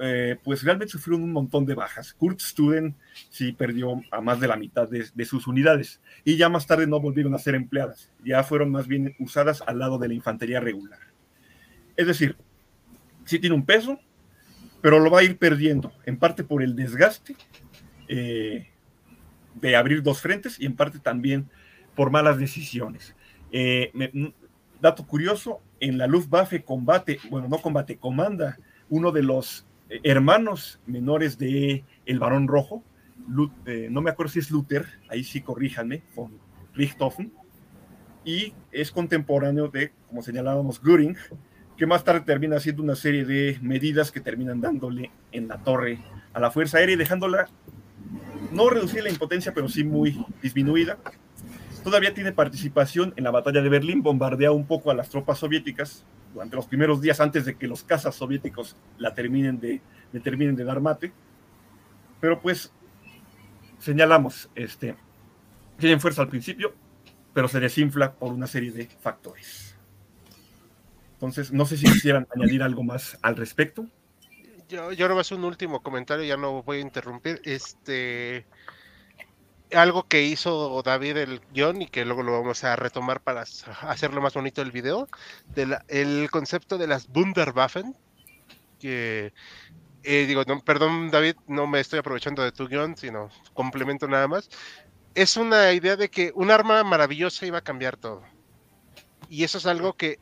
[0.00, 2.14] Eh, pues realmente sufrieron un montón de bajas.
[2.14, 2.94] Kurt Studen
[3.28, 6.98] sí perdió a más de la mitad de, sus unidades y ya más tarde no
[6.98, 10.98] volvieron a ser empleadas, ya fueron más bien usadas al lado de la infantería regular.
[11.96, 12.36] Es decir,
[13.26, 14.00] sí tiene un peso,
[14.80, 17.36] pero lo va a ir perdiendo, en parte por el desgaste
[18.08, 18.71] eh,
[19.54, 21.48] de abrir dos frentes y en parte también
[21.94, 23.14] por malas decisiones.
[23.50, 24.10] Eh, me,
[24.80, 28.58] dato curioso, en la Luftwaffe combate, bueno, no combate, comanda
[28.88, 29.66] uno de los
[30.02, 32.82] hermanos menores de El Barón Rojo,
[33.66, 36.32] eh, no me acuerdo si es Luther, ahí sí corríjanme, von
[36.74, 37.32] Richthofen,
[38.24, 41.16] y es contemporáneo de, como señalábamos, Göring,
[41.76, 45.98] que más tarde termina haciendo una serie de medidas que terminan dándole en la torre
[46.32, 47.48] a la Fuerza Aérea y dejándola
[48.52, 50.98] no reducir la impotencia, pero sí muy disminuida.
[51.82, 56.04] Todavía tiene participación en la batalla de Berlín, bombardea un poco a las tropas soviéticas,
[56.32, 59.80] durante los primeros días antes de que los cazas soviéticos la terminen de,
[60.12, 61.12] le terminen de dar mate.
[62.20, 62.72] Pero pues
[63.78, 64.96] señalamos, este,
[65.78, 66.74] tienen fuerza al principio,
[67.34, 69.76] pero se desinfla por una serie de factores.
[71.14, 73.86] Entonces, no sé si quisieran añadir algo más al respecto.
[74.72, 77.42] Yo, yo nomás un último comentario, ya no voy a interrumpir.
[77.44, 78.46] Este,
[79.70, 84.22] algo que hizo David el guion y que luego lo vamos a retomar para hacerlo
[84.22, 85.08] más bonito el video,
[85.54, 87.94] de el concepto de las Wunderwaffen,
[88.80, 89.34] que
[90.04, 94.26] eh, digo, no, perdón David, no me estoy aprovechando de tu guion, sino complemento nada
[94.26, 94.48] más.
[95.14, 98.22] Es una idea de que un arma maravillosa iba a cambiar todo.
[99.28, 100.18] Y eso es algo que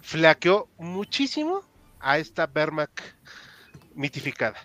[0.00, 1.62] flaqueó muchísimo
[2.00, 3.00] a esta Wehrmacht
[3.94, 4.56] mitificada.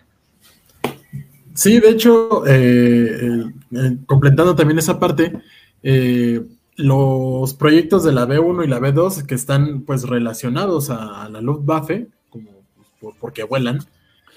[1.58, 3.42] Sí, de hecho, eh,
[3.72, 5.42] eh, completando también esa parte,
[5.82, 6.40] eh,
[6.76, 12.10] los proyectos de la B1 y la B2 que están pues relacionados a, la Luftwaffe,
[12.30, 12.62] como
[13.00, 13.80] por, porque vuelan,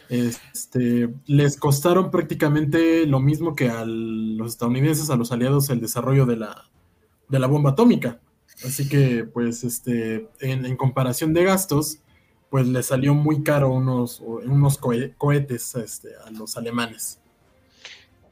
[0.09, 6.25] este, les costaron prácticamente lo mismo que a los estadounidenses, a los aliados, el desarrollo
[6.25, 6.69] de la,
[7.29, 8.19] de la bomba atómica.
[8.65, 11.99] Así que, pues, este, en comparación de gastos,
[12.51, 17.17] pues le salió muy caro unos, unos cohetes este, a los alemanes.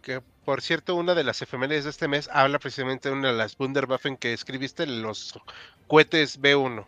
[0.02, 3.38] Que por cierto, una de las efemérides de este mes habla precisamente de una de
[3.38, 5.40] las Wunderwaffen que escribiste, los
[5.88, 6.86] cohetes B1.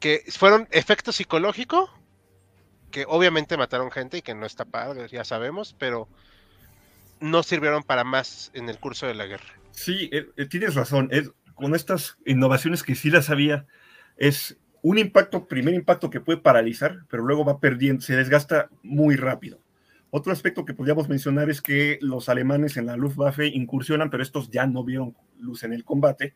[0.00, 1.90] Que fueron efecto psicológico,
[2.90, 6.08] que obviamente mataron gente y que no está padre, ya sabemos, pero
[7.20, 9.54] no sirvieron para más en el curso de la guerra.
[9.70, 11.08] Sí, eh, tienes razón.
[11.10, 13.66] Es, con estas innovaciones que sí las había,
[14.18, 19.16] es un impacto, primer impacto que puede paralizar, pero luego va perdiendo, se desgasta muy
[19.16, 19.60] rápido.
[20.10, 24.50] Otro aspecto que podríamos mencionar es que los alemanes en la Luftwaffe incursionan, pero estos
[24.50, 26.34] ya no vieron luz en el combate,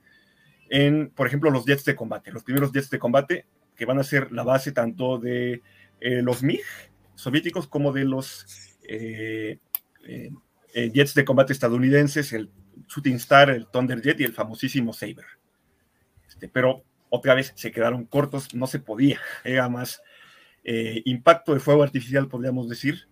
[0.71, 3.47] en, por ejemplo, los jets de combate, los primeros jets de combate
[3.77, 5.63] que van a ser la base tanto de
[6.01, 6.63] eh, los MiG
[7.15, 9.59] soviéticos como de los eh,
[10.05, 12.51] eh, jets de combate estadounidenses, el
[12.89, 15.27] Shooting Star, el Thunderjet y el famosísimo Saber.
[16.29, 16.85] Este, pero
[17.15, 20.03] otra vez se quedaron cortos, no se podía, era más
[20.65, 23.09] eh, impacto de fuego artificial, podríamos decir,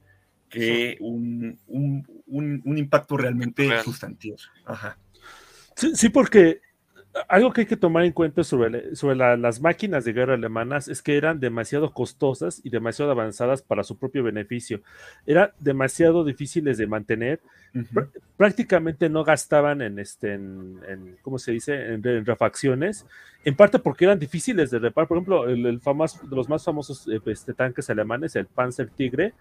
[0.49, 3.85] que un, un, un, un impacto realmente Real.
[3.85, 4.37] sustantivo.
[4.67, 4.99] Ajá.
[5.77, 6.61] Sí, sí, porque
[7.29, 10.89] algo que hay que tomar en cuenta sobre, sobre la, las máquinas de guerra alemanas
[10.89, 14.81] es que eran demasiado costosas y demasiado avanzadas para su propio beneficio.
[15.27, 17.41] Eran demasiado difíciles de mantener.
[17.75, 18.09] Uh -huh.
[18.37, 23.07] Prácticamente no gastaban en, este, en, en ¿cómo se dice?, en, en, refacciones.
[23.45, 25.09] En parte porque eran difíciles de reparar.
[25.09, 29.35] Por ejemplo, el, el famoso, de los más famosos este, tanques alemanes, el Panzer Tigre,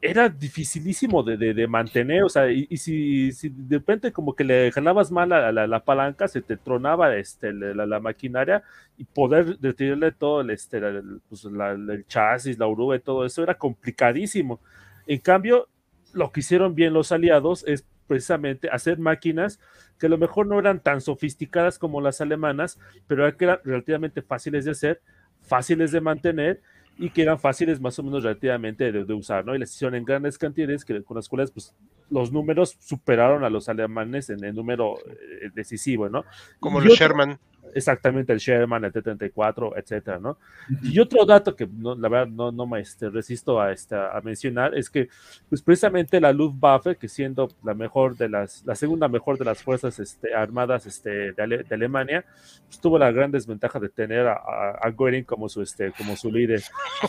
[0.00, 4.34] era dificilísimo de, de, de, mantener, o sea, y, y si, si, de repente como
[4.34, 8.62] que le jalabas mal a la, la palanca, se te tronaba este, la, la, maquinaria
[8.96, 13.42] y poder retirarle todo el, este, el, pues, el chasis, la oruga y todo eso
[13.42, 14.60] era complicadísimo.
[15.06, 15.68] En cambio,
[16.12, 19.60] lo que hicieron bien los aliados es precisamente hacer máquinas
[19.98, 24.64] que a lo mejor no eran tan sofisticadas como las alemanas, pero eran relativamente fáciles
[24.64, 25.00] de hacer,
[25.42, 26.62] fáciles de mantener
[26.98, 29.54] y que eran fáciles más o menos relativamente de, de usar, ¿no?
[29.54, 31.72] Y las hicieron en grandes cantidades que, con las cuales pues,
[32.10, 36.24] los números superaron a los alemanes en el número eh, decisivo, ¿no?
[36.58, 37.38] Como y los otro, Sherman.
[37.74, 40.38] Exactamente el Sherman, el T-34, etcétera, ¿no?
[40.82, 44.20] Y otro dato que no, la verdad no, no me este, resisto a, esta, a
[44.20, 45.08] mencionar es que
[45.48, 49.62] pues precisamente la Luftwaffe, que siendo la mejor de las, la segunda mejor de las
[49.62, 52.24] fuerzas este, armadas este, de, Ale, de Alemania,
[52.66, 56.16] pues, tuvo la gran desventaja de tener a, a, a Göring como su, este, como
[56.16, 56.62] su líder.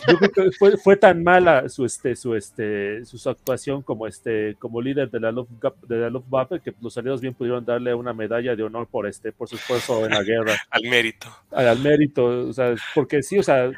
[0.07, 4.55] Yo creo que fue, fue tan mala su, este, su, este, su actuación como, este,
[4.55, 8.13] como líder de la, Luftwaffe, de la Luftwaffe que los aliados bien pudieron darle una
[8.13, 10.48] medalla de honor por, este, por su esfuerzo en la guerra.
[10.69, 11.27] Al mérito.
[11.51, 13.71] Al, al, mérito, o sea, porque sí, o sea,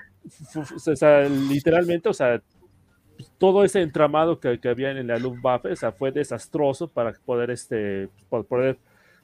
[0.56, 2.42] o sea literalmente, o sea,
[3.38, 7.52] todo ese entramado que, que, había en la Luftwaffe, o sea, fue desastroso para poder,
[7.52, 8.78] este, para poder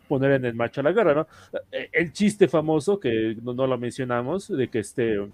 [0.07, 1.27] poner en marcha la guerra, ¿no?
[1.71, 5.27] El chiste famoso, que no, no lo mencionamos, de que este,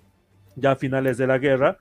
[0.56, 1.78] ya a finales de la guerra,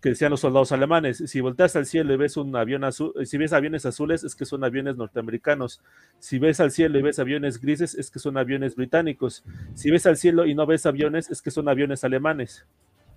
[0.00, 3.36] que decían los soldados alemanes, si volteas al cielo y ves un avión azul, si
[3.36, 5.82] ves aviones azules es que son aviones norteamericanos,
[6.18, 9.44] si ves al cielo y ves aviones grises es que son aviones británicos,
[9.74, 12.64] si ves al cielo y no ves aviones es que son aviones alemanes.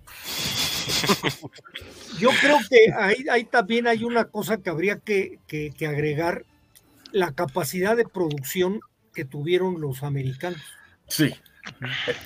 [2.18, 6.44] Yo creo que ahí, ahí también hay una cosa que habría que, que, que agregar,
[7.12, 8.80] la capacidad de producción
[9.14, 10.60] que tuvieron los americanos.
[11.06, 11.32] Sí.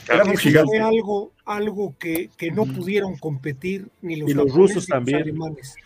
[0.09, 4.87] Era muy fue algo, algo que, que, no pudieron competir ni los, y los rusos
[4.87, 5.21] también.
[5.21, 5.77] Los alemanes.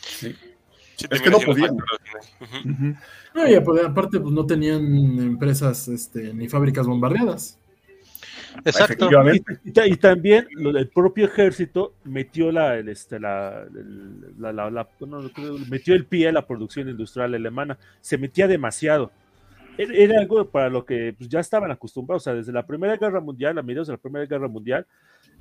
[0.00, 0.34] Sí.
[0.96, 1.74] Sí, es que no podían.
[1.74, 2.98] Uh -huh.
[3.34, 4.84] no, y aparte, pues no tenían
[5.18, 7.58] empresas este, ni fábricas bombardeadas.
[8.64, 9.10] Exacto.
[9.32, 13.66] Y, y, y, también lo del propio ejército metió la, el, este, la,
[14.38, 15.30] la, la, la no,
[15.68, 17.76] metió el pie a la producción industrial alemana.
[18.00, 19.10] Se metía demasiado
[19.78, 23.20] era algo para lo que pues, ya estaban acostumbrados, o sea, desde la Primera Guerra
[23.20, 24.86] Mundial, a mediados de la Primera Guerra Mundial,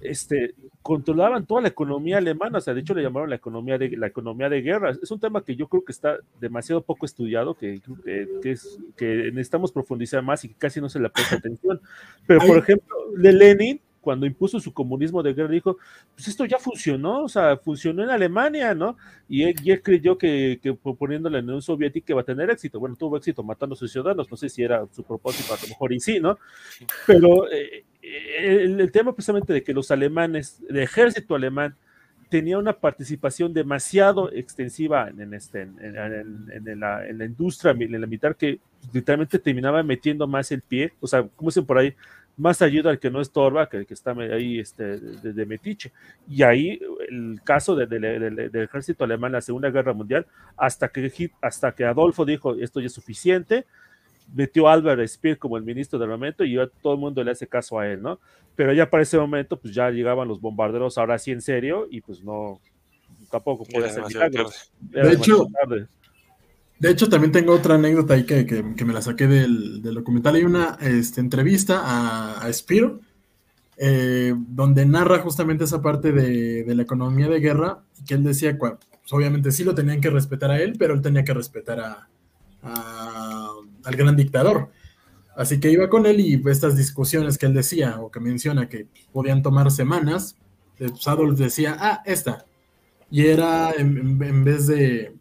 [0.02, 3.96] este, controlaban toda la economía alemana, o sea, de hecho le llamaron la economía de,
[3.96, 4.92] la economía de guerra.
[5.02, 8.80] Es un tema que yo creo que está demasiado poco estudiado, que, que, que, es,
[8.98, 11.80] que necesitamos profundizar más y que casi no se le presta atención.
[12.28, 15.78] Pero, por ejemplo, de Lenin, cuando impuso su comunismo de guerra, dijo,
[16.14, 18.98] pues esto ya funcionó, o sea, funcionó en Alemania, ¿no?
[19.30, 22.80] Y él, y él creyó que, que en la Unión Soviética iba a tener éxito.
[22.80, 25.70] Bueno, tuvo éxito matando a sus ciudadanos, no sé si era su propósito, a lo
[25.70, 26.38] mejor y sí, ¿no?
[27.08, 31.76] Pero eh, el, el, tema precisamente de que los alemanes, el ejército alemán,
[32.30, 37.72] tenía una participación demasiado extensiva en, en este, en, en, en, la, en la industria,
[37.72, 38.60] en la militar, que
[38.92, 41.94] literalmente terminaba metiendo más el pie, o sea, como dicen por ahí,
[42.38, 45.92] más ayuda al que no estorba que el que está ahí este, de, de metiche.
[46.28, 46.80] Y ahí
[47.10, 50.26] el caso del de, de, de, ejército alemán en la Segunda Guerra Mundial,
[50.58, 53.66] hasta que, hasta que Adolfo dijo esto ya es suficiente,
[54.34, 57.48] metió a Albert Speer como el ministro del momento y todo el mundo le hace
[57.48, 58.20] caso a él, ¿no?
[58.56, 62.02] Pero ya para ese momento, pues ya llegaban los bombarderos ahora sí en serio y
[62.02, 62.60] pues no,
[63.30, 64.72] tampoco puede ser milagros.
[64.80, 65.88] De hecho, tarde.
[66.84, 70.36] De hecho, también tengo otra anécdota ahí que, que, me la saqué del, documental.
[70.36, 72.52] Hay una este, entrevista a, a
[73.78, 78.74] eh, donde narra justamente esa parte de, la economía de guerra, que él decía, pues,
[79.12, 82.10] obviamente sí lo tenían que respetar a él, pero él tenía que respetar a,
[83.86, 84.70] al gran dictador.
[85.38, 88.88] Así que iba con él y estas discusiones que él decía o que menciona que
[89.14, 90.36] podían tomar semanas,
[90.78, 92.46] pues Adolf decía, ah, esta.
[93.10, 95.14] Y era en vez de,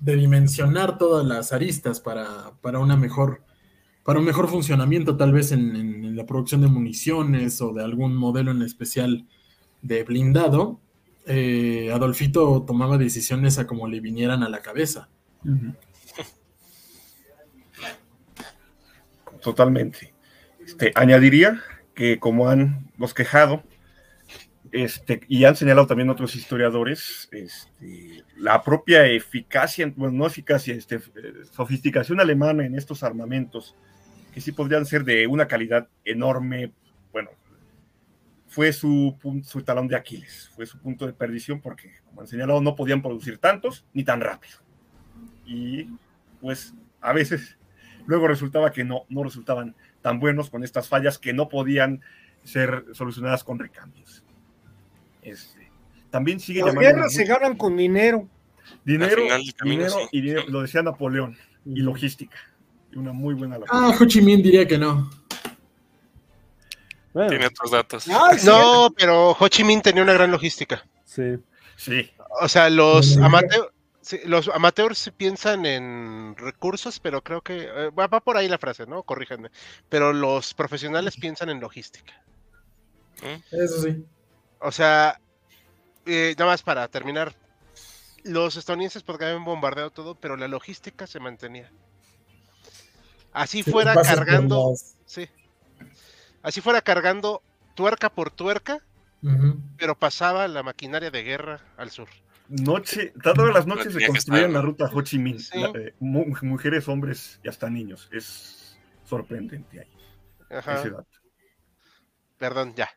[0.00, 3.42] de dimensionar todas las aristas para, para, una mejor,
[4.02, 8.50] para un mejor funcionamiento, tal vez en, la producción de municiones o de algún modelo
[8.50, 9.26] en especial
[9.82, 10.80] de blindado,
[11.26, 15.08] eh, Adolfito tomaba decisiones a como le vinieran a la cabeza.
[19.40, 20.12] Totalmente.
[20.64, 21.62] Este, añadiría
[21.94, 23.62] que como han los quejado,
[24.72, 31.00] este, y han señalado también otros historiadores, este, la propia eficacia, bueno, no eficacia, este,
[31.52, 33.74] sofisticación alemana en estos armamentos,
[34.32, 36.72] que sí podrían ser de una calidad enorme,
[37.12, 37.30] bueno,
[38.46, 42.60] fue su, su talón de Aquiles, fue su punto de perdición, porque, como han señalado,
[42.60, 44.58] no podían producir tantos ni tan rápido.
[45.44, 45.88] Y
[46.40, 47.58] pues a veces
[48.06, 52.00] luego resultaba que no, no resultaban tan buenos con estas fallas que no podían
[52.44, 54.24] ser solucionadas con recambios.
[55.22, 55.70] Este,
[56.10, 58.28] también sigue Las guerras se ganan con dinero.
[58.84, 60.08] Dinero, camino, dinero sí.
[60.12, 62.36] y dinero, lo decía Napoleón, y logística.
[62.92, 63.86] Y una muy buena logística.
[63.86, 65.10] Ah, Ho Chi Minh diría que no.
[67.12, 67.30] Bueno.
[67.30, 68.08] Tiene otros datos.
[68.08, 70.86] Ah, no, pero Ho Chi Minh tenía una gran logística.
[71.04, 71.36] Sí.
[71.76, 72.10] Sí.
[72.40, 73.70] O sea, los amateurs
[74.02, 78.56] Sí, los amateurs piensan en recursos, pero creo que eh, va, va, por ahí la
[78.56, 79.02] frase, ¿no?
[79.02, 79.50] Corríjanme.
[79.90, 82.14] Pero los profesionales piensan en logística.
[83.50, 84.02] Eso sí.
[84.60, 85.20] O sea,
[86.06, 87.34] eh, nada más para terminar,
[88.24, 91.70] los estadounidenses podrían haber bombardeado todo, pero la logística se mantenía.
[93.32, 94.74] así fuera cargando,
[95.06, 95.28] sí,
[96.42, 97.42] así fuera cargando
[97.74, 98.80] tuerca por tuerca,
[99.78, 102.08] pero pasaba la maquinaria de guerra al sur.
[102.48, 107.48] Noche, todas las noches se construía la ruta Ho Chi Minh, eh, mujeres, hombres y
[107.48, 108.08] hasta niños.
[108.10, 109.92] Es sorprendente ahí.
[110.50, 111.06] Ese dato.
[112.38, 112.90] Perdón, ya.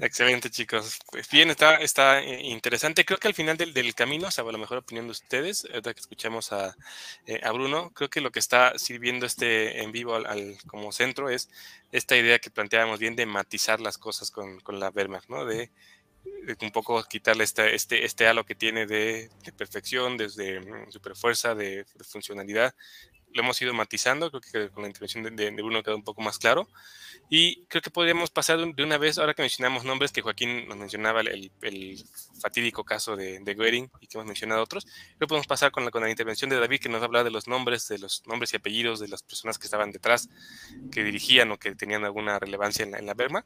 [0.00, 0.98] Excelente, chicos.
[1.10, 3.04] Pues bien, está, está eh, interesante.
[3.04, 6.00] Creo que al final del, del camino, o la mejor opinión de ustedes, ahorita que
[6.00, 6.76] escuchamos a,
[7.26, 11.28] eh, a, Bruno, creo que lo que está sirviendo este en vivo al, como centro
[11.30, 11.50] es
[11.92, 15.44] esta idea que planteábamos bien de matizar las cosas con, con la Wehrmacht, ¿no?
[15.44, 15.70] De,
[16.60, 21.84] un poco quitarle este, este, este halo que tiene de, perfección, desde mm, superfuerza, de,
[21.84, 22.74] de funcionalidad,
[23.32, 26.22] lo hemos ido matizando, creo que con la intervención de, de, Bruno quedó un poco
[26.22, 26.68] más claro.
[27.30, 30.78] Y creo que podríamos pasar de una vez, ahora que mencionamos nombres, que Joaquín nos
[30.78, 32.04] mencionaba el, el
[32.40, 35.84] fatídico caso de, de, Goering y que hemos mencionado otros, creo que podemos pasar con
[35.84, 38.52] la, con la intervención de David, que nos habla de los nombres, de los nombres
[38.52, 40.28] y apellidos de las personas que estaban detrás,
[40.90, 43.44] que dirigían o que tenían alguna relevancia en la, en la Berma,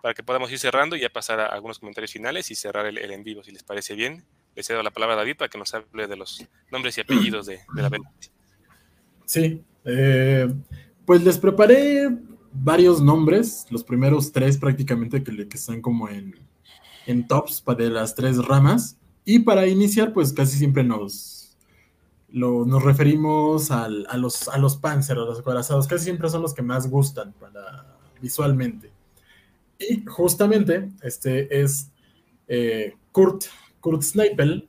[0.00, 2.98] para que podamos ir cerrando y ya pasar a algunos comentarios finales y cerrar el,
[2.98, 4.24] el en vivo, si les parece bien.
[4.54, 7.46] Le cedo la palabra a David para que nos hable de los nombres y apellidos
[7.46, 8.12] de, de la Berma.
[9.24, 10.52] Sí, eh,
[11.04, 12.16] pues les preparé
[12.52, 16.34] varios nombres, los primeros tres prácticamente que, que están como en,
[17.06, 18.96] en tops de las tres ramas.
[19.24, 21.56] Y para iniciar, pues casi siempre nos,
[22.28, 26.42] lo, nos referimos al, a, los, a los Panzer, a los acorazados, casi siempre son
[26.42, 28.92] los que más gustan para, visualmente.
[29.78, 31.90] Y justamente este es
[32.48, 33.44] eh, Kurt,
[33.80, 34.68] Kurt Snipel,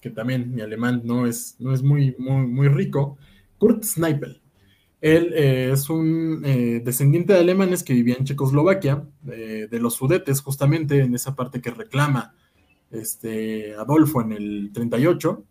[0.00, 3.18] que también mi alemán no es, no es muy, muy, muy rico,
[3.58, 4.40] Kurt Snipel.
[5.00, 10.42] Él eh, es un eh, descendiente de alemanes que vivía en Checoslovaquia, de los Sudetes,
[10.42, 12.34] justamente en esa parte que reclama
[12.90, 15.44] este, Adolfo en el 38.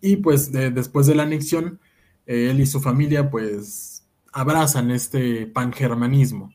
[0.00, 1.78] Y pues después de la anexión,
[2.26, 3.90] él y su familia pues
[4.32, 6.52] abrazan este pangermanismo.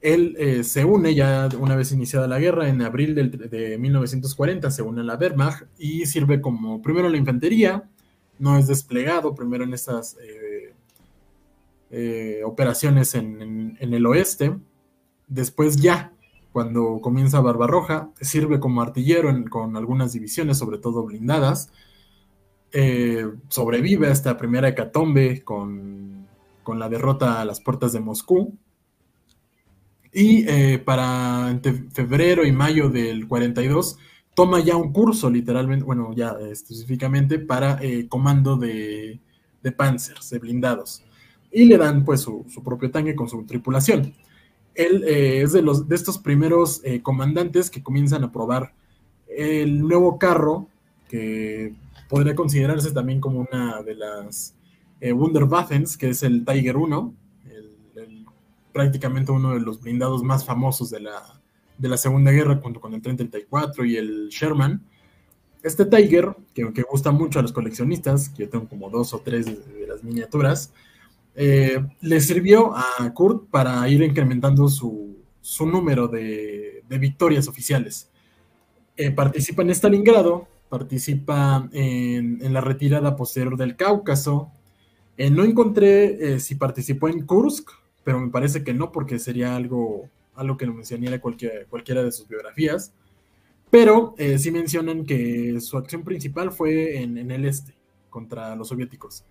[0.00, 4.82] Él eh, se une ya una vez iniciada la guerra, en abril de 1940 se
[4.82, 7.88] une a la Wehrmacht y sirve como primero en la infantería,
[8.38, 10.72] no es desplegado primero en estas eh,
[11.90, 14.56] eh, operaciones en, el oeste,
[15.26, 16.12] después ya
[16.52, 21.72] cuando comienza Barbarroja, sirve como artillero con algunas divisiones, sobre todo blindadas,
[23.48, 26.26] sobrevive a esta primera hecatombe con,
[26.62, 28.56] con la derrota a las puertas de Moscú,
[30.12, 33.98] y eh, para entre febrero y mayo del 42
[34.34, 39.18] toma ya un curso, literalmente, bueno, ya específicamente para eh, comando de,
[39.62, 41.02] de Panzers, de blindados.
[41.50, 44.14] Y le dan pues su, propio tanque con su tripulación.
[44.74, 48.72] Él eh, es de, los, de estos primeros comandantes que comienzan a probar
[49.28, 50.68] el nuevo carro,
[51.08, 51.74] que
[52.08, 54.54] podría considerarse también como una de las
[55.02, 57.14] Wunderwaffens, que es el Tiger 1,
[58.72, 61.40] prácticamente uno de los blindados más famosos de la,
[61.78, 64.82] de la Segunda Guerra, junto con el 34 y el Sherman.
[65.62, 69.46] Este Tiger, que, gusta mucho a los coleccionistas, que yo tengo como dos o tres
[69.46, 70.72] de, las miniaturas,
[71.34, 75.16] eh, le sirvió a Kurt para ir incrementando su,
[75.60, 78.10] número de, victorias oficiales.
[78.96, 84.50] Eh, participa en Stalingrado, participa en, la retirada posterior del Cáucaso.
[85.16, 87.70] Eh, no encontré si participó en Kursk,
[88.08, 92.10] pero me parece que no, porque sería algo, algo que no mencionaría cualquiera, cualquiera de
[92.10, 92.94] sus biografías.
[93.68, 97.74] Pero eh, sí mencionan que su acción principal fue en, el este,
[98.08, 99.26] contra los soviéticos.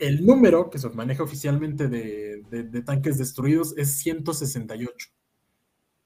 [0.00, 5.08] El número que se maneja oficialmente de, de, tanques destruidos es 168.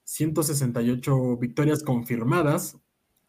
[0.04, 2.76] 168 victorias confirmadas,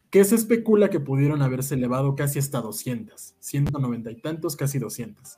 [0.10, 5.38] que se especula que pudieron haberse elevado casi hasta 200, 190 y tantos, casi 200.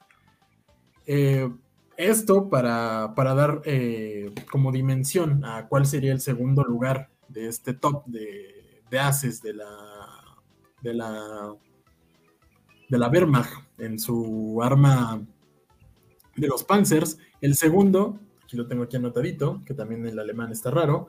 [1.06, 1.48] Eh,
[1.98, 8.06] esto para, dar eh, como dimensión a cuál sería el segundo lugar de este top
[8.06, 9.68] de, de ases de la,
[10.82, 11.56] de la
[12.94, 15.20] de la Wehrmacht en su arma
[16.36, 17.18] de los Panzers.
[17.42, 21.08] El segundo, aquí lo tengo aquí anotadito, que también el alemán está raro,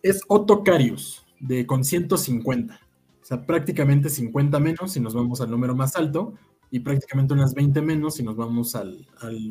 [0.00, 2.74] es Otto Carius, de, con 150.
[3.20, 6.34] O sea, prácticamente 50 menos si nos vamos al número más alto,
[6.72, 9.06] y prácticamente unas 20 menos si nos vamos al,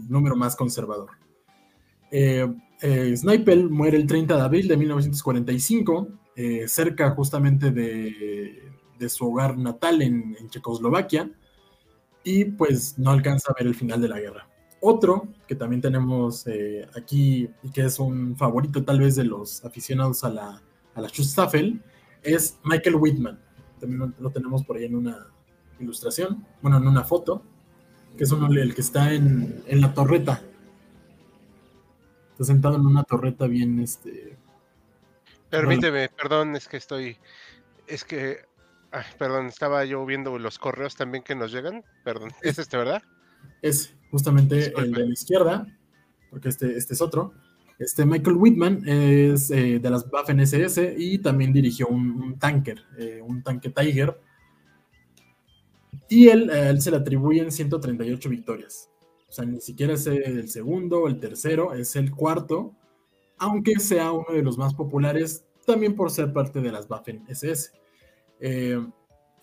[0.10, 1.12] número más conservador.
[2.10, 8.72] Eh, eh, Snipel muere el 30 de abril de 1945, eh, cerca justamente de,
[9.08, 11.30] su hogar natal en, Checoslovaquia,
[12.24, 14.48] y pues no alcanza a ver el final de la guerra.
[14.82, 16.48] Otro que también tenemos
[16.98, 20.62] aquí y que es un favorito tal vez de los aficionados a la,
[20.96, 21.10] a la
[22.24, 23.40] es Michael Whitman.
[23.80, 25.28] También lo tenemos por ahí en una,
[25.82, 27.44] ilustración, bueno, en una foto.
[28.18, 30.42] que es uno, el que está en, en la torreta.
[32.32, 34.38] Está sentado en una torreta bien, este...
[35.52, 37.18] Permíteme, perdón, es que estoy.
[37.86, 38.38] Es que.
[38.92, 41.84] ay, perdón, estaba yo viendo los correos también que nos llegan.
[42.06, 43.04] Perdón, es este, ¿verdad?
[43.62, 44.88] Es justamente Disculpe.
[44.88, 45.68] el de la izquierda,
[46.30, 47.34] porque este, este es otro.
[47.80, 52.86] Este Michael Whitman es eh, de las Waffen SS y también dirigió un, un tanker,
[52.98, 54.18] eh, un tanque Tiger.
[56.10, 56.50] Y él,
[56.82, 58.90] se le atribuyen 138 victorias.
[59.28, 62.74] O sea, ni siquiera es el segundo o el tercero, es el cuarto,
[63.38, 67.72] aunque sea uno de los más populares, también por ser parte de las Waffen SS.
[68.40, 68.80] Eh,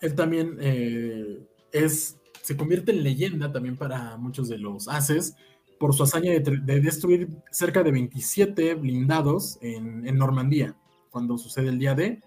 [0.01, 1.39] él también eh,
[1.71, 5.35] es, se convierte en leyenda también para muchos de los Aces
[5.79, 10.75] por su hazaña de, tr- de destruir cerca de 27 blindados en, Normandía,
[11.09, 12.21] cuando sucede el día D.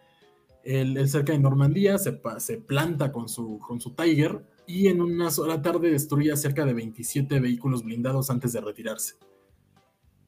[0.65, 2.13] Él, cerca de Normandía se,
[2.59, 7.41] planta con su, con su Tiger y en una sola tarde destruye cerca de 27
[7.41, 9.17] vehículos blindados antes de retirarse.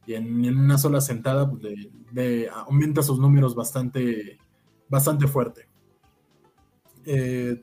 [0.07, 1.63] Y en, una sola sentada pues,
[2.53, 4.39] aumenta sus números bastante,
[4.89, 5.69] bastante fuerte.
[7.07, 7.63] Eh,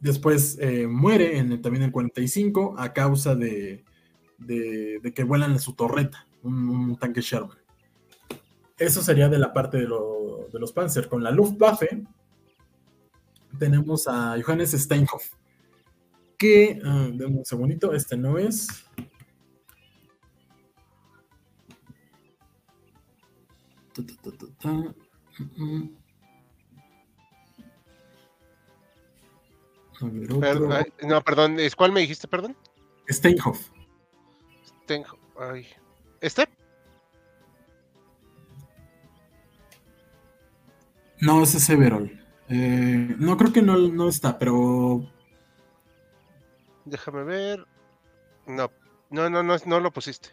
[0.00, 3.84] después eh, muere en el- también en el 45 a causa de,
[5.14, 7.58] que vuelan en su torreta, un tanque Sherman.
[8.78, 11.08] Eso sería de la parte de, lo- de los Panzer.
[11.08, 12.04] Con la Luftwaffe
[13.58, 15.32] tenemos a Johannes Steinhoff,
[16.36, 18.68] que, ah, denme un segundito, este no es.
[23.94, 24.94] Ta, ta, ta,
[31.06, 32.56] no, perdón, ¿es ¿cuál me dijiste, perdón?
[33.08, 33.70] Steinhoff.
[34.86, 35.18] Tengo.
[35.38, 35.66] Ay.
[36.20, 36.48] ¿Este?
[41.20, 42.12] No, ese es Severol.
[42.48, 45.10] Eh, no, creo que no, no está, pero
[46.84, 47.66] Déjame ver.
[48.46, 48.70] No,
[49.10, 50.30] no, no, no, no lo pusiste.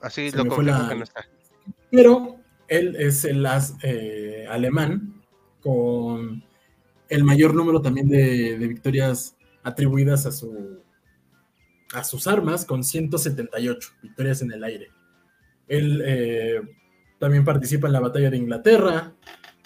[0.00, 1.26] Así Se lo confirmo la- que no está.
[1.90, 2.36] Pero
[2.68, 5.22] él es el as eh, alemán
[5.60, 6.42] con
[7.08, 10.82] el mayor número también de, de victorias atribuidas a, su,
[11.92, 14.88] a sus armas, con 178 victorias en el aire.
[15.68, 16.60] Él eh,
[17.22, 19.12] también participa en la batalla de Inglaterra,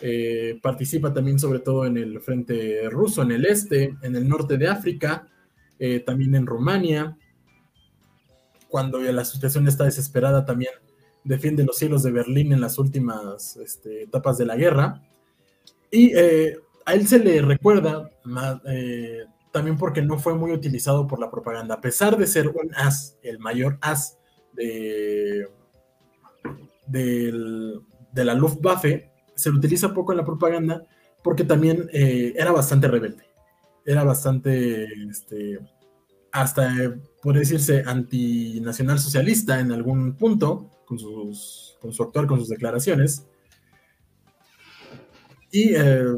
[0.03, 4.59] eh, participa también sobre todo en el frente ruso, en el este, en el norte
[4.59, 5.27] de África,
[5.79, 7.17] eh, también en Rumania.
[8.69, 10.73] Cuando la situación está desesperada también
[11.25, 15.03] defiende los cielos de Berlín en las últimas este, etapas de la guerra.
[15.91, 18.11] Y eh, a él se le recuerda
[19.51, 21.77] también porque no fue muy utilizado por la propaganda.
[21.77, 24.19] A pesar de ser un as, el mayor as
[24.53, 25.49] de,
[26.87, 30.83] de la Luftwaffe, se lo utiliza poco en la propaganda
[31.27, 33.25] porque también eh, era bastante rebelde.
[33.85, 35.59] Era bastante, este,
[36.31, 36.73] hasta,
[37.21, 43.27] puede decirse, antinacional socialista en algún punto, con, sus, con su actuar, con sus declaraciones.
[45.51, 46.17] Y eh,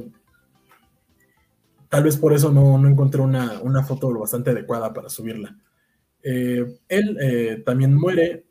[1.88, 5.56] tal vez por eso no, no encontré una, una foto bastante adecuada para subirla.
[6.22, 8.44] Eh, él también muere.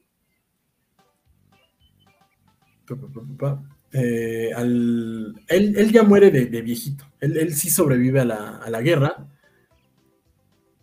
[3.93, 7.05] Eh, al- él, él ya muere de, de viejito.
[7.19, 9.27] Él, él sí sobrevive a la, a la guerra.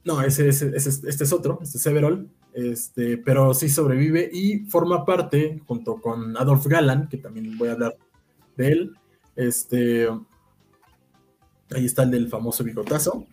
[0.05, 2.29] No, ese, ese- ese- este es otro, este es Severol.
[2.53, 7.73] Este, pero sí sobrevive y forma parte, junto con Adolf Galland, que también voy a
[7.73, 7.97] hablar
[8.57, 8.93] de él.
[9.35, 10.07] Este,
[11.75, 13.27] ahí está el del famoso bigotazo.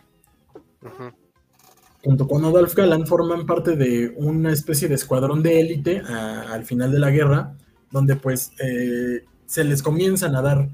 [2.04, 6.66] Junto con Adolf Galland forman parte de una especie de escuadrón de élite a- al
[6.66, 7.56] final de la guerra,
[7.92, 10.70] donde pues eh, se les comienzan a dar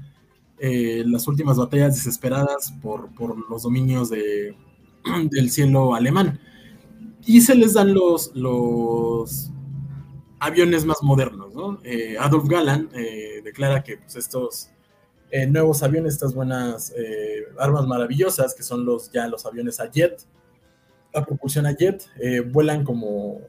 [0.58, 4.56] eh, las últimas batallas desesperadas por, por los dominios de,
[5.30, 6.40] del cielo alemán.
[7.26, 9.50] Y se les dan los, los
[10.38, 11.80] aviones más modernos, ¿no?
[11.84, 12.90] Eh, Adolf Galland
[13.44, 14.70] declara que pues, estos
[15.48, 16.94] nuevos aviones, estas buenas
[17.58, 20.22] armas maravillosas, que son los ya los aviones a jet,
[21.12, 22.02] a propulsión a jet,
[22.50, 23.42] vuelan como,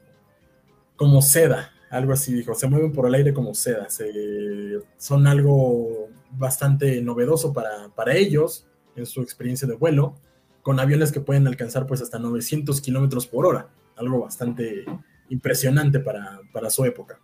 [0.96, 6.08] como seda, algo así dijo, se mueven por el aire como seda, se- son algo
[6.32, 10.14] bastante novedoso para, para ellos en su experiencia de vuelo,
[10.62, 14.84] con aviones que pueden alcanzar pues hasta 900 kilómetros por hora, algo bastante
[15.28, 17.18] impresionante para, para su época.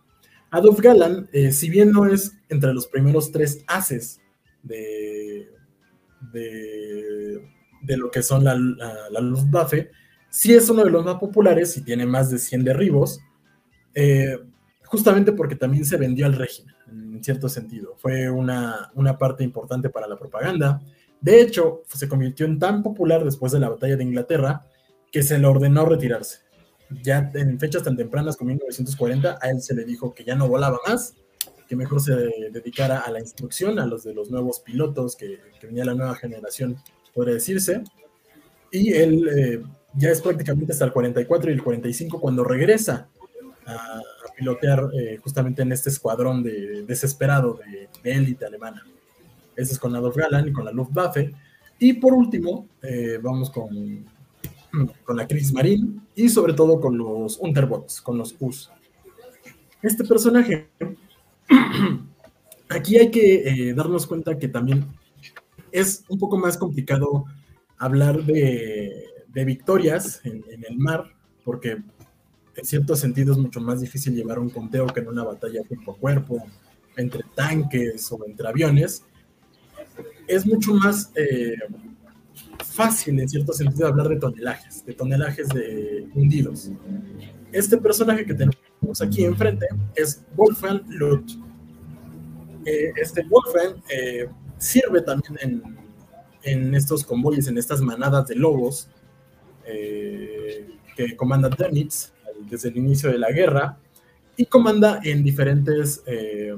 [0.49, 4.21] Adolf Galland, eh, si bien no es entre los primeros tres haces
[4.63, 5.49] de,
[6.33, 8.55] de, lo que son la
[9.21, 9.91] Luftwaffe,
[10.29, 13.19] sí es uno de los más populares y tiene más de 100 derribos,
[13.93, 14.37] eh,
[14.87, 17.95] justamente porque también se vendió al régimen, en cierto sentido.
[17.97, 20.81] Fue una, una parte importante para la propaganda.
[21.21, 24.65] De hecho, se convirtió en tan popular después de la batalla de Inglaterra
[25.11, 26.39] que se le ordenó retirarse.
[27.03, 30.47] Ya en fechas tan tempranas como 1940, a él se le dijo que ya no
[30.47, 31.15] volaba más,
[31.67, 32.15] que mejor se
[32.51, 36.15] dedicara a la instrucción, a los de los nuevos pilotos, que, que venía la nueva
[36.15, 36.77] generación,
[37.13, 37.83] podría decirse.
[38.71, 39.63] Y él eh,
[39.95, 43.09] ya es prácticamente hasta el 44 y el 45 cuando regresa
[43.65, 44.01] a,
[44.37, 47.59] pilotear eh, justamente en este escuadrón de, desesperado
[48.03, 48.85] de, élite alemana.
[49.55, 51.33] Ese es con Adolf Galland y con la Luftwaffe.
[51.79, 54.05] Y por último, eh, vamos con,
[55.03, 58.69] con la Kriegsmarine y sobre todo con los Unterbots, con los US.
[59.81, 60.69] Este personaje,
[62.69, 64.85] aquí hay que eh, darnos cuenta que también
[65.71, 67.25] es un poco más complicado
[67.77, 69.03] hablar de,
[69.45, 71.77] victorias en, el mar, porque
[72.57, 75.91] en cierto sentido es mucho más difícil llevar un conteo que en una batalla cuerpo
[75.91, 76.43] a cuerpo,
[76.95, 79.03] entre tanques o entre aviones.
[80.27, 81.55] Es mucho más eh,
[82.65, 86.71] fácil, en cierto sentido, hablar de tonelajes, de tonelajes de hundidos.
[87.51, 91.33] Este personaje que tenemos aquí enfrente es Wolfgang Luth.
[92.65, 94.27] Eh, este Wolfgang eh,
[94.57, 95.77] sirve también en,
[96.41, 98.89] en, estos convoyes, en estas manadas de lobos
[100.95, 102.13] que comanda Dönitz
[102.49, 103.77] desde el inicio de la guerra
[104.35, 106.55] y comanda en diferentes eh,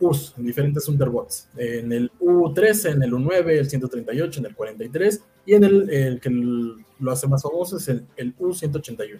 [0.00, 5.22] U's, en diferentes Underbots, en el U-13, en el U-9, el 138, en el 43
[5.46, 9.18] y en el, el que lo hace más famoso es el, el U-181.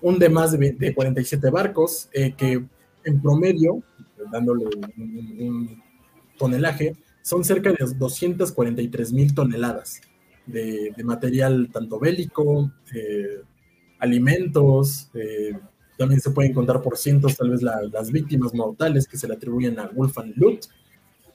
[0.00, 2.64] Un de más de, de 47 barcos eh, que
[3.04, 3.82] en promedio,
[4.30, 5.82] dándole un, un,
[6.38, 10.00] tonelaje, son cerca de 243 mil toneladas
[10.46, 13.42] de, de, material tanto bélico, eh,
[13.98, 15.52] alimentos, eh,
[15.96, 19.34] también se pueden contar por cientos tal vez la, las víctimas mortales que se le
[19.34, 20.66] atribuyen a Wolfgang Luth.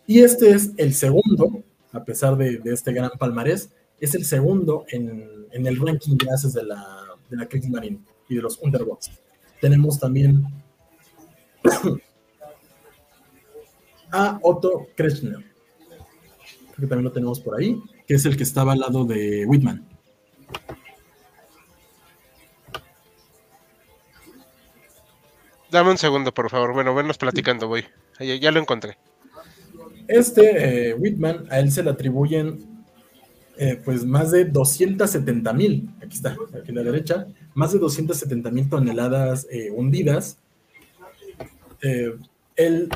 [0.07, 3.69] Y este es el segundo, a pesar de, este gran palmarés,
[3.99, 6.77] es el segundo en, el ranking de la,
[7.29, 7.99] de la Kriegsmarine
[8.29, 9.11] y de los Underbots.
[9.61, 10.45] Tenemos también
[14.11, 18.73] a Otto Kretschner, creo que también lo tenemos por ahí, que es el que estaba
[18.73, 19.87] al lado de Whitman.
[25.73, 26.71] Dame un segundo, por favor.
[26.71, 27.83] Bueno, venos platicando, voy.
[28.19, 28.95] Ya, ya lo encontré.
[30.07, 32.85] Este eh, Whitman, a él se le atribuyen
[33.57, 37.25] eh, pues más de 270 mil, aquí está, aquí a la derecha,
[37.55, 40.37] más de 270 mil toneladas eh, hundidas.
[41.81, 42.89] Él,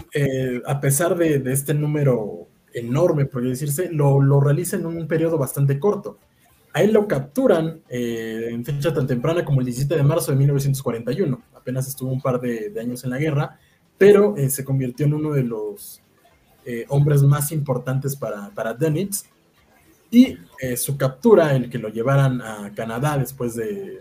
[0.68, 5.40] a pesar de, de, este número enorme, por decirse, lo, lo, realiza en un periodo
[5.40, 6.20] bastante corto.
[6.74, 11.42] A él lo capturan en fecha tan temprana como el 17 de marzo de 1941
[11.68, 13.60] apenas estuvo un par de, años en la guerra,
[13.98, 16.02] pero eh, se convirtió en uno de los
[16.64, 19.26] eh, hombres más importantes para, para Dönitz.
[20.10, 24.00] Y eh, su captura, el que lo llevaran a Canadá después de,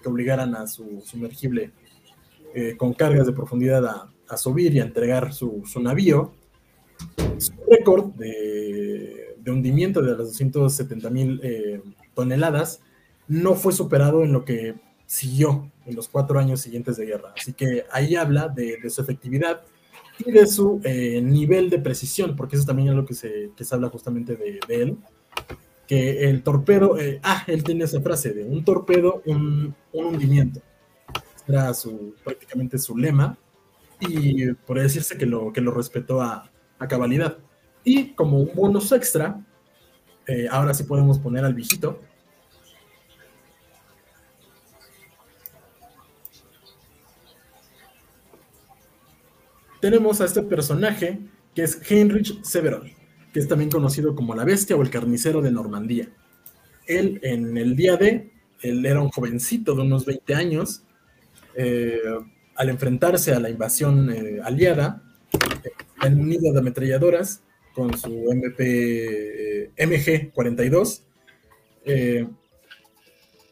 [0.00, 1.72] que obligaran a su sumergible
[2.76, 3.84] con cargas de profundidad
[4.28, 6.32] a, subir y a entregar su, navío,
[7.38, 11.40] su récord de, hundimiento de las 270 mil
[12.14, 12.80] toneladas
[13.26, 14.76] no fue superado en lo que
[15.08, 17.32] siguió en los cuatro años siguientes de guerra.
[17.34, 19.62] Así que ahí habla de, su efectividad
[20.18, 23.64] y de su eh, nivel de precisión, porque eso también es lo que se, que
[23.64, 24.98] se habla justamente de, de, él.
[25.86, 30.60] Que el torpedo, eh, ah, él tiene esa frase de un torpedo, un, un hundimiento.
[31.46, 33.38] Era su, prácticamente su lema,
[34.00, 37.38] y por decirse que lo, que lo respetó a, a cabalidad.
[37.82, 39.42] Y como un bonus extra,
[40.26, 41.98] eh, ahora sí podemos poner al viejito,
[49.80, 51.18] tenemos a este personaje
[51.54, 52.90] que es Heinrich Severon,
[53.32, 56.08] que es también conocido como la bestia o el carnicero de Normandía.
[56.86, 58.30] Él en el día de,
[58.62, 60.82] él era un jovencito de unos 20 años,
[61.54, 62.00] eh,
[62.54, 65.02] al enfrentarse a la invasión eh, aliada,
[65.64, 65.70] eh,
[66.04, 67.42] en un nido de ametralladoras
[67.74, 71.02] con su MP MG-42,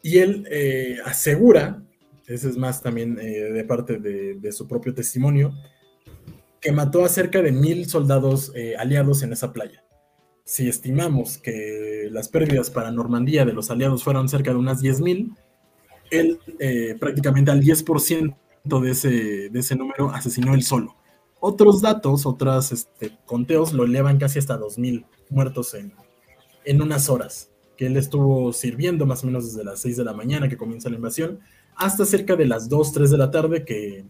[0.03, 0.47] y él
[1.05, 1.81] asegura,
[2.27, 5.53] ese es más también de parte de, de su propio testimonio,
[6.61, 9.83] que mató a cerca de mil soldados eh, aliados en esa playa.
[10.43, 15.35] Si estimamos que las pérdidas para Normandía de los aliados fueron cerca de unas 10.000,
[16.09, 18.35] él eh, prácticamente al 10%
[18.81, 20.95] de ese, de ese número asesinó él solo.
[21.39, 25.93] Otros datos, otros este, conteos lo elevan casi hasta 2.000 muertos en,
[26.65, 30.13] en unas horas, que él estuvo sirviendo más o menos desde las 6 de la
[30.13, 31.39] mañana que comienza la invasión,
[31.75, 34.05] hasta cerca de las 2, 3 de la tarde que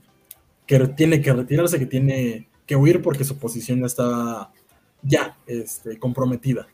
[0.67, 4.51] que tiene que retirarse, que tiene que huir porque su posición está
[5.01, 6.67] ya este, comprometida.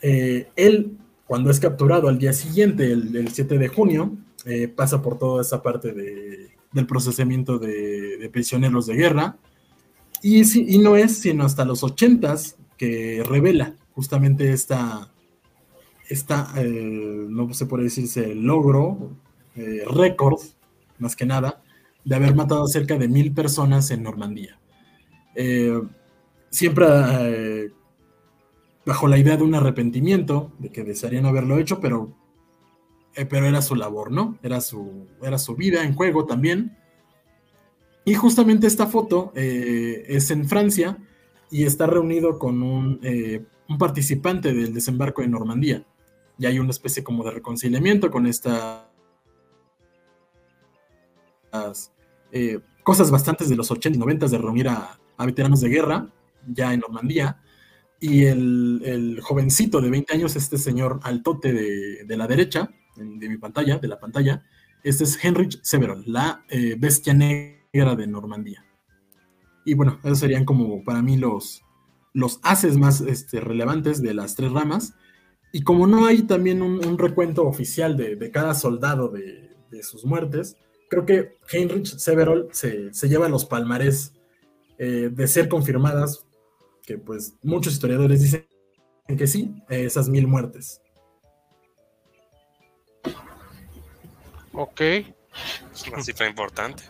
[0.00, 0.96] Eh, él
[1.26, 5.60] cuando es capturado al día siguiente, el, 7 de junio, eh, pasa por toda esa
[5.60, 9.36] parte del procesamiento de, prisioneros de guerra.
[10.22, 12.36] Y, y, no es sino hasta los 80
[12.78, 15.10] que revela justamente esta,
[16.08, 16.64] esta eh,
[17.28, 19.10] no se puede decirse logro,
[19.56, 20.40] eh, récord,
[20.98, 21.62] más que nada,
[22.06, 24.58] de haber matado a cerca de mil personas en Normandía.
[26.48, 27.74] siempre
[28.86, 32.16] bajo la idea de un arrepentimiento, de que desearían haberlo hecho, pero,
[33.14, 34.38] eh, pero era su labor, ¿no?
[34.42, 36.78] Era su, era su vida en juego también.
[38.04, 40.96] Y justamente esta foto eh, es en Francia
[41.50, 45.84] y está reunido con un, eh, un, participante del desembarco de Normandía.
[46.38, 48.84] Y hay una especie como de reconciliamiento con estas
[52.82, 56.08] cosas bastantes de los 80 y 90 de reunir a, a veteranos de guerra
[56.46, 57.40] ya en Normandía
[58.00, 63.78] y el, jovencito de 20 años, este señor altote de, la derecha, de mi pantalla,
[63.78, 64.42] de la pantalla,
[64.84, 68.64] este es Heinrich Severon, la eh, bestia negra de Normandía.
[69.64, 71.62] Y bueno, esos serían como para mí los,
[72.12, 74.94] los haces más este, relevantes de las tres ramas.
[75.52, 79.44] Y como no hay también un, recuento oficial de, cada soldado de,
[79.82, 80.56] sus muertes,
[80.88, 84.12] creo que Heinrich Severol se, lleva los palmarés
[84.78, 86.26] eh, de ser confirmadas
[86.84, 88.46] que pues muchos historiadores dicen
[89.06, 90.80] que sí, esas mil muertes.
[94.52, 94.80] Ok.
[94.80, 96.82] Es una cifra importante.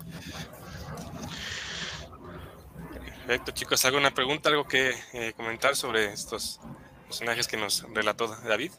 [3.27, 3.85] Perfecto, chicos.
[3.85, 6.61] ¿Alguna pregunta, algo que eh, comentar sobre estos
[7.07, 8.71] personajes que nos relató David?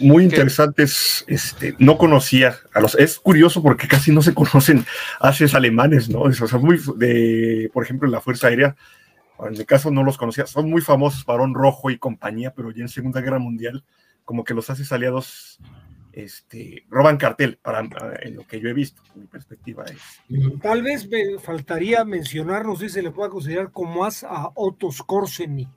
[0.00, 1.24] Muy interesantes.
[1.26, 2.94] Este, no conocía a los.
[2.94, 4.86] Es curioso porque casi no se conocen
[5.20, 6.20] haces alemanes, ¿no?
[6.20, 8.76] O sea, muy de, por ejemplo, en la Fuerza Aérea
[9.46, 12.82] en mi caso no los conocía, son muy famosos, Barón Rojo y compañía, pero ya
[12.82, 13.84] en Segunda Guerra Mundial,
[14.24, 15.60] como que los haces aliados
[16.12, 17.80] este, roban cartel, para,
[18.22, 20.60] en lo que yo he visto, mi perspectiva es.
[20.60, 24.50] Tal vez me faltaría mencionar, no sé si se le puede considerar como as a
[24.54, 25.68] Otto Skorzeny.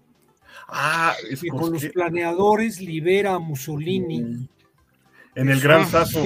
[0.74, 4.22] Ah, es que con los planeadores libera a Mussolini.
[4.22, 4.48] Mm.
[5.36, 6.24] En el Gran Sasso.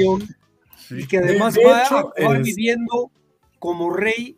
[0.92, 2.14] Y que además va,
[2.44, 3.12] viviendo
[3.58, 4.38] como rey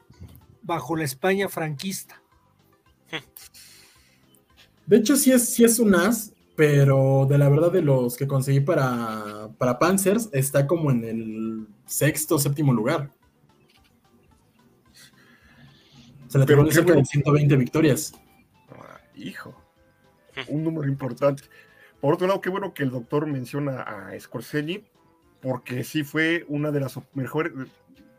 [0.61, 2.21] bajo la España franquista.
[4.85, 8.27] De hecho, sí es, sí es un as, pero de la verdad de los que
[8.27, 13.11] conseguí para, para Panzers, está como en el sexto, séptimo lugar.
[16.29, 18.13] Se le tengo cerca de 120 victorias.
[18.69, 19.56] Ah, hijo,
[20.47, 21.43] un número importante.
[22.01, 24.83] Por otro lado, qué bueno que el doctor menciona a Scorseni,
[25.41, 27.53] porque sí fue una de las mejores,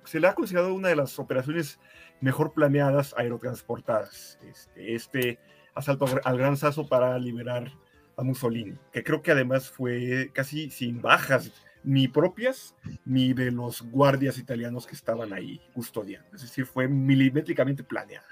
[0.05, 1.78] se le ha considerado una de las operaciones
[2.20, 4.39] mejor planeadas aerotransportadas.
[4.49, 5.39] Este, este
[5.74, 7.73] asalto al Gran Sasso para liberar
[8.16, 11.53] a Mussolini, que creo que además fue casi sin bajas
[11.85, 12.74] ni propias
[13.05, 16.35] ni de los guardias italianos que estaban ahí custodiando.
[16.35, 18.27] Es decir, fue milimétricamente planeada.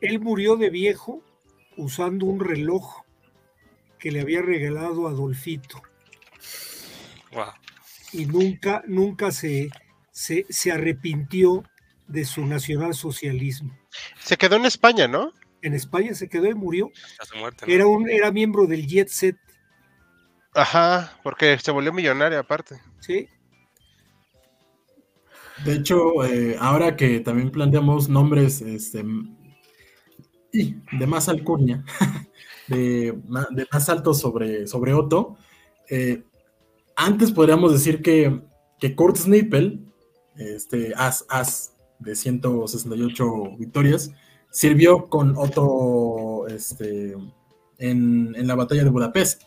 [0.00, 1.22] Él murió de viejo
[1.76, 3.03] usando un reloj
[4.04, 5.80] que le había regalado Adolfito.
[8.12, 9.70] Y nunca, nunca se,
[10.10, 11.64] se, se arrepintió
[12.06, 13.74] de su nacionalsocialismo.
[14.20, 15.32] Se quedó en España, ¿no?
[15.62, 16.90] En España se quedó y murió.
[17.66, 19.38] Era un era miembro del Jet Set.
[20.52, 22.82] Ajá, porque se volvió millonario aparte.
[23.00, 23.26] Sí.
[25.64, 29.02] De hecho, eh, ahora que también planteamos nombres este,
[30.52, 31.82] y de más alcurnia,
[32.68, 33.18] de,
[33.72, 35.36] más alto sobre, sobre Otto,
[35.90, 36.22] eh,
[36.96, 38.40] antes podríamos decir que,
[38.78, 39.84] que Kurt Snippel,
[40.36, 44.12] este, as, as de 168 victorias,
[44.50, 47.16] sirvió con Otto este,
[47.78, 49.42] en, la batalla de Budapest.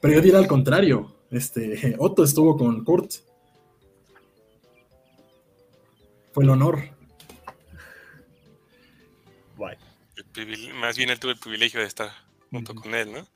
[0.00, 3.12] Pero yo diría al contrario, este, Otto estuvo con Kurt.
[6.32, 6.96] Fue el honor.
[10.80, 12.10] más bien él tuvo el privilegio de estar
[12.50, 13.26] junto con él, ¿no?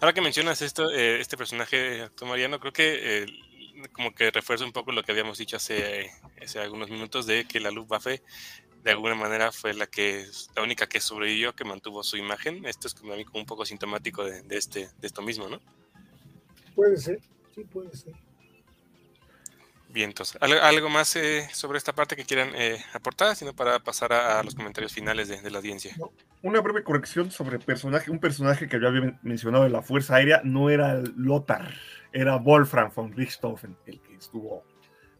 [0.00, 3.26] Ahora que mencionas esto, eh, este personaje, actor Mariano, creo que
[3.92, 6.10] como que refuerza un poco lo que habíamos dicho hace,
[6.42, 8.22] hace algunos minutos de que la Luftwaffe
[8.82, 10.26] de alguna manera fue la que
[10.56, 12.64] la única que sobrevivió, que mantuvo su imagen.
[12.64, 15.60] Esto es como, un poco sintomático de, este, de esto mismo, ¿no?
[16.74, 17.20] Puede ser,
[17.54, 18.14] sí puede ser.
[19.92, 24.12] Bien, entonces, ¿algo, más eh, sobre esta parte que quieran eh, aportar, sino para pasar
[24.12, 25.96] a, los comentarios finales de, la audiencia?
[26.42, 30.42] Una breve corrección sobre personaje, un personaje que yo había mencionado de la Fuerza Aérea
[30.44, 31.74] no era Lothar,
[32.12, 34.64] era Wolfram von Richthofen, el que estuvo,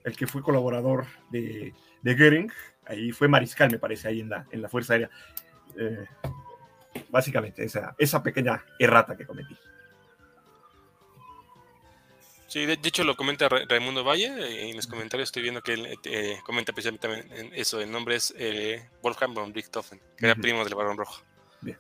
[0.05, 2.53] el que fue colaborador de, de Goering,
[2.87, 5.11] ahí fue mariscal, me parece, ahí en la, en la Fuerza Aérea.
[5.77, 6.07] Eh,
[7.09, 9.57] Básicamente, esa, esa pequeña errata que cometí.
[12.51, 15.99] Sí, de, hecho lo comenta Raimundo Valle, eh, en los comentarios estoy viendo que él
[16.03, 17.09] eh, comenta precisamente
[17.53, 21.23] eso, el nombre es eh, Wolfgang von Richthofen, que era primo del Barón Rojo.
[21.61, 21.79] Bien.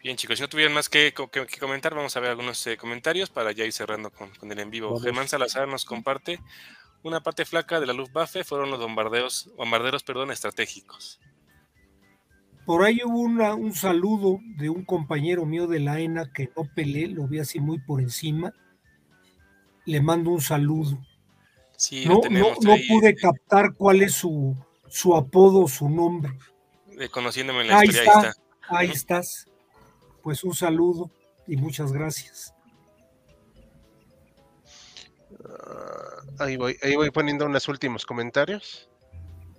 [0.00, 1.12] Bien chicos, si no tuvieran más que,
[1.58, 5.00] comentar, vamos a ver algunos comentarios para ya ir cerrando con, el en vivo.
[5.00, 6.38] Germán Salazar nos comparte,
[7.02, 11.18] una parte flaca de la Luftwaffe fueron los bombardeos, bombarderos perdón, estratégicos.
[12.66, 17.08] Por ahí hubo un saludo de un compañero mío de la ENA que no peleé,
[17.08, 18.52] lo vi así muy por encima.
[19.84, 20.98] Le mando un saludo.
[22.06, 24.56] no, no, pude captar cuál es su,
[24.88, 26.32] su apodo, su nombre.
[27.10, 28.34] conociéndome en la ahí historia, está,
[28.68, 29.46] ahí, estás.
[30.22, 31.10] Pues un saludo
[31.46, 32.54] y muchas gracias.
[35.46, 38.88] Ah, ahí, voy, ahí voy poniendo unos últimos comentarios.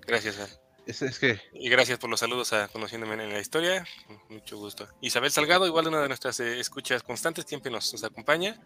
[0.08, 0.60] Gracias.
[0.86, 1.40] Es, que...
[1.54, 3.86] Y gracias por los saludos a Conociéndome en la Historia.
[4.30, 4.88] Mucho gusto.
[5.02, 8.60] Isabel Salgado, igual una de nuestras eh, escuchas constantes, siempre nos, nos acompaña.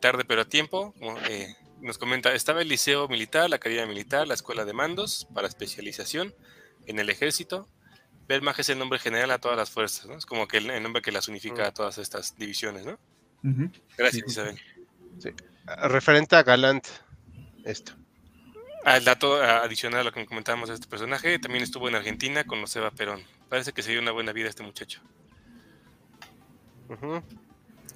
[0.00, 0.94] tarde pero a tiempo.
[1.28, 5.48] Eh, nos comenta, estaba el Liceo Militar, la Academia Militar, la Escuela de Mandos para
[5.48, 6.34] especialización
[6.86, 7.68] en el ejército.
[8.28, 10.16] Wehrmacht es el nombre general a todas las fuerzas, ¿no?
[10.16, 12.98] Es como que el, nombre que las unifica a todas estas divisiones, ¿no?
[13.96, 14.58] Gracias, Isabel.
[15.66, 16.86] Referente a Galant,
[17.64, 17.92] esto.
[18.86, 22.60] Al dato adicional a lo que comentábamos de este personaje, también estuvo en Argentina con
[22.60, 23.20] Joseba Perón.
[23.48, 25.00] Parece que se dio una buena vida este muchacho.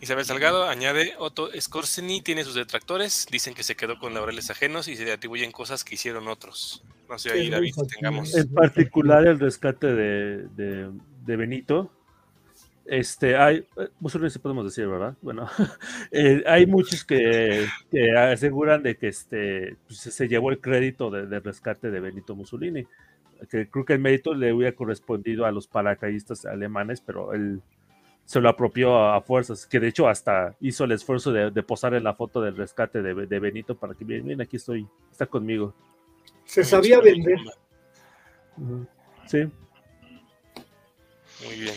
[0.01, 4.89] Isabel Salgado añade, Otto Scorseni tiene sus detractores, dicen que se quedó con laureles ajenos
[4.89, 6.83] y se le atribuyen cosas que hicieron otros.
[7.09, 8.35] No sé, ahí David, tengamos...
[8.35, 11.93] En particular el rescate de, de Benito,
[12.91, 13.65] este, hay,
[14.01, 15.15] Mussolini sí podemos decir, ¿verdad?
[15.23, 15.49] Bueno,
[16.11, 17.69] eh, hay muchos que,
[18.17, 22.85] aseguran de que este, pues, se llevó el crédito del rescate de Benito Mussolini,
[23.49, 27.63] que creo que el mérito le hubiera correspondido a los paracaidistas alemanes, pero él
[28.25, 32.03] se lo apropió a, fuerzas, que de hecho hasta hizo el esfuerzo de, posar en
[32.03, 35.73] la foto del rescate de, Benito para que miren, aquí estoy, está conmigo.
[36.45, 37.39] Se sabía vender.
[39.27, 39.49] Sí.
[41.45, 41.75] Muy bien.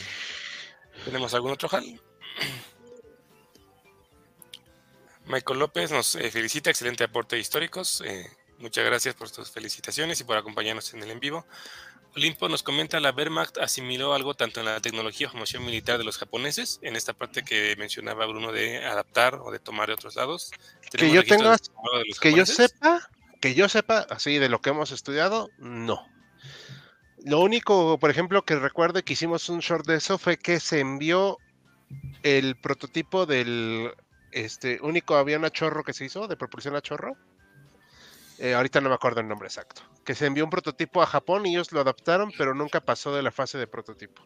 [1.05, 1.83] ¿Tenemos algún otro Hal?
[5.25, 8.01] Michael López nos eh, felicita, excelente aporte históricos.
[8.05, 11.45] Eh, muchas gracias por sus felicitaciones y por acompañarnos en el en vivo.
[12.15, 16.19] Olimpo nos comenta, la Wehrmacht asimiló algo tanto en la tecnología formación militar de los
[16.19, 20.51] japoneses, en esta parte que mencionaba Bruno de adaptar o de tomar de otros lados.
[20.91, 21.57] Que yo tenga,
[22.21, 23.09] que yo sepa,
[23.41, 26.05] que yo sepa, así de lo que hemos estudiado, no.
[27.25, 30.81] Lo único, por ejemplo, que recuerdo que hicimos un short de eso fue que se
[30.81, 31.37] envió
[32.21, 33.91] el prototipo del
[34.31, 37.15] este único avión a chorro que se hizo, de propulsión a chorro.
[38.39, 39.83] Eh, ahorita no me acuerdo el nombre exacto.
[40.03, 43.21] Que se envió un prototipo a Japón y ellos lo adaptaron, pero nunca pasó de
[43.21, 44.21] la fase de prototipo.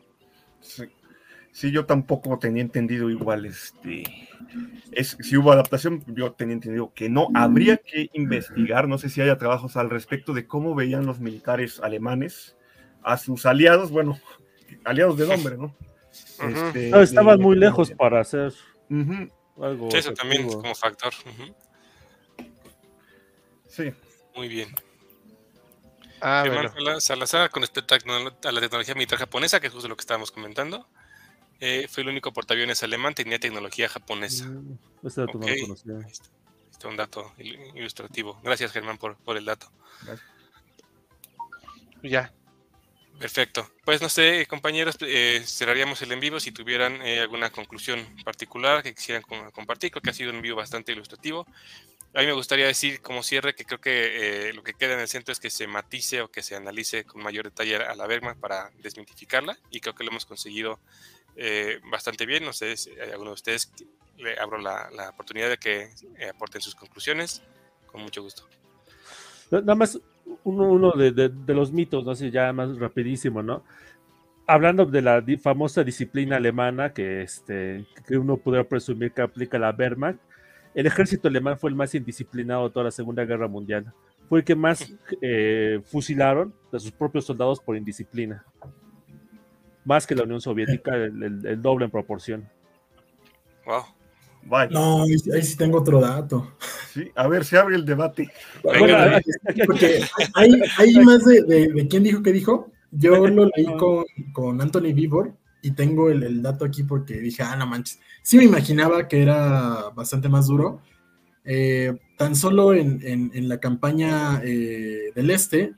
[1.51, 3.45] Sí, yo tampoco tenía entendido igual.
[3.45, 4.03] Este,
[4.91, 7.27] es, si hubo adaptación, yo tenía entendido que no.
[7.35, 11.79] Habría que investigar, no sé si haya trabajos al respecto de cómo veían los militares
[11.79, 12.56] alemanes
[13.07, 14.19] a sus aliados, bueno,
[14.83, 15.75] aliados de nombre, ¿no?
[16.39, 18.53] Este, no, estaban muy lejos para hacer
[19.59, 19.89] algo.
[19.89, 21.11] Sí, eso también como factor.
[23.67, 23.91] Sí.
[24.35, 24.69] Muy bien.
[26.21, 26.45] Ah,
[26.99, 30.87] Salazar, con respecto a la tecnología militar japonesa, que es justo lo que estábamos comentando,
[31.59, 34.45] eh, fue el único portaaviones alemán que tenía tecnología japonesa.
[34.45, 34.77] Mm,
[35.07, 35.61] este dato okay.
[35.63, 36.29] no lo Este
[36.77, 37.33] es un dato
[37.73, 38.39] ilustrativo.
[38.43, 39.71] Gracias, Germán, por, por el dato.
[40.03, 40.29] Gracias.
[42.03, 42.31] Ya,
[43.19, 43.67] Perfecto.
[43.83, 48.83] Pues no sé, compañeros, eh, cerraríamos el en vivo si tuvieran eh, alguna conclusión particular
[48.83, 49.91] que quisieran compartir.
[49.91, 51.47] Creo que ha sido un envío bastante ilustrativo.
[52.13, 54.99] A mí me gustaría decir como cierre que creo que eh, lo que queda en
[54.99, 58.05] el centro es que se matice o que se analice con mayor detalle a la
[58.05, 60.79] Bergman para desmitificarla y creo que lo hemos conseguido
[61.91, 62.43] bastante bien.
[62.43, 63.71] No sé si hay alguno de ustedes,
[64.17, 65.89] le abro la, la oportunidad de que
[66.27, 67.43] aporten sus conclusiones.
[67.85, 68.47] Con mucho gusto.
[69.51, 69.99] Nada más
[70.43, 73.63] uno, de, los mitos, no sé, ya más rapidísimo, ¿no?
[74.45, 79.75] Hablando de la famosa disciplina alemana que, este, que uno pudiera presumir que aplica la
[79.77, 80.19] Wehrmacht,
[80.73, 83.91] el ejército alemán fue el más indisciplinado de toda la Segunda Guerra Mundial.
[84.29, 88.45] Fue el que más eh, fusilaron de sus propios soldados por indisciplina.
[89.83, 92.49] Más que la Unión Soviética, el, doble en proporción.
[93.65, 93.85] Wow.
[94.69, 96.53] No, ahí, sí tengo otro dato.
[96.97, 98.27] Sí, a ver, se abre el debate.
[98.63, 100.01] porque
[100.33, 102.71] hay, más de, de, quién dijo que dijo.
[102.89, 104.03] Yo lo leí con,
[104.33, 107.99] con Anthony Vivor y tengo el, dato aquí porque dije, ah, no manches.
[108.23, 110.81] Sí me imaginaba que era bastante más duro.
[111.45, 115.73] Eh, tan solo en, la campaña eh, del Este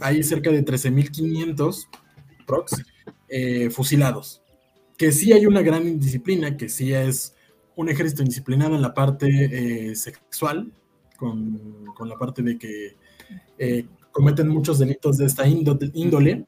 [0.00, 1.86] hay cerca de 13.500
[2.46, 2.82] prox,
[3.28, 4.42] eh, fusilados.
[4.98, 7.36] Que sí hay una gran indisciplina, que sí es
[7.76, 10.72] un ejército indisciplinado en la parte eh, sexual,
[11.16, 12.96] con, con, la parte de que
[13.58, 16.44] eh, cometen muchos delitos de esta índole,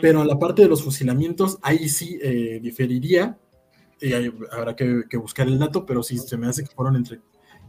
[0.00, 3.38] pero en la parte de los fusilamientos, ahí sí eh, diferiría,
[4.00, 4.12] y
[4.50, 7.20] habrá que, buscar el dato, pero sí se me hace que fueron entre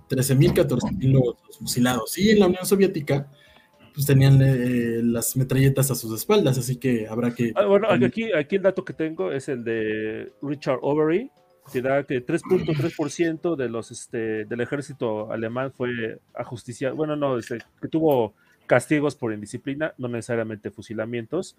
[0.10, 2.18] 13.000 y 14.000 los, fusilados.
[2.18, 3.32] Y en la Unión Soviética,
[3.94, 7.54] pues tenían eh, las metralletas a sus espaldas, así que habrá que...
[7.56, 11.30] Ah, bueno, aquí, aquí el dato que tengo es el de Richard Overy,
[11.72, 17.60] que da que 3.3% de los este, del ejército alemán fue ajusticiado, bueno, no, este,
[17.82, 18.34] que tuvo
[18.66, 21.56] castigos por indisciplina, no necesariamente fusilamientos.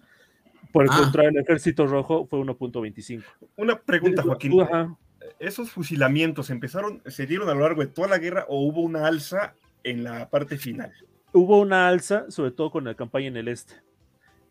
[0.71, 0.97] Por el ah.
[0.97, 3.23] contrario, el ejército rojo fue 1.25.
[3.57, 4.53] Una pregunta, Joaquín.
[5.39, 9.07] ¿Esos fusilamientos empezaron, se dieron a lo largo de toda la guerra o hubo una
[9.07, 10.93] alza en la parte final?
[11.33, 13.73] Hubo una alza, sobre todo con la campaña en el este.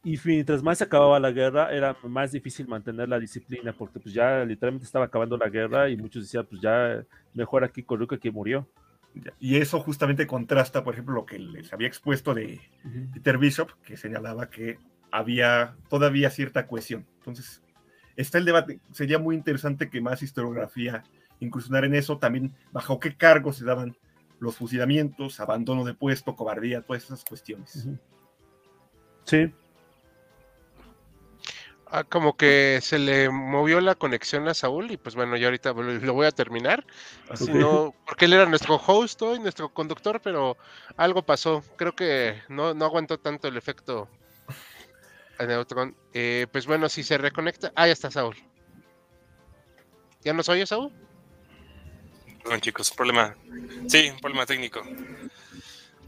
[0.05, 4.15] Y mientras más se acababa la guerra, era más difícil mantener la disciplina, porque pues
[4.15, 7.03] ya literalmente estaba acabando la guerra y muchos decían, pues ya
[7.33, 8.69] mejor aquí con que murió.
[9.41, 12.61] Y eso justamente contrasta, por ejemplo, lo que les había expuesto de
[13.15, 14.79] Peter Bishop, que señalaba que
[15.11, 17.07] había todavía cierta cohesión.
[17.19, 17.63] Entonces,
[18.17, 18.81] está el debate.
[18.93, 21.03] Sería muy interesante que más historiografía
[21.41, 23.97] incursionar en eso, también bajo qué cargos se daban
[24.39, 27.89] los fusilamientos, abandono de puesto, cobardía, todas esas cuestiones.
[29.25, 29.51] Sí,
[31.97, 35.73] Ah, como que se le movió la conexión a Saúl y pues bueno, yo ahorita
[35.75, 36.85] lo voy a terminar.
[38.05, 40.57] porque él era nuestro host hoy, nuestro conductor, pero
[40.97, 41.63] algo pasó.
[41.77, 44.09] Creo que no, no aguantó tanto el efecto
[45.39, 45.95] Neutron.
[46.13, 47.71] Eh, pues bueno, si se reconecta.
[47.77, 48.35] Ah, ya está Saúl.
[50.25, 50.93] ¿Ya nos oye Saúl?
[52.43, 53.37] Perdón chicos, problema.
[53.87, 54.83] Sí, un problema técnico.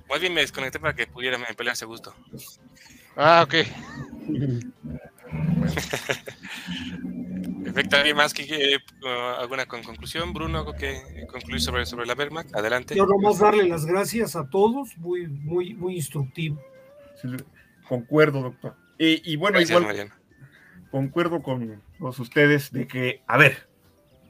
[0.09, 2.13] Más bien me desconecté para que pudiera pelearse a gusto.
[3.15, 3.55] Ah, ok.
[7.65, 7.97] Perfecto.
[7.97, 9.07] ¿Alguien más que uh,
[9.41, 12.55] alguna conclusión, Bruno, algo que concluir sobre, sobre la Wehrmacht?
[12.55, 12.95] Adelante.
[12.95, 16.61] Yo nomás darle las gracias a todos, muy, muy, muy instructivo.
[17.89, 18.77] concuerdo, doctor.
[18.99, 20.11] Y, bueno, igual
[20.91, 23.69] concuerdo con todos ustedes de que, a ver,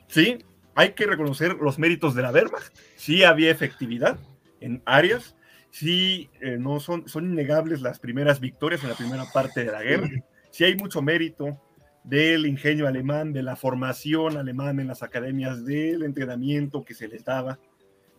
[0.09, 0.44] sí,
[0.74, 2.77] hay que reconocer los méritos de la Wehrmacht.
[2.97, 4.18] Sí había efectividad
[4.60, 5.36] en áreas,
[5.70, 9.82] sí, eh, no son, son innegables las primeras victorias en la primera parte de la
[9.82, 10.09] guerra
[10.57, 11.61] si hay mucho mérito
[12.03, 17.27] del ingenio alemán, de la formación alemana en las academias, del entrenamiento que se les
[17.27, 17.59] daba,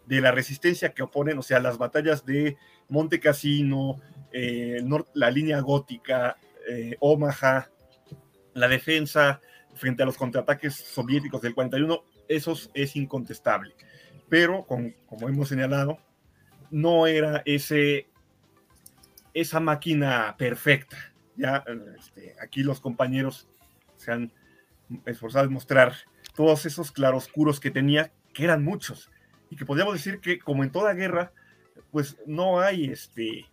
[0.05, 2.55] de la resistencia que oponen, o sea, las batallas de
[2.89, 3.99] Monte Cassino,
[4.31, 4.79] eh,
[5.15, 6.37] la línea gótica,
[6.69, 7.71] eh, Omaha,
[8.53, 9.41] la defensa
[9.73, 13.73] frente a los contraataques soviéticos del 41, eso es incontestable.
[14.29, 15.97] Pero, como hemos señalado,
[16.69, 18.05] no era ese,
[19.33, 21.63] esa máquina perfecta ya
[21.97, 23.47] este, aquí los compañeros
[23.95, 24.31] se han
[25.05, 25.93] esforzado en mostrar
[26.35, 29.11] todos esos claroscuros que tenía, que eran muchos,
[29.49, 31.31] y que podríamos decir que como en toda guerra,
[31.91, 33.45] pues no hay este,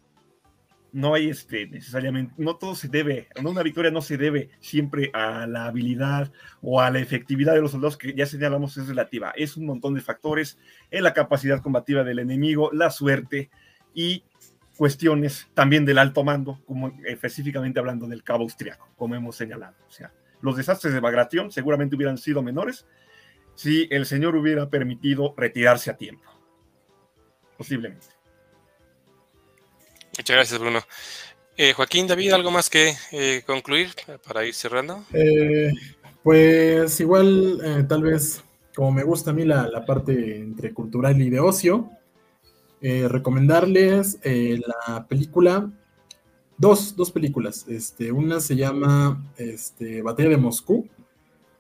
[0.92, 5.46] no hay este necesariamente, no todo se debe, una victoria no se debe siempre a
[5.46, 6.30] la habilidad
[6.62, 9.94] o a la efectividad de los soldados, que ya señalamos es relativa, es un montón
[9.94, 10.58] de factores,
[10.90, 13.50] en la capacidad combativa del enemigo, la suerte
[13.94, 14.24] y
[14.76, 19.76] cuestiones también del alto mando, como específicamente hablando del cabo austriaco, como hemos señalado.
[19.88, 22.86] O sea, los desastres de Bagration seguramente hubieran sido menores
[23.54, 26.24] si el señor hubiera permitido retirarse a tiempo.
[27.56, 28.06] Posiblemente.
[30.18, 30.80] Muchas gracias, Bruno.
[31.56, 33.90] Eh, Joaquín, David, ¿algo más que eh, concluir
[34.26, 35.04] para ir cerrando?
[35.12, 35.72] Eh,
[36.22, 38.42] pues igual, tal vez,
[38.74, 41.90] como me gusta a mí la, la parte entre cultural y de ocio,
[42.86, 45.72] eh, recomendarles eh, la película,
[46.58, 47.64] dos, dos películas.
[47.66, 50.86] Este, una se llama este, Batalla de Moscú,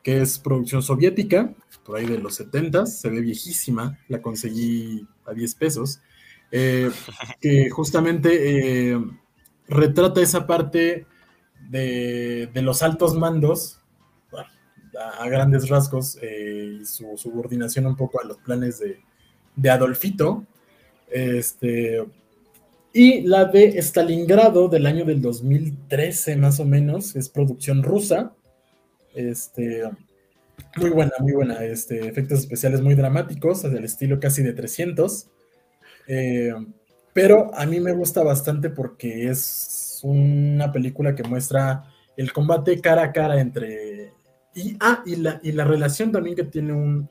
[0.02, 5.32] que es producción soviética, por ahí de los 70, se ve viejísima, la conseguí a
[5.32, 6.02] 10 pesos,
[6.52, 6.90] eh,
[7.40, 8.94] que justamente
[9.66, 11.06] retrata esa parte
[11.70, 13.80] de, los altos mandos,
[15.18, 19.00] a, grandes rasgos, y su subordinación un poco a los planes de,
[19.56, 20.46] de Adolfito,
[21.14, 22.04] este,
[22.92, 28.34] y la de Stalingrado del año del 2013, más o menos, es producción rusa.
[29.14, 29.84] Este,
[30.76, 31.64] muy buena, muy buena.
[31.64, 35.28] Este, efectos especiales muy dramáticos, del estilo casi de 300.
[36.08, 36.52] Eh,
[37.12, 41.84] pero a mí me gusta bastante porque es una película que muestra
[42.16, 44.12] el combate cara a cara entre.
[44.52, 47.08] Y, ah, y la, y la relación también que tiene un.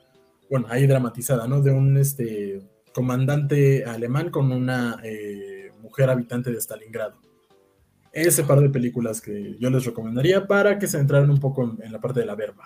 [0.50, 1.62] Bueno, ahí dramatizada, ¿no?
[1.62, 7.20] De un este comandante alemán con una eh, mujer habitante de Stalingrado.
[8.12, 11.84] ese par de películas que yo les recomendaría para que se entraran un poco en,
[11.84, 12.64] en la parte de la verba.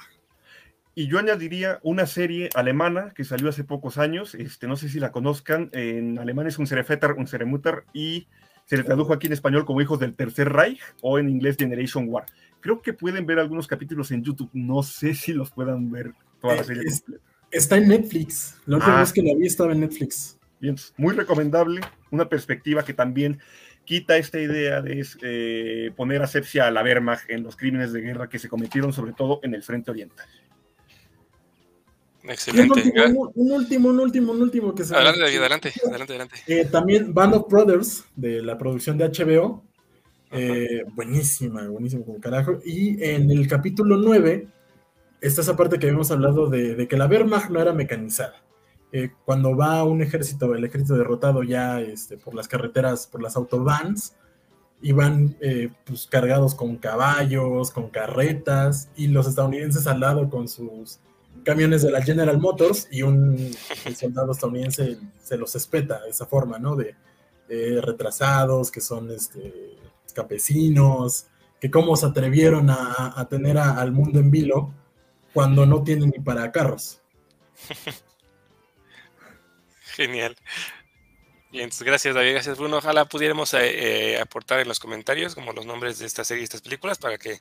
[0.94, 4.99] Y yo añadiría una serie alemana que salió hace pocos años, este, no sé si
[4.99, 8.28] la conozcan, en alemán es un Serefetter, un Seremutter, y
[8.66, 12.08] se le tradujo aquí en español como Hijos del Tercer Reich o en inglés Generation
[12.10, 12.26] War.
[12.60, 16.56] Creo que pueden ver algunos capítulos en YouTube, no sé si los puedan ver toda
[16.56, 17.24] la Eh, serie es- completa.
[17.52, 18.56] Está en Netflix.
[18.65, 18.99] La última Ah.
[19.02, 20.38] vez que la vi estaba en Netflix.
[20.60, 23.40] Bien, muy recomendable, una perspectiva que también
[23.86, 28.28] quita esta idea de eh, poner asepsia a la Wehrmacht en los crímenes de guerra
[28.28, 30.26] que se cometieron sobre todo en el frente oriental.
[32.24, 32.74] Y un Excelente.
[32.82, 36.36] último, un, un último, un último, un último que se Adelante, David, adelante, adelante, adelante.
[36.48, 39.64] Eh, también Band of Brothers, de la producción de HBO.
[40.32, 42.60] eh, buenísima, buenísima como carajo.
[42.65, 44.45] Y en el capítulo 9
[45.22, 48.35] está esa parte que habíamos hablado de, de que la Wehrmacht no era mecanizada.
[48.91, 53.35] Eh, cuando va un ejército, el ejército derrotado ya este, por las carreteras, por las
[53.35, 54.15] autobans,
[54.81, 60.99] iban eh, pues, cargados con caballos, con carretas, y los estadounidenses al lado con sus
[61.44, 63.38] camiones de la General Motors y un
[63.95, 66.76] soldado estadounidense se los espeta de esa forma, ¿no?
[66.76, 66.95] De,
[67.49, 69.76] de retrasados, que son este,
[70.14, 71.27] campesinos,
[71.60, 74.72] que cómo se atrevieron a, a tener a- al mundo en vilo
[75.38, 76.99] cuando no tienen ni para carros.
[79.95, 80.35] Genial.
[81.51, 82.77] Bien, entonces, gracias David, gracias Bruno.
[82.77, 86.45] Ojalá pudiéramos eh, eh, aportar en los comentarios como los nombres de esta serie y
[86.45, 87.38] estas películas para que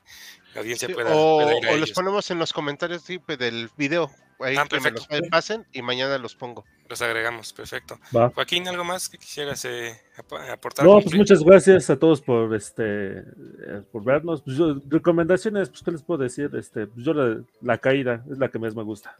[0.53, 3.39] la audiencia Sí, pueda, o pueda ir a o los ponemos en los comentarios pues,
[3.39, 4.11] del video.
[4.41, 6.65] Ahí Ah, que me los pasen y mañana los pongo.
[6.89, 7.99] Los agregamos, perfecto.
[8.15, 8.29] Va.
[8.29, 10.85] Joaquín, ¿algo más que quisieras eh, ap- aportar?
[10.85, 14.41] No, pues muchas gracias a todos por este eh, por vernos.
[14.41, 18.37] Pues yo- recomendaciones, pues qué les puedo decir, este, pues yo la, la caída es
[18.37, 19.17] la que más me gusta.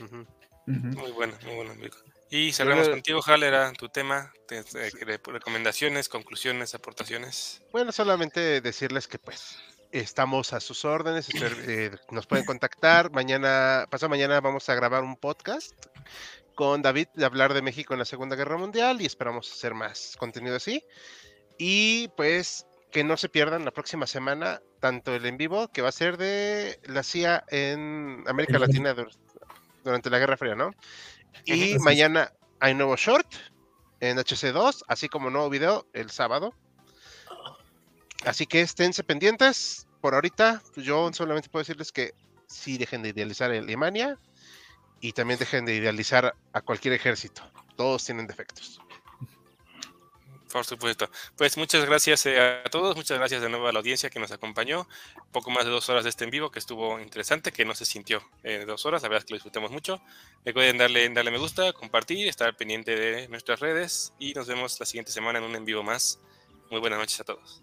[0.00, 0.26] Ujú.
[0.66, 1.96] Muy bueno, muy bueno, amigo.
[2.30, 7.60] Y cerramos contigo, Jal, era tu tema, te- te- de recomendaciones, conclusiones, aportaciones.
[7.72, 9.58] Bueno, solamente decirles que pues
[9.90, 11.28] estamos a sus órdenes,
[11.66, 13.10] eh, nos pueden contactar.
[13.10, 15.74] Mañana, pasado mañana vamos a grabar un podcast
[16.62, 20.14] con David de hablar de México en la Segunda Guerra Mundial y esperamos hacer más
[20.16, 20.84] contenido así.
[21.58, 25.88] Y pues que no se pierdan la próxima semana tanto el en vivo que va
[25.88, 28.60] a ser de la CIA en América.
[28.60, 29.10] Latina dur-
[29.82, 30.70] durante la Guerra Fría, ¿no?
[31.44, 31.82] Y Así es.
[31.82, 33.26] mañana hay nuevo short
[33.98, 36.54] en HC2, así como nuevo video el sábado.
[38.24, 39.88] Así que esténse pendientes.
[40.00, 42.12] Por ahorita, pues, yo solamente puedo decirles que
[42.46, 44.16] sí dejen de idealizar Alemania
[45.02, 47.42] y también dejen de idealizar a cualquier ejército.
[47.76, 48.80] Todos tienen defectos.
[50.50, 51.10] Por supuesto.
[51.36, 54.30] Pues muchas gracias eh, a todos, muchas gracias de nuevo a la audiencia que nos
[54.30, 54.86] acompañó.
[55.32, 57.84] Poco más de dos horas de este en vivo que estuvo interesante, que no se
[57.84, 60.00] sintió eh, dos horas, la verdad es que lo disfrutamos mucho.
[60.44, 64.86] Recuerden darle, darle me gusta, compartir, estar pendiente de nuestras redes y nos vemos la
[64.86, 66.20] siguiente semana en un en vivo más.
[66.70, 67.62] Muy buenas noches a todos.